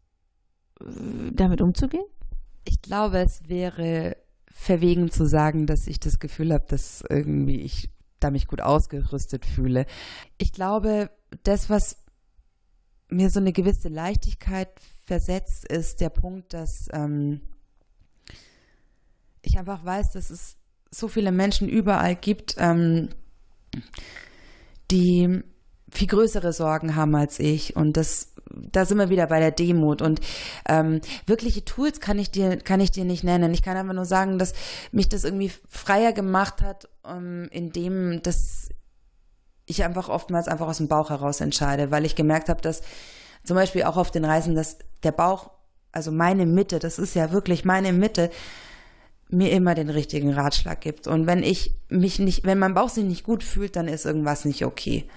damit 1.32 1.60
umzugehen? 1.60 2.04
Ich 2.64 2.80
glaube, 2.82 3.18
es 3.18 3.48
wäre 3.48 4.16
verwegen 4.46 5.10
zu 5.10 5.26
sagen, 5.26 5.66
dass 5.66 5.86
ich 5.86 6.00
das 6.00 6.18
Gefühl 6.18 6.52
habe, 6.52 6.64
dass 6.68 7.02
irgendwie 7.08 7.60
ich 7.60 7.90
da 8.20 8.30
mich 8.30 8.46
gut 8.46 8.60
ausgerüstet 8.60 9.44
fühle. 9.44 9.86
Ich 10.38 10.52
glaube, 10.52 11.10
das, 11.42 11.68
was 11.68 12.04
mir 13.08 13.28
so 13.30 13.40
eine 13.40 13.52
gewisse 13.52 13.88
Leichtigkeit 13.88 14.68
versetzt, 15.06 15.66
ist 15.70 16.00
der 16.00 16.08
Punkt, 16.08 16.54
dass 16.54 16.88
ähm, 16.92 17.42
ich 19.42 19.58
einfach 19.58 19.84
weiß, 19.84 20.12
dass 20.12 20.30
es 20.30 20.56
so 20.90 21.08
viele 21.08 21.32
Menschen 21.32 21.68
überall 21.68 22.16
gibt, 22.16 22.54
ähm, 22.58 23.10
die 24.90 25.42
viel 25.95 26.09
größere 26.09 26.53
Sorgen 26.53 26.97
haben 26.97 27.14
als 27.14 27.38
ich 27.38 27.76
und 27.76 27.97
das 27.97 28.28
da 28.51 28.84
sind 28.84 28.99
wir 28.99 29.09
wieder 29.09 29.26
bei 29.26 29.40
der 29.40 29.51
Demut 29.51 30.03
und 30.03 30.20
ähm, 30.68 31.01
wirkliche 31.26 31.64
Tools 31.64 32.01
kann 32.01 32.18
ich 32.18 32.30
dir 32.30 32.57
kann 32.59 32.80
ich 32.80 32.90
dir 32.90 33.05
nicht 33.05 33.24
nennen. 33.24 33.53
Ich 33.55 33.62
kann 33.62 33.76
einfach 33.76 33.95
nur 33.95 34.05
sagen, 34.05 34.38
dass 34.38 34.53
mich 34.92 35.09
das 35.09 35.24
irgendwie 35.24 35.51
freier 35.68 36.12
gemacht 36.12 36.62
hat, 36.62 36.88
ähm, 37.09 37.49
indem 37.51 38.22
dass 38.22 38.68
ich 39.66 39.82
einfach 39.82 40.09
oftmals 40.09 40.47
einfach 40.47 40.68
aus 40.68 40.76
dem 40.76 40.88
Bauch 40.88 41.11
heraus 41.11 41.40
entscheide, 41.40 41.90
weil 41.90 42.05
ich 42.05 42.16
gemerkt 42.16 42.49
habe, 42.49 42.61
dass 42.61 42.82
zum 43.45 43.57
Beispiel 43.57 43.84
auch 43.84 43.97
auf 43.97 44.11
den 44.11 44.24
Reisen, 44.24 44.55
dass 44.55 44.78
der 45.03 45.12
Bauch, 45.12 45.51
also 45.92 46.12
meine 46.12 46.47
Mitte, 46.47 46.78
das 46.78 46.99
ist 46.99 47.14
ja 47.14 47.32
wirklich 47.32 47.64
meine 47.64 47.92
Mitte, 47.92 48.30
mir 49.28 49.53
immer 49.53 49.74
den 49.74 49.90
richtigen 49.90 50.32
Ratschlag 50.32 50.80
gibt. 50.80 51.07
Und 51.07 51.26
wenn 51.26 51.42
ich 51.42 51.74
mich 51.88 52.18
nicht, 52.18 52.45
wenn 52.45 52.59
mein 52.59 52.74
Bauch 52.74 52.90
sich 52.90 53.05
nicht 53.05 53.24
gut 53.24 53.42
fühlt, 53.42 53.76
dann 53.76 53.88
ist 53.88 54.05
irgendwas 54.05 54.45
nicht 54.45 54.64
okay. 54.64 55.09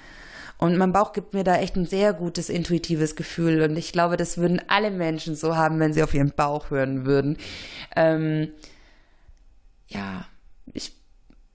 Und 0.58 0.78
mein 0.78 0.92
Bauch 0.92 1.14
gibt 1.14 1.34
mir 1.34 1.44
da 1.44 1.58
echt 1.58 1.76
ein 1.76 1.86
sehr 1.86 2.14
gutes 2.14 2.50
intuitives 2.50 3.16
Gefühl. 3.16 3.62
Und 3.62 3.78
ich 3.78 3.92
glaube, 3.92 4.18
das 4.18 4.38
würden 4.38 4.62
alle 4.68 4.90
Menschen 4.90 5.36
so 5.36 5.56
haben, 5.56 5.80
wenn 5.80 5.94
sie 5.94 6.02
auf 6.02 6.14
ihren 6.14 6.32
Bauch 6.32 6.72
hören 6.72 7.06
würden. 7.06 7.38
Ähm, 7.96 8.50
ja, 9.88 10.26
ich, 10.74 10.94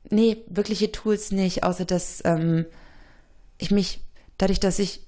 nee, 0.08 0.38
wirkliche 0.46 0.92
Tools 0.92 1.32
nicht, 1.32 1.64
außer 1.64 1.84
dass 1.84 2.22
ähm, 2.24 2.64
ich 3.58 3.70
mich, 3.72 4.00
dadurch, 4.38 4.60
dass 4.60 4.78
ich 4.78 5.00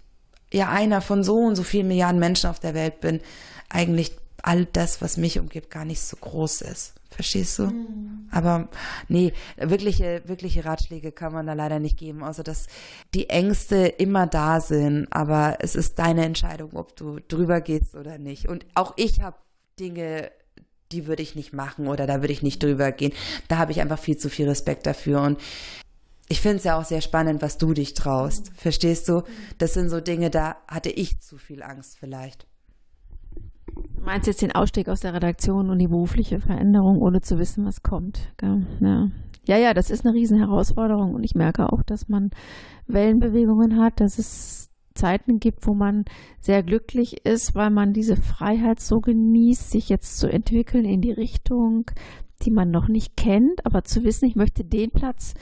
ja 0.52 0.68
einer 0.68 1.00
von 1.00 1.22
so 1.22 1.36
und 1.36 1.56
so 1.56 1.62
vielen 1.62 1.88
Milliarden 1.88 2.20
Menschen 2.20 2.50
auf 2.50 2.58
der 2.58 2.74
Welt 2.74 3.00
bin, 3.00 3.20
eigentlich 3.68 4.16
all 4.44 4.66
das, 4.66 5.00
was 5.00 5.16
mich 5.16 5.38
umgibt, 5.38 5.70
gar 5.70 5.84
nicht 5.84 6.02
so 6.02 6.16
groß 6.16 6.60
ist. 6.62 6.94
Verstehst 7.10 7.58
du? 7.58 7.64
Mhm. 7.64 8.28
Aber 8.30 8.68
nee, 9.08 9.32
wirkliche, 9.56 10.22
wirkliche 10.26 10.64
Ratschläge 10.64 11.12
kann 11.12 11.32
man 11.32 11.46
da 11.46 11.54
leider 11.54 11.78
nicht 11.78 11.96
geben, 11.96 12.22
außer 12.22 12.42
dass 12.42 12.66
die 13.14 13.30
Ängste 13.30 13.86
immer 13.86 14.26
da 14.26 14.60
sind, 14.60 15.06
aber 15.10 15.58
es 15.60 15.74
ist 15.76 15.98
deine 15.98 16.24
Entscheidung, 16.24 16.74
ob 16.74 16.94
du 16.96 17.20
drüber 17.28 17.60
gehst 17.60 17.94
oder 17.94 18.18
nicht. 18.18 18.48
Und 18.48 18.66
auch 18.74 18.92
ich 18.96 19.20
habe 19.20 19.36
Dinge, 19.78 20.30
die 20.92 21.06
würde 21.06 21.22
ich 21.22 21.34
nicht 21.34 21.52
machen 21.52 21.86
oder 21.86 22.06
da 22.06 22.20
würde 22.20 22.32
ich 22.32 22.42
nicht 22.42 22.62
drüber 22.62 22.92
gehen. 22.92 23.12
Da 23.48 23.56
habe 23.58 23.72
ich 23.72 23.80
einfach 23.80 23.98
viel 23.98 24.18
zu 24.18 24.28
viel 24.28 24.48
Respekt 24.48 24.86
dafür. 24.86 25.22
Und 25.22 25.40
ich 26.28 26.40
finde 26.40 26.58
es 26.58 26.64
ja 26.64 26.78
auch 26.78 26.84
sehr 26.84 27.00
spannend, 27.00 27.40
was 27.40 27.56
du 27.56 27.72
dich 27.72 27.94
traust. 27.94 28.50
Verstehst 28.56 29.08
du? 29.08 29.22
Das 29.58 29.72
sind 29.72 29.88
so 29.88 30.00
Dinge, 30.00 30.30
da 30.30 30.56
hatte 30.68 30.90
ich 30.90 31.20
zu 31.20 31.38
viel 31.38 31.62
Angst 31.62 31.96
vielleicht. 31.98 32.46
Du 34.04 34.10
meinst 34.10 34.26
jetzt 34.26 34.42
den 34.42 34.52
Ausstieg 34.52 34.90
aus 34.90 35.00
der 35.00 35.14
Redaktion 35.14 35.70
und 35.70 35.78
die 35.78 35.88
berufliche 35.88 36.38
Veränderung, 36.38 37.00
ohne 37.00 37.22
zu 37.22 37.38
wissen, 37.38 37.64
was 37.64 37.82
kommt. 37.82 38.34
Ja. 38.42 39.08
ja, 39.46 39.56
ja, 39.56 39.72
das 39.72 39.88
ist 39.88 40.04
eine 40.04 40.14
Riesenherausforderung 40.14 41.14
und 41.14 41.24
ich 41.24 41.34
merke 41.34 41.72
auch, 41.72 41.82
dass 41.82 42.06
man 42.10 42.30
Wellenbewegungen 42.86 43.80
hat, 43.80 44.00
dass 44.00 44.18
es 44.18 44.68
Zeiten 44.92 45.40
gibt, 45.40 45.66
wo 45.66 45.72
man 45.72 46.04
sehr 46.38 46.62
glücklich 46.62 47.24
ist, 47.24 47.54
weil 47.54 47.70
man 47.70 47.94
diese 47.94 48.16
Freiheit 48.16 48.78
so 48.78 49.00
genießt, 49.00 49.70
sich 49.70 49.88
jetzt 49.88 50.18
zu 50.18 50.30
entwickeln 50.30 50.84
in 50.84 51.00
die 51.00 51.12
Richtung, 51.12 51.90
die 52.42 52.50
man 52.50 52.70
noch 52.70 52.88
nicht 52.88 53.16
kennt, 53.16 53.64
aber 53.64 53.84
zu 53.84 54.04
wissen, 54.04 54.26
ich 54.26 54.36
möchte 54.36 54.64
den 54.64 54.90
Platz 54.90 55.32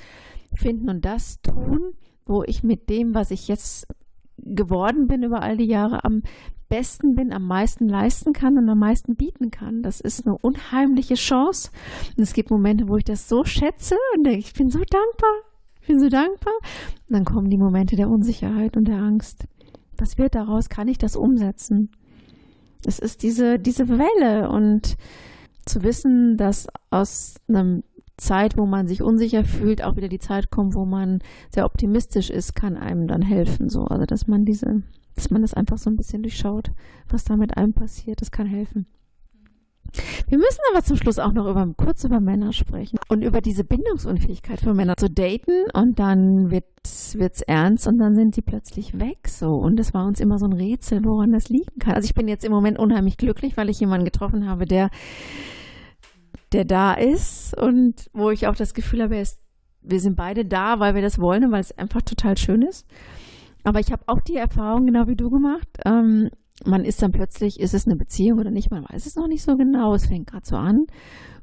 finden 0.54 0.88
und 0.88 1.04
das 1.04 1.42
tun, 1.42 1.94
wo 2.26 2.44
ich 2.44 2.62
mit 2.62 2.88
dem, 2.88 3.12
was 3.12 3.32
ich 3.32 3.48
jetzt 3.48 3.88
geworden 4.36 5.08
bin 5.08 5.24
über 5.24 5.42
all 5.42 5.56
die 5.56 5.66
Jahre, 5.66 6.04
am 6.04 6.22
besten 6.72 7.14
bin, 7.14 7.34
am 7.34 7.46
meisten 7.46 7.86
leisten 7.86 8.32
kann 8.32 8.56
und 8.56 8.66
am 8.66 8.78
meisten 8.78 9.14
bieten 9.14 9.50
kann. 9.50 9.82
Das 9.82 10.00
ist 10.00 10.26
eine 10.26 10.38
unheimliche 10.38 11.16
Chance. 11.16 11.70
Und 12.16 12.22
es 12.22 12.32
gibt 12.32 12.50
Momente, 12.50 12.88
wo 12.88 12.96
ich 12.96 13.04
das 13.04 13.28
so 13.28 13.44
schätze 13.44 13.94
und 14.16 14.24
denke, 14.24 14.38
ich 14.38 14.54
bin 14.54 14.70
so 14.70 14.78
dankbar, 14.78 15.34
ich 15.82 15.86
bin 15.86 16.00
so 16.00 16.08
dankbar. 16.08 16.54
Und 17.10 17.14
dann 17.14 17.26
kommen 17.26 17.50
die 17.50 17.58
Momente 17.58 17.94
der 17.94 18.08
Unsicherheit 18.08 18.78
und 18.78 18.88
der 18.88 19.02
Angst. 19.02 19.44
Was 19.98 20.16
wird 20.16 20.34
daraus? 20.34 20.70
Kann 20.70 20.88
ich 20.88 20.96
das 20.96 21.14
umsetzen? 21.14 21.90
Es 22.86 22.98
ist 22.98 23.22
diese, 23.22 23.58
diese 23.58 23.90
Welle 23.90 24.48
und 24.48 24.96
zu 25.66 25.82
wissen, 25.82 26.38
dass 26.38 26.68
aus 26.88 27.34
einer 27.48 27.82
Zeit, 28.16 28.56
wo 28.56 28.64
man 28.64 28.86
sich 28.86 29.02
unsicher 29.02 29.44
fühlt, 29.44 29.84
auch 29.84 29.96
wieder 29.96 30.08
die 30.08 30.18
Zeit 30.18 30.50
kommt, 30.50 30.74
wo 30.74 30.86
man 30.86 31.18
sehr 31.54 31.66
optimistisch 31.66 32.30
ist, 32.30 32.54
kann 32.54 32.78
einem 32.78 33.08
dann 33.08 33.20
helfen. 33.20 33.68
So, 33.68 33.84
also 33.84 34.06
dass 34.06 34.26
man 34.26 34.46
diese, 34.46 34.82
dass 35.14 35.30
man 35.30 35.42
das 35.42 35.54
einfach 35.54 35.78
so 35.78 35.90
ein 35.90 35.96
bisschen 35.96 36.22
durchschaut, 36.22 36.72
was 37.08 37.24
da 37.24 37.36
mit 37.36 37.56
einem 37.56 37.72
passiert, 37.72 38.20
das 38.20 38.30
kann 38.30 38.46
helfen. 38.46 38.86
Wir 40.28 40.38
müssen 40.38 40.60
aber 40.72 40.82
zum 40.82 40.96
Schluss 40.96 41.18
auch 41.18 41.32
noch 41.32 41.46
über, 41.50 41.68
kurz 41.76 42.04
über 42.04 42.20
Männer 42.20 42.52
sprechen 42.52 42.98
und 43.08 43.22
über 43.22 43.42
diese 43.42 43.62
Bindungsunfähigkeit 43.62 44.60
für 44.60 44.72
Männer 44.72 44.96
zu 44.96 45.10
daten 45.10 45.70
und 45.74 45.98
dann 45.98 46.50
wird 46.50 46.64
es 46.84 47.42
ernst 47.42 47.86
und 47.86 47.98
dann 47.98 48.14
sind 48.14 48.34
sie 48.34 48.40
plötzlich 48.40 48.98
weg 48.98 49.28
so 49.28 49.56
und 49.56 49.76
das 49.76 49.92
war 49.92 50.06
uns 50.06 50.20
immer 50.20 50.38
so 50.38 50.46
ein 50.46 50.54
Rätsel, 50.54 51.04
woran 51.04 51.32
das 51.32 51.50
liegen 51.50 51.78
kann. 51.78 51.94
Also 51.94 52.06
ich 52.06 52.14
bin 52.14 52.26
jetzt 52.26 52.44
im 52.44 52.52
Moment 52.52 52.78
unheimlich 52.78 53.18
glücklich, 53.18 53.56
weil 53.58 53.68
ich 53.68 53.80
jemanden 53.80 54.06
getroffen 54.06 54.48
habe, 54.48 54.64
der 54.64 54.88
der 56.52 56.64
da 56.64 56.94
ist 56.94 57.56
und 57.58 58.10
wo 58.12 58.30
ich 58.30 58.46
auch 58.46 58.54
das 58.54 58.74
Gefühl 58.74 59.02
habe, 59.02 59.18
ist, 59.18 59.40
wir 59.80 60.00
sind 60.00 60.16
beide 60.16 60.44
da, 60.44 60.80
weil 60.80 60.94
wir 60.94 61.02
das 61.02 61.18
wollen 61.18 61.44
und 61.44 61.50
weil 61.52 61.60
es 61.60 61.76
einfach 61.76 62.02
total 62.02 62.36
schön 62.36 62.62
ist. 62.62 62.86
Aber 63.64 63.80
ich 63.80 63.92
habe 63.92 64.02
auch 64.06 64.20
die 64.20 64.36
Erfahrung, 64.36 64.86
genau 64.86 65.06
wie 65.06 65.16
du 65.16 65.30
gemacht. 65.30 65.68
Ähm, 65.84 66.30
man 66.64 66.84
ist 66.84 67.02
dann 67.02 67.12
plötzlich, 67.12 67.60
ist 67.60 67.74
es 67.74 67.86
eine 67.86 67.96
Beziehung 67.96 68.38
oder 68.38 68.50
nicht, 68.50 68.70
man 68.70 68.84
weiß 68.88 69.06
es 69.06 69.16
noch 69.16 69.26
nicht 69.26 69.42
so 69.42 69.56
genau, 69.56 69.94
es 69.94 70.06
fängt 70.06 70.28
gerade 70.28 70.46
so 70.46 70.56
an. 70.56 70.86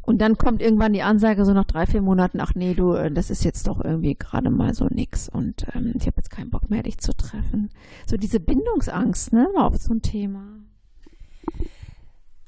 Und 0.02 0.20
dann 0.20 0.38
kommt 0.38 0.62
irgendwann 0.62 0.94
die 0.94 1.04
Ansage 1.04 1.46
so 1.46 1.54
nach 1.54 1.66
drei, 1.66 1.86
vier 1.86 2.02
Monaten, 2.02 2.40
ach 2.40 2.56
nee, 2.56 2.74
du, 2.74 2.94
äh, 2.94 3.12
das 3.12 3.30
ist 3.30 3.44
jetzt 3.44 3.68
doch 3.68 3.84
irgendwie 3.84 4.16
gerade 4.16 4.50
mal 4.50 4.74
so 4.74 4.88
nix 4.90 5.30
und 5.30 5.68
ähm, 5.76 5.94
ich 5.96 6.08
habe 6.08 6.18
jetzt 6.18 6.32
keinen 6.32 6.50
Bock 6.50 6.70
mehr, 6.70 6.84
dich 6.84 6.98
zu 6.98 7.12
treffen. 7.14 7.70
So 8.08 8.18
diese 8.18 8.40
Bindungsangst, 8.40 9.34
ne, 9.34 9.48
war 9.54 9.68
oft 9.68 9.82
so 9.82 9.94
ein 9.94 10.02
Thema. 10.02 10.44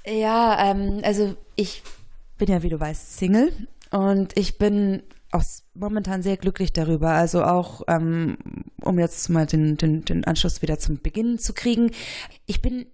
Ja, 0.05 0.71
ähm, 0.71 1.01
also 1.03 1.35
ich 1.55 1.83
bin 2.37 2.49
ja, 2.49 2.63
wie 2.63 2.69
du 2.69 2.79
weißt, 2.79 3.17
Single 3.17 3.51
und 3.91 4.35
ich 4.37 4.57
bin 4.57 5.03
auch 5.31 5.43
momentan 5.73 6.21
sehr 6.21 6.37
glücklich 6.37 6.73
darüber. 6.73 7.11
Also 7.11 7.43
auch, 7.43 7.81
ähm, 7.87 8.37
um 8.81 8.99
jetzt 8.99 9.29
mal 9.29 9.45
den, 9.45 9.77
den, 9.77 10.05
den 10.05 10.25
Anschluss 10.25 10.61
wieder 10.61 10.79
zum 10.79 11.01
Beginn 11.01 11.39
zu 11.39 11.53
kriegen. 11.53 11.91
Ich 12.45 12.61
bin 12.61 12.87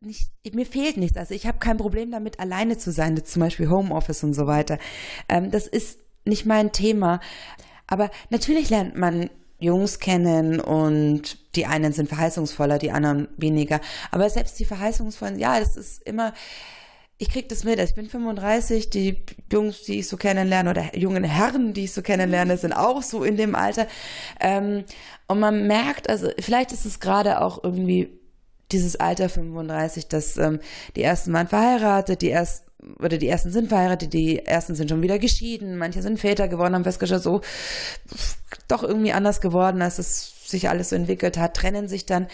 nicht, 0.00 0.30
mir 0.52 0.66
fehlt 0.66 0.96
nichts. 0.96 1.18
Also 1.18 1.34
ich 1.34 1.46
habe 1.46 1.58
kein 1.58 1.76
Problem 1.76 2.10
damit, 2.10 2.40
alleine 2.40 2.78
zu 2.78 2.90
sein, 2.90 3.22
zum 3.22 3.40
Beispiel 3.40 3.68
Homeoffice 3.68 4.24
und 4.24 4.34
so 4.34 4.46
weiter. 4.46 4.78
Ähm, 5.28 5.50
das 5.50 5.66
ist 5.66 5.98
nicht 6.24 6.46
mein 6.46 6.72
Thema. 6.72 7.20
Aber 7.86 8.10
natürlich 8.30 8.70
lernt 8.70 8.96
man 8.96 9.30
Jungs 9.58 9.98
kennen 9.98 10.58
und 10.58 11.54
die 11.54 11.66
einen 11.66 11.92
sind 11.92 12.08
verheißungsvoller, 12.08 12.78
die 12.78 12.92
anderen 12.92 13.28
weniger. 13.36 13.80
Aber 14.10 14.30
selbst 14.30 14.58
die 14.58 14.64
verheißungsvollen, 14.64 15.38
ja, 15.38 15.60
das 15.60 15.76
ist 15.76 16.02
immer, 16.04 16.32
ich 17.20 17.28
krieg 17.28 17.50
das 17.50 17.64
mit. 17.64 17.78
Also 17.78 17.90
ich 17.90 17.94
bin 17.94 18.08
35, 18.08 18.88
die 18.88 19.22
Jungs, 19.52 19.82
die 19.82 19.98
ich 19.98 20.08
so 20.08 20.16
kennenlerne, 20.16 20.70
oder 20.70 20.96
jungen 20.96 21.22
Herren, 21.22 21.74
die 21.74 21.84
ich 21.84 21.92
so 21.92 22.00
kennenlerne, 22.00 22.56
sind 22.56 22.72
auch 22.72 23.02
so 23.02 23.22
in 23.22 23.36
dem 23.36 23.54
Alter. 23.54 23.86
Ähm, 24.40 24.84
und 25.28 25.38
man 25.38 25.66
merkt, 25.66 26.08
also 26.08 26.30
vielleicht 26.40 26.72
ist 26.72 26.86
es 26.86 26.98
gerade 26.98 27.42
auch 27.42 27.62
irgendwie 27.62 28.08
dieses 28.72 28.96
Alter 28.96 29.28
35, 29.28 30.08
dass 30.08 30.38
ähm, 30.38 30.60
die 30.96 31.02
ersten 31.02 31.32
waren 31.34 31.46
verheiratet, 31.46 32.22
die 32.22 32.30
ersten 32.30 32.70
oder 32.98 33.18
die 33.18 33.28
ersten 33.28 33.50
sind 33.50 33.68
verheiratet, 33.68 34.14
die 34.14 34.38
ersten 34.38 34.74
sind 34.74 34.88
schon 34.88 35.02
wieder 35.02 35.18
geschieden, 35.18 35.76
manche 35.76 36.00
sind 36.00 36.18
Väter 36.18 36.48
geworden, 36.48 36.74
haben 36.74 36.84
festgestellt, 36.84 37.22
so 37.22 37.42
doch 38.66 38.82
irgendwie 38.82 39.12
anders 39.12 39.42
geworden, 39.42 39.82
als 39.82 39.98
es 39.98 40.48
sich 40.48 40.70
alles 40.70 40.88
so 40.88 40.96
entwickelt 40.96 41.36
hat, 41.36 41.54
trennen 41.54 41.86
sich 41.86 42.06
dann. 42.06 42.28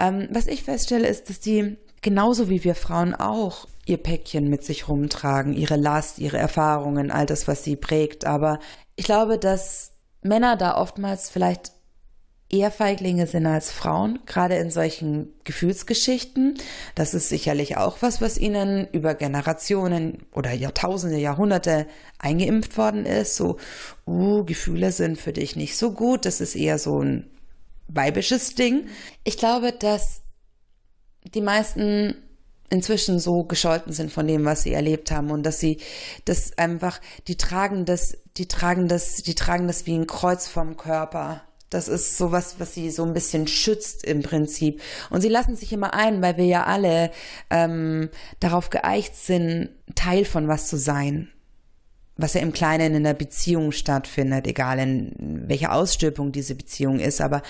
Ähm, 0.00 0.26
was 0.32 0.48
ich 0.48 0.64
feststelle, 0.64 1.06
ist, 1.06 1.28
dass 1.28 1.38
die 1.38 1.76
genauso 2.02 2.50
wie 2.50 2.64
wir 2.64 2.74
Frauen 2.74 3.14
auch 3.14 3.66
ihr 3.86 3.96
Päckchen 3.96 4.48
mit 4.48 4.62
sich 4.64 4.88
rumtragen, 4.88 5.54
ihre 5.54 5.76
Last, 5.76 6.18
ihre 6.18 6.38
Erfahrungen, 6.38 7.10
all 7.10 7.26
das, 7.26 7.48
was 7.48 7.64
sie 7.64 7.76
prägt. 7.76 8.26
Aber 8.26 8.58
ich 8.96 9.06
glaube, 9.06 9.38
dass 9.38 9.92
Männer 10.22 10.56
da 10.56 10.76
oftmals 10.76 11.30
vielleicht 11.30 11.72
eher 12.48 12.70
Feiglinge 12.70 13.26
sind 13.26 13.46
als 13.46 13.72
Frauen, 13.72 14.20
gerade 14.26 14.56
in 14.56 14.70
solchen 14.70 15.32
Gefühlsgeschichten. 15.44 16.58
Das 16.94 17.14
ist 17.14 17.30
sicherlich 17.30 17.78
auch 17.78 17.96
was, 18.00 18.20
was 18.20 18.36
ihnen 18.36 18.86
über 18.92 19.14
Generationen 19.14 20.18
oder 20.32 20.52
Jahrtausende, 20.52 21.16
Jahrhunderte 21.16 21.86
eingeimpft 22.18 22.76
worden 22.76 23.06
ist. 23.06 23.36
So, 23.36 23.56
uh, 24.06 24.44
Gefühle 24.44 24.92
sind 24.92 25.18
für 25.18 25.32
dich 25.32 25.56
nicht 25.56 25.78
so 25.78 25.92
gut. 25.92 26.26
Das 26.26 26.42
ist 26.42 26.54
eher 26.54 26.78
so 26.78 27.02
ein 27.02 27.30
weibisches 27.88 28.54
Ding. 28.54 28.86
Ich 29.24 29.38
glaube, 29.38 29.72
dass 29.72 30.21
die 31.24 31.40
meisten 31.40 32.16
inzwischen 32.70 33.18
so 33.18 33.44
gescholten 33.44 33.92
sind 33.92 34.12
von 34.12 34.26
dem, 34.26 34.44
was 34.44 34.62
sie 34.62 34.72
erlebt 34.72 35.10
haben 35.10 35.30
und 35.30 35.44
dass 35.44 35.60
sie 35.60 35.78
das 36.24 36.56
einfach, 36.56 37.00
die 37.28 37.36
tragen 37.36 37.84
das, 37.84 38.16
die 38.38 38.48
tragen 38.48 38.88
das, 38.88 39.16
die 39.16 39.34
tragen 39.34 39.66
das 39.66 39.86
wie 39.86 39.94
ein 39.94 40.06
Kreuz 40.06 40.48
vom 40.48 40.76
Körper. 40.76 41.42
Das 41.68 41.88
ist 41.88 42.18
sowas, 42.18 42.56
was 42.58 42.74
sie 42.74 42.90
so 42.90 43.04
ein 43.04 43.14
bisschen 43.14 43.46
schützt 43.46 44.04
im 44.04 44.22
Prinzip. 44.22 44.80
Und 45.10 45.22
sie 45.22 45.28
lassen 45.28 45.56
sich 45.56 45.72
immer 45.72 45.94
ein, 45.94 46.22
weil 46.22 46.36
wir 46.36 46.44
ja 46.44 46.64
alle 46.64 47.10
ähm, 47.50 48.10
darauf 48.40 48.70
geeicht 48.70 49.16
sind, 49.16 49.70
Teil 49.94 50.24
von 50.24 50.48
was 50.48 50.68
zu 50.68 50.76
sein 50.76 51.30
was 52.16 52.34
ja 52.34 52.40
im 52.40 52.52
Kleinen 52.52 52.94
in 52.94 53.04
der 53.04 53.14
Beziehung 53.14 53.72
stattfindet, 53.72 54.46
egal 54.46 54.78
in 54.78 55.44
welcher 55.48 55.72
Ausstülpung 55.72 56.30
diese 56.32 56.54
Beziehung 56.54 56.98
ist, 56.98 57.20
aber 57.20 57.42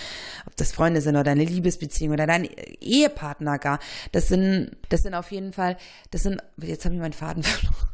ob 0.47 0.57
das 0.57 0.73
Freunde 0.73 1.01
sind 1.01 1.17
oder 1.17 1.33
eine 1.33 1.45
Liebesbeziehung 1.45 2.13
oder 2.13 2.27
dein 2.27 2.49
Ehepartner 2.81 3.59
gar, 3.59 3.81
das 4.13 4.29
sind, 4.29 4.77
das 4.89 5.03
sind 5.03 5.15
auf 5.15 5.33
jeden 5.33 5.53
Fall, 5.53 5.77
das 6.11 6.23
sind, 6.23 6.41
jetzt 6.59 6.85
habe 6.85 6.95
ich 6.95 7.01
meinen 7.01 7.13
Faden 7.13 7.43
verloren. 7.43 7.89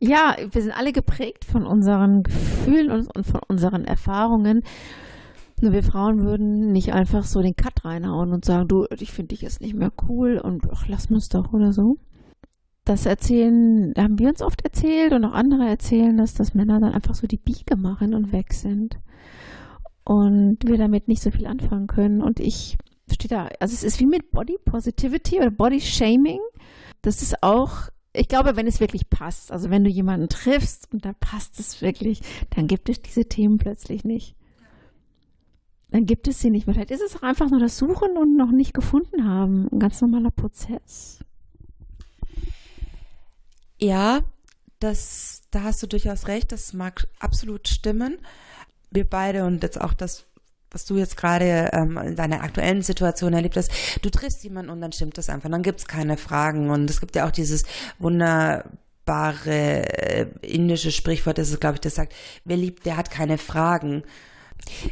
Ja, 0.00 0.36
wir 0.50 0.62
sind 0.62 0.72
alle 0.72 0.92
geprägt 0.92 1.44
von 1.44 1.64
unseren 1.64 2.24
Gefühlen 2.24 2.90
und, 2.90 3.16
und 3.16 3.24
von 3.24 3.40
unseren 3.48 3.84
Erfahrungen. 3.84 4.62
Nur 5.60 5.72
wir 5.72 5.84
Frauen 5.84 6.24
würden 6.24 6.72
nicht 6.72 6.92
einfach 6.92 7.24
so 7.24 7.40
den 7.40 7.54
Cut 7.54 7.84
reinhauen 7.84 8.32
und 8.32 8.44
sagen, 8.44 8.66
du, 8.68 8.86
ich 8.98 9.12
finde 9.12 9.28
dich 9.28 9.42
jetzt 9.42 9.60
nicht 9.60 9.74
mehr 9.74 9.92
cool 10.08 10.38
und 10.38 10.66
ach, 10.72 10.86
lass 10.88 11.06
uns 11.06 11.28
doch 11.28 11.52
oder 11.52 11.72
so 11.72 11.96
das 12.84 13.06
erzählen, 13.06 13.94
haben 13.96 14.18
wir 14.18 14.28
uns 14.28 14.42
oft 14.42 14.62
erzählt 14.62 15.12
und 15.12 15.24
auch 15.24 15.32
andere 15.32 15.66
erzählen, 15.66 16.16
dass 16.16 16.34
das 16.34 16.54
Männer 16.54 16.80
dann 16.80 16.92
einfach 16.92 17.14
so 17.14 17.26
die 17.26 17.38
Biege 17.38 17.76
machen 17.76 18.14
und 18.14 18.32
weg 18.32 18.52
sind. 18.52 18.98
Und 20.04 20.58
wir 20.66 20.76
damit 20.76 21.08
nicht 21.08 21.22
so 21.22 21.30
viel 21.30 21.46
anfangen 21.46 21.86
können. 21.86 22.20
Und 22.20 22.40
ich 22.40 22.76
stehe 23.10 23.28
da, 23.28 23.48
also 23.58 23.72
es 23.72 23.84
ist 23.84 24.00
wie 24.00 24.06
mit 24.06 24.30
Body 24.30 24.58
Positivity 24.62 25.38
oder 25.38 25.50
Body 25.50 25.80
Shaming. 25.80 26.40
Das 27.00 27.22
ist 27.22 27.42
auch, 27.42 27.88
ich 28.12 28.28
glaube, 28.28 28.56
wenn 28.56 28.66
es 28.66 28.80
wirklich 28.80 29.08
passt, 29.08 29.50
also 29.50 29.70
wenn 29.70 29.84
du 29.84 29.90
jemanden 29.90 30.28
triffst 30.28 30.92
und 30.92 31.06
da 31.06 31.14
passt 31.18 31.58
es 31.58 31.80
wirklich, 31.80 32.20
dann 32.54 32.66
gibt 32.66 32.90
es 32.90 33.00
diese 33.00 33.24
Themen 33.24 33.56
plötzlich 33.56 34.04
nicht. 34.04 34.36
Dann 35.90 36.04
gibt 36.04 36.28
es 36.28 36.40
sie 36.40 36.50
nicht 36.50 36.66
mehr. 36.66 36.74
Vielleicht 36.74 36.90
ist 36.90 37.02
es 37.02 37.16
auch 37.16 37.22
einfach 37.22 37.48
nur 37.50 37.60
das 37.60 37.78
Suchen 37.78 38.18
und 38.18 38.36
noch 38.36 38.50
nicht 38.50 38.74
gefunden 38.74 39.26
haben. 39.26 39.68
Ein 39.72 39.78
ganz 39.78 40.00
normaler 40.02 40.32
Prozess. 40.32 41.24
Ja, 43.78 44.20
das, 44.78 45.42
da 45.50 45.62
hast 45.62 45.82
du 45.82 45.86
durchaus 45.86 46.28
recht, 46.28 46.52
das 46.52 46.72
mag 46.72 47.06
absolut 47.18 47.68
stimmen. 47.68 48.18
Wir 48.90 49.08
beide 49.08 49.44
und 49.44 49.62
jetzt 49.62 49.80
auch 49.80 49.92
das, 49.92 50.26
was 50.70 50.84
du 50.84 50.96
jetzt 50.96 51.16
gerade 51.16 51.70
ähm, 51.72 51.96
in 51.98 52.16
deiner 52.16 52.42
aktuellen 52.42 52.82
Situation 52.82 53.32
erlebt 53.32 53.56
hast, 53.56 53.70
du 54.02 54.10
triffst 54.10 54.44
jemanden 54.44 54.70
und 54.70 54.80
dann 54.80 54.92
stimmt 54.92 55.18
das 55.18 55.28
einfach, 55.28 55.50
dann 55.50 55.62
gibt 55.62 55.80
es 55.80 55.86
keine 55.86 56.16
Fragen. 56.16 56.70
Und 56.70 56.88
es 56.90 57.00
gibt 57.00 57.16
ja 57.16 57.26
auch 57.26 57.32
dieses 57.32 57.64
wunderbare 57.98 58.68
äh, 59.46 60.26
indische 60.42 60.92
Sprichwort, 60.92 61.38
das 61.38 61.50
ist, 61.50 61.60
glaube 61.60 61.76
ich, 61.76 61.80
das 61.80 61.94
sagt, 61.94 62.14
wer 62.44 62.56
liebt, 62.56 62.86
der 62.86 62.96
hat 62.96 63.10
keine 63.10 63.38
Fragen. 63.38 64.02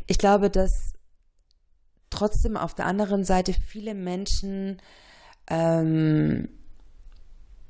Ich 0.07 0.19
glaube, 0.19 0.51
dass 0.51 0.93
trotzdem 2.11 2.57
auf 2.57 2.75
der 2.75 2.87
anderen 2.87 3.25
Seite 3.25 3.53
viele 3.53 3.95
Menschen 3.95 4.81
ähm, 5.49 6.49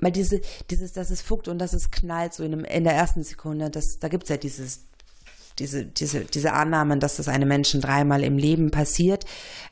weil 0.03 0.13
diese, 0.13 0.41
dieses, 0.69 0.93
dass 0.93 1.11
es 1.11 1.23
fuckt 1.23 1.49
und 1.49 1.59
dass 1.59 1.73
es 1.73 1.91
knallt, 1.91 2.35
so 2.35 2.43
in, 2.43 2.53
einem, 2.53 2.65
in 2.65 2.85
der 2.85 2.93
ersten 2.93 3.23
Sekunde, 3.23 3.71
das, 3.71 3.99
da 4.01 4.09
gibt 4.09 4.25
es 4.25 4.29
ja 4.29 4.37
dieses, 4.37 4.81
diese, 5.59 5.85
diese, 5.85 6.25
diese 6.25 6.53
Annahmen, 6.53 6.99
dass 6.99 7.17
das 7.17 7.29
einem 7.29 7.49
Menschen 7.49 7.81
dreimal 7.81 8.25
im 8.25 8.37
Leben 8.37 8.71
passiert. 8.71 9.25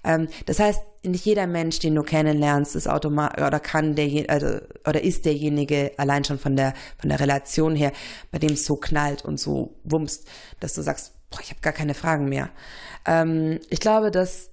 Ähm, 0.04 0.28
das 0.46 0.60
heißt, 0.60 0.80
nicht 1.02 1.24
jeder 1.24 1.46
Mensch, 1.46 1.80
den 1.80 1.94
du 1.94 2.02
kennenlernst, 2.02 2.76
ist 2.76 2.88
automatisch 2.88 3.44
oder 3.44 3.58
kann 3.58 3.96
der 3.96 4.30
also, 4.30 4.58
oder 4.86 5.02
ist 5.02 5.24
derjenige 5.24 5.92
allein 5.96 6.24
schon 6.24 6.38
von 6.38 6.56
der 6.56 6.74
von 6.98 7.08
der 7.08 7.20
Relation 7.20 7.74
her, 7.74 7.92
bei 8.30 8.38
dem 8.38 8.52
es 8.52 8.64
so 8.64 8.76
knallt 8.76 9.24
und 9.24 9.40
so 9.40 9.74
wumst, 9.82 10.28
dass 10.60 10.74
du 10.74 10.82
sagst, 10.82 11.12
boah, 11.30 11.40
ich 11.40 11.50
habe 11.50 11.60
gar 11.60 11.72
keine 11.72 11.94
Fragen 11.94 12.28
mehr. 12.28 12.50
Ähm, 13.06 13.60
ich 13.70 13.80
glaube, 13.80 14.10
dass 14.10 14.50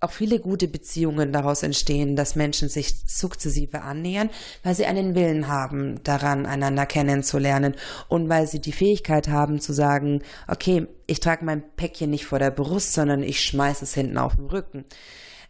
auch 0.00 0.10
viele 0.10 0.40
gute 0.40 0.68
Beziehungen 0.68 1.32
daraus 1.32 1.62
entstehen, 1.62 2.16
dass 2.16 2.36
Menschen 2.36 2.68
sich 2.68 2.94
sukzessive 3.06 3.82
annähern, 3.82 4.30
weil 4.62 4.74
sie 4.74 4.84
einen 4.84 5.14
Willen 5.14 5.48
haben, 5.48 6.02
daran 6.04 6.44
einander 6.44 6.84
kennenzulernen 6.84 7.74
und 8.08 8.28
weil 8.28 8.46
sie 8.46 8.60
die 8.60 8.72
Fähigkeit 8.72 9.28
haben 9.28 9.58
zu 9.58 9.72
sagen, 9.72 10.22
okay, 10.48 10.86
ich 11.06 11.20
trage 11.20 11.44
mein 11.44 11.62
Päckchen 11.76 12.10
nicht 12.10 12.26
vor 12.26 12.38
der 12.38 12.50
Brust, 12.50 12.92
sondern 12.92 13.22
ich 13.22 13.40
schmeiße 13.40 13.84
es 13.84 13.94
hinten 13.94 14.18
auf 14.18 14.36
den 14.36 14.46
Rücken. 14.46 14.84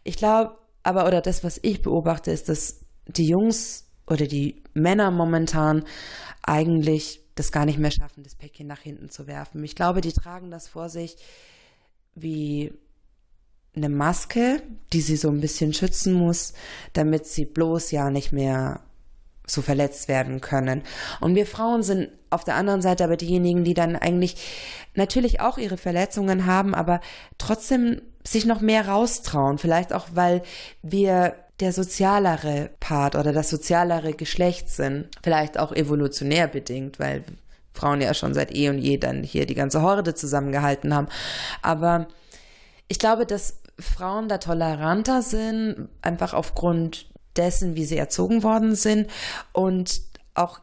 Ich 0.03 0.15
glaube 0.15 0.57
aber, 0.83 1.05
oder 1.05 1.21
das, 1.21 1.43
was 1.43 1.59
ich 1.63 1.81
beobachte, 1.81 2.31
ist, 2.31 2.47
dass 2.47 2.85
die 3.07 3.27
Jungs 3.27 3.91
oder 4.07 4.25
die 4.25 4.63
Männer 4.73 5.11
momentan 5.11 5.83
eigentlich 6.43 7.21
das 7.35 7.51
gar 7.51 7.65
nicht 7.65 7.77
mehr 7.77 7.91
schaffen, 7.91 8.23
das 8.23 8.35
Päckchen 8.35 8.67
nach 8.67 8.79
hinten 8.79 9.09
zu 9.09 9.27
werfen. 9.27 9.61
Ich 9.65 9.75
glaube, 9.75 9.99
die 9.99 10.13
tragen 10.13 10.49
das 10.49 10.69
vor 10.69 10.87
sich 10.87 11.17
wie 12.15 12.73
eine 13.77 13.89
Maske, 13.89 14.61
die 14.93 15.01
sie 15.01 15.15
so 15.15 15.29
ein 15.29 15.41
bisschen 15.41 15.73
schützen 15.73 16.13
muss, 16.13 16.53
damit 16.93 17.25
sie 17.25 17.45
bloß 17.45 17.91
ja 17.91 18.09
nicht 18.09 18.31
mehr 18.31 18.81
so 19.45 19.61
verletzt 19.61 20.09
werden 20.09 20.41
können. 20.41 20.83
Und 21.21 21.35
wir 21.35 21.45
Frauen 21.45 21.81
sind 21.81 22.09
auf 22.29 22.43
der 22.43 22.55
anderen 22.55 22.81
Seite 22.81 23.05
aber 23.05 23.15
diejenigen, 23.15 23.63
die 23.63 23.73
dann 23.73 23.95
eigentlich 23.95 24.35
natürlich 24.95 25.39
auch 25.39 25.57
ihre 25.57 25.77
Verletzungen 25.77 26.45
haben, 26.45 26.75
aber 26.75 26.99
trotzdem 27.37 28.01
sich 28.25 28.45
noch 28.45 28.59
mehr 28.59 28.87
raustrauen. 28.89 29.57
Vielleicht 29.57 29.93
auch, 29.93 30.07
weil 30.13 30.43
wir 30.81 31.35
der 31.61 31.71
sozialere 31.71 32.69
Part 32.79 33.15
oder 33.15 33.31
das 33.31 33.49
sozialere 33.49 34.13
Geschlecht 34.13 34.69
sind. 34.69 35.07
Vielleicht 35.23 35.57
auch 35.57 35.71
evolutionär 35.71 36.47
bedingt, 36.47 36.99
weil 36.99 37.23
Frauen 37.71 38.01
ja 38.01 38.13
schon 38.13 38.33
seit 38.33 38.53
eh 38.53 38.69
und 38.69 38.77
je 38.79 38.97
dann 38.97 39.23
hier 39.23 39.45
die 39.45 39.55
ganze 39.55 39.81
Horde 39.81 40.13
zusammengehalten 40.13 40.93
haben. 40.93 41.07
Aber 41.61 42.07
ich 42.87 42.99
glaube, 42.99 43.25
dass 43.25 43.59
Frauen 43.79 44.27
da 44.27 44.37
toleranter 44.37 45.21
sind, 45.21 45.89
einfach 46.01 46.33
aufgrund 46.33 47.09
dessen, 47.35 47.75
wie 47.75 47.85
sie 47.85 47.97
erzogen 47.97 48.43
worden 48.43 48.75
sind 48.75 49.09
und 49.53 50.01
auch 50.33 50.59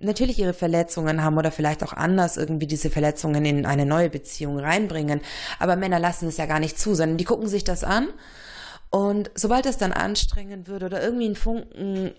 natürlich 0.00 0.38
ihre 0.38 0.54
Verletzungen 0.54 1.24
haben 1.24 1.38
oder 1.38 1.50
vielleicht 1.50 1.82
auch 1.82 1.92
anders 1.92 2.36
irgendwie 2.36 2.68
diese 2.68 2.88
Verletzungen 2.88 3.44
in 3.44 3.66
eine 3.66 3.84
neue 3.84 4.10
Beziehung 4.10 4.58
reinbringen. 4.58 5.20
Aber 5.58 5.74
Männer 5.74 5.98
lassen 5.98 6.28
es 6.28 6.36
ja 6.36 6.46
gar 6.46 6.60
nicht 6.60 6.78
zu, 6.78 6.94
sondern 6.94 7.16
die 7.18 7.24
gucken 7.24 7.48
sich 7.48 7.64
das 7.64 7.82
an 7.82 8.08
und 8.90 9.30
sobald 9.34 9.66
es 9.66 9.76
dann 9.76 9.92
anstrengend 9.92 10.68
wird 10.68 10.82
oder 10.82 11.02
irgendwie 11.02 11.28
ein 11.28 11.36
Funken 11.36 12.12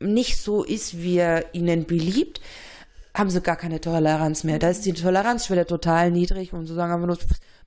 nicht 0.00 0.40
so 0.40 0.62
ist, 0.62 0.98
wie 0.98 1.16
er 1.16 1.54
ihnen 1.54 1.86
beliebt, 1.86 2.40
haben 3.14 3.30
sie 3.30 3.40
gar 3.40 3.56
keine 3.56 3.80
Toleranz 3.80 4.44
mehr. 4.44 4.58
Da 4.60 4.68
ist 4.68 4.84
die 4.86 4.92
Toleranzschwelle 4.92 5.66
total 5.66 6.10
niedrig 6.12 6.52
und 6.52 6.66
so 6.66 6.74
sagen 6.74 6.92
einfach 6.92 7.06
nur, 7.06 7.18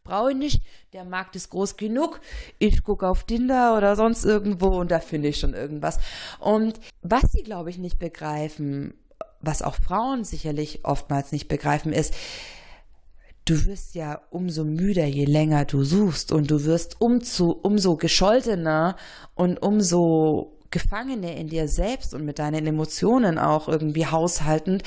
brauche 0.03 0.31
ich 0.31 0.37
nicht, 0.37 0.63
der 0.93 1.05
Markt 1.05 1.35
ist 1.35 1.49
groß 1.49 1.77
genug, 1.77 2.21
ich 2.59 2.83
gucke 2.83 3.07
auf 3.07 3.23
Tinder 3.23 3.77
oder 3.77 3.95
sonst 3.95 4.25
irgendwo 4.25 4.79
und 4.79 4.91
da 4.91 4.99
finde 4.99 5.29
ich 5.29 5.39
schon 5.39 5.53
irgendwas. 5.53 5.99
Und 6.39 6.79
was 7.01 7.31
sie, 7.31 7.43
glaube 7.43 7.69
ich, 7.69 7.77
nicht 7.77 7.99
begreifen, 7.99 8.93
was 9.39 9.61
auch 9.61 9.75
Frauen 9.75 10.23
sicherlich 10.23 10.85
oftmals 10.85 11.31
nicht 11.31 11.47
begreifen, 11.47 11.93
ist, 11.93 12.13
du 13.45 13.65
wirst 13.65 13.95
ja 13.95 14.21
umso 14.29 14.63
müder, 14.63 15.05
je 15.05 15.25
länger 15.25 15.65
du 15.65 15.83
suchst 15.83 16.31
und 16.31 16.51
du 16.51 16.63
wirst 16.65 17.01
umzu, 17.01 17.51
umso 17.51 17.97
gescholtener 17.97 18.95
und 19.35 19.61
umso 19.61 20.57
gefangener 20.69 21.35
in 21.35 21.47
dir 21.47 21.67
selbst 21.67 22.13
und 22.13 22.23
mit 22.23 22.39
deinen 22.39 22.65
Emotionen 22.65 23.37
auch 23.37 23.67
irgendwie 23.67 24.07
haushaltend, 24.07 24.83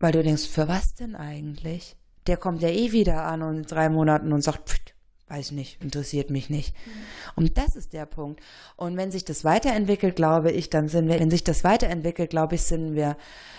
weil 0.00 0.12
du 0.12 0.22
denkst, 0.22 0.48
für 0.48 0.66
was 0.66 0.94
denn 0.94 1.14
eigentlich? 1.14 1.96
Der 2.26 2.36
kommt 2.36 2.62
ja 2.62 2.68
eh 2.68 2.92
wieder 2.92 3.24
an 3.24 3.42
und 3.42 3.56
in 3.56 3.62
drei 3.64 3.88
Monaten 3.88 4.32
und 4.32 4.42
sagt, 4.42 4.68
pft, 4.70 4.94
weiß 5.28 5.52
nicht, 5.52 5.82
interessiert 5.82 6.30
mich 6.30 6.50
nicht. 6.50 6.74
Mhm. 6.74 6.90
Und 7.36 7.58
das 7.58 7.76
ist 7.76 7.92
der 7.92 8.06
Punkt. 8.06 8.40
Und 8.76 8.96
wenn 8.96 9.10
sich 9.10 9.24
das 9.24 9.44
weiterentwickelt, 9.44 10.16
glaube 10.16 10.50
ich, 10.50 10.70
dann 10.70 10.88
sind 10.88 11.08
wir, 11.08 11.18
wenn 11.18 11.30
sich 11.30 11.44
das 11.44 11.64
weiterentwickelt, 11.64 12.30
glaube 12.30 12.54
ich, 12.54 12.62
sind 12.62 12.94
wir 12.94 13.16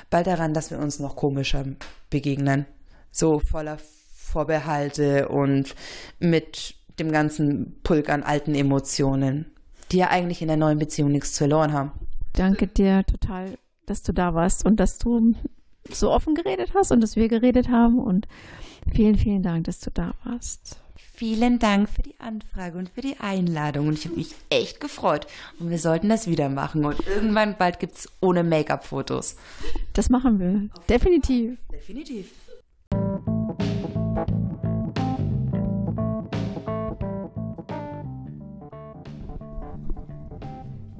bald 0.09 0.27
daran, 0.27 0.53
dass 0.53 0.71
wir 0.71 0.79
uns 0.79 0.99
noch 0.99 1.15
komischer 1.15 1.65
begegnen. 2.09 2.65
So 3.11 3.39
voller 3.39 3.77
Vorbehalte 4.15 5.29
und 5.29 5.75
mit 6.19 6.75
dem 6.99 7.11
ganzen 7.11 7.79
Pulk 7.83 8.09
an 8.09 8.23
alten 8.23 8.55
Emotionen, 8.55 9.51
die 9.91 9.97
ja 9.97 10.09
eigentlich 10.09 10.41
in 10.41 10.47
der 10.47 10.57
neuen 10.57 10.79
Beziehung 10.79 11.11
nichts 11.11 11.37
verloren 11.37 11.73
haben. 11.73 11.91
Danke 12.33 12.67
dir 12.67 13.05
total, 13.05 13.57
dass 13.85 14.03
du 14.03 14.13
da 14.13 14.33
warst 14.33 14.65
und 14.65 14.79
dass 14.79 14.97
du 14.97 15.33
so 15.91 16.11
offen 16.11 16.35
geredet 16.35 16.71
hast 16.73 16.91
und 16.91 17.01
dass 17.01 17.15
wir 17.15 17.27
geredet 17.27 17.69
haben 17.69 17.99
und 17.99 18.27
vielen, 18.91 19.15
vielen 19.15 19.43
Dank, 19.43 19.65
dass 19.65 19.79
du 19.79 19.91
da 19.91 20.13
warst. 20.23 20.79
Vielen 21.17 21.59
Dank 21.59 21.87
für 21.87 22.01
die 22.01 22.19
Anfrage 22.19 22.77
und 22.77 22.89
für 22.89 22.99
die 22.99 23.15
Einladung. 23.21 23.87
Und 23.87 23.97
ich 23.97 24.05
habe 24.05 24.17
mich 24.17 24.35
echt 24.49 24.81
gefreut. 24.81 25.27
Und 25.59 25.69
wir 25.69 25.79
sollten 25.79 26.09
das 26.09 26.27
wieder 26.27 26.49
machen. 26.49 26.83
Und 26.83 27.07
irgendwann 27.07 27.55
bald 27.57 27.79
gibt 27.79 27.95
es 27.95 28.09
ohne 28.19 28.43
Make-up-Fotos. 28.43 29.37
Das 29.93 30.09
machen 30.09 30.39
wir. 30.39 30.69
Definitiv. 30.89 31.57
Definitiv. 31.71 32.31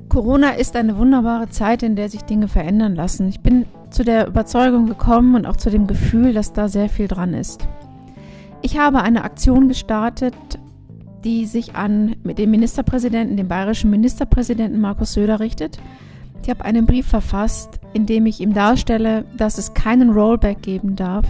Corona 0.08 0.52
ist 0.52 0.78
eine 0.78 0.98
wunderbare 0.98 1.50
Zeit, 1.50 1.84
in 1.84 1.98
der 1.98 2.08
sich 2.08 2.22
Dinge 2.22 2.48
verändern 2.48 2.96
lassen. 2.96 3.28
Ich 3.28 3.42
bin 3.42 3.66
zu 3.96 4.04
der 4.04 4.28
Überzeugung 4.28 4.88
gekommen 4.88 5.36
und 5.36 5.46
auch 5.46 5.56
zu 5.56 5.70
dem 5.70 5.88
Gefühl, 5.88 6.34
dass 6.34 6.52
da 6.52 6.68
sehr 6.68 6.90
viel 6.90 7.08
dran 7.08 7.34
ist. 7.34 7.66
Ich 8.62 8.78
habe 8.78 9.02
eine 9.02 9.24
Aktion 9.24 9.70
gestartet, 9.70 10.36
die 11.24 11.46
sich 11.46 11.76
an 11.76 12.18
dem 12.24 12.52
Ministerpräsidenten, 12.52 13.38
dem 13.38 13.48
bayerischen 13.48 13.90
Ministerpräsidenten 13.90 14.82
Markus 14.82 15.14
Söder 15.14 15.40
richtet. 15.40 15.80
Ich 16.44 16.50
habe 16.50 16.66
einen 16.66 16.86
Brief 16.86 17.08
verfasst, 17.08 17.80
in 17.94 18.06
dem 18.06 18.26
ich 18.26 18.42
ihm 18.42 18.54
darstelle, 18.54 19.24
dass 19.38 19.58
es 19.58 19.74
keinen 19.74 20.10
Rollback 20.10 20.62
geben 20.62 20.98
darf, 20.98 21.26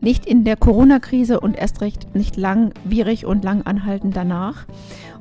nicht 0.00 0.26
in 0.26 0.42
der 0.42 0.56
Corona-Krise 0.56 1.38
und 1.38 1.56
erst 1.56 1.80
recht 1.82 2.16
nicht 2.16 2.36
langwierig 2.36 3.26
und 3.26 3.44
lang 3.44 3.62
anhaltend 3.62 4.16
danach. 4.16 4.66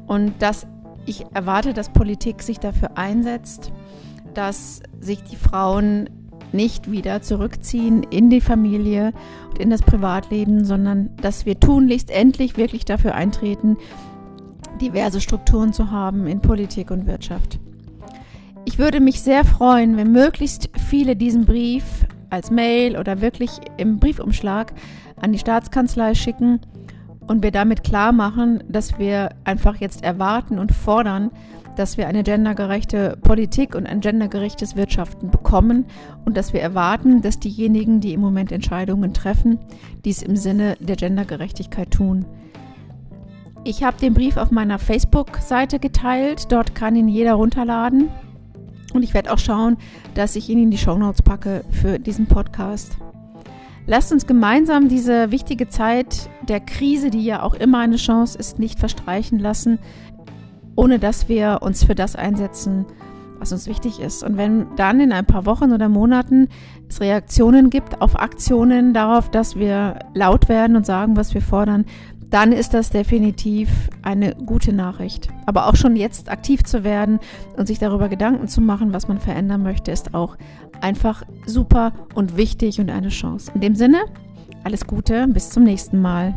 Und 0.08 0.34
dass 0.40 0.66
ich 1.06 1.26
erwarte, 1.34 1.74
dass 1.74 1.90
Politik 1.90 2.42
sich 2.42 2.60
dafür 2.60 2.98
einsetzt, 2.98 3.72
dass 4.38 4.82
sich 5.00 5.24
die 5.24 5.36
Frauen 5.36 6.10
nicht 6.52 6.92
wieder 6.92 7.22
zurückziehen 7.22 8.04
in 8.04 8.30
die 8.30 8.40
Familie 8.40 9.12
und 9.50 9.60
in 9.60 9.70
das 9.70 9.82
Privatleben, 9.82 10.64
sondern 10.64 11.10
dass 11.22 11.46
wir 11.46 11.60
tunlichst 11.60 12.12
endlich 12.12 12.56
wirklich 12.56 12.86
dafür 12.86 13.16
eintreten, 13.16 13.78
diverse 14.80 15.22
Strukturen 15.22 15.74
zu 15.74 15.90
haben 15.92 16.28
in 16.28 16.40
Politik 16.40 16.92
und 16.92 17.08
Wirtschaft. 17.08 17.60
Ich 18.66 18.78
würde 18.78 19.00
mich 19.00 19.22
sehr 19.22 19.44
freuen, 19.44 19.98
wenn 19.98 20.12
möglichst 20.12 20.70
viele 20.88 21.16
diesen 21.16 21.46
Brief 21.46 21.84
als 22.30 22.52
Mail 22.52 22.98
oder 22.98 23.22
wirklich 23.22 23.60
im 23.78 23.98
Briefumschlag 23.98 24.74
an 25.20 25.32
die 25.32 25.40
Staatskanzlei 25.40 26.14
schicken 26.14 26.60
und 27.26 27.42
wir 27.42 27.52
damit 27.52 27.84
klar 27.84 28.12
machen, 28.12 28.64
dass 28.70 29.00
wir 29.00 29.30
einfach 29.46 29.78
jetzt 29.78 30.04
erwarten 30.04 30.60
und 30.60 30.74
fordern, 30.74 31.32
dass 31.78 31.98
wir 31.98 32.08
eine 32.08 32.24
gendergerechte 32.24 33.18
Politik 33.22 33.76
und 33.76 33.86
ein 33.86 34.02
gendergerechtes 34.02 34.76
Wirtschaften 34.76 35.30
bekommen 35.30 35.86
und 36.26 36.36
dass 36.36 36.52
wir 36.54 36.62
erwarten, 36.62 37.22
dass 37.22 37.40
diejenigen, 37.40 38.02
die 38.02 38.14
im 38.14 38.22
Moment 38.22 38.52
Entscheidungen 38.52 39.14
treffen, 39.14 39.60
dies 40.04 40.22
im 40.22 40.36
Sinne 40.36 40.76
der 40.80 40.96
Gendergerechtigkeit 40.96 41.92
tun. 41.92 42.26
Ich 43.64 43.84
habe 43.84 44.00
den 44.00 44.14
Brief 44.14 44.38
auf 44.38 44.50
meiner 44.50 44.80
Facebook-Seite 44.80 45.80
geteilt, 45.80 46.52
dort 46.52 46.74
kann 46.74 46.96
ihn 46.96 47.08
jeder 47.08 47.34
runterladen 47.34 48.10
und 48.94 49.04
ich 49.04 49.14
werde 49.14 49.32
auch 49.32 49.40
schauen, 49.40 49.78
dass 50.16 50.36
ich 50.36 50.50
ihn 50.50 50.64
in 50.64 50.72
die 50.72 50.78
Show 50.78 50.98
Notes 50.98 51.22
packe 51.22 51.64
für 51.70 52.00
diesen 52.00 52.28
Podcast. 52.28 52.98
Lasst 53.90 54.12
uns 54.12 54.28
gemeinsam 54.28 54.90
diese 54.90 55.32
wichtige 55.32 55.70
Zeit 55.70 56.30
der 56.48 56.60
Krise, 56.60 57.10
die 57.10 57.24
ja 57.24 57.42
auch 57.42 57.54
immer 57.54 57.80
eine 57.80 57.96
Chance 57.96 58.38
ist, 58.38 58.60
nicht 58.60 58.80
verstreichen 58.80 59.40
lassen, 59.40 59.80
ohne 60.78 61.00
dass 61.00 61.28
wir 61.28 61.60
uns 61.62 61.84
für 61.84 61.96
das 61.96 62.16
einsetzen, 62.16 62.86
was 63.40 63.52
uns 63.52 63.68
wichtig 63.68 64.00
ist. 64.00 64.24
Und 64.24 64.38
wenn 64.38 64.68
dann 64.78 65.00
in 65.00 65.12
ein 65.12 65.26
paar 65.26 65.46
Wochen 65.46 65.74
oder 65.74 65.90
Monaten 65.90 66.48
es 66.88 67.02
Reaktionen 67.02 67.70
gibt 67.70 68.02
auf 68.02 68.18
Aktionen 68.18 68.94
darauf, 68.94 69.30
dass 69.30 69.58
wir 69.58 70.00
laut 70.14 70.48
werden 70.48 70.78
und 70.78 70.86
sagen, 70.86 71.18
was 71.18 71.34
wir 71.34 71.42
fordern, 71.42 71.86
dann 72.30 72.52
ist 72.52 72.74
das 72.74 72.90
definitiv 72.90 73.70
eine 74.02 74.36
gute 74.36 74.74
Nachricht. 74.74 75.30
Aber 75.46 75.68
auch 75.68 75.76
schon 75.76 75.96
jetzt 75.96 76.30
aktiv 76.30 76.64
zu 76.64 76.84
werden 76.84 77.20
und 77.58 77.68
sich 77.68 77.80
darüber 77.80 78.10
Gedanken 78.10 78.48
zu 78.48 78.62
machen, 78.62 78.94
was 78.94 79.08
man 79.08 79.20
verändern 79.20 79.64
möchte, 79.64 79.92
ist 79.92 80.14
auch 80.14 80.38
einfach 80.82 81.24
super 81.46 81.94
und 82.16 82.38
wichtig 82.38 82.80
und 82.80 82.90
eine 82.90 83.10
Chance. 83.10 83.52
In 83.56 83.62
dem 83.62 83.76
Sinne, 83.76 84.00
alles 84.64 84.86
Gute, 84.86 85.28
bis 85.28 85.50
zum 85.50 85.64
nächsten 85.64 86.02
Mal. 86.02 86.36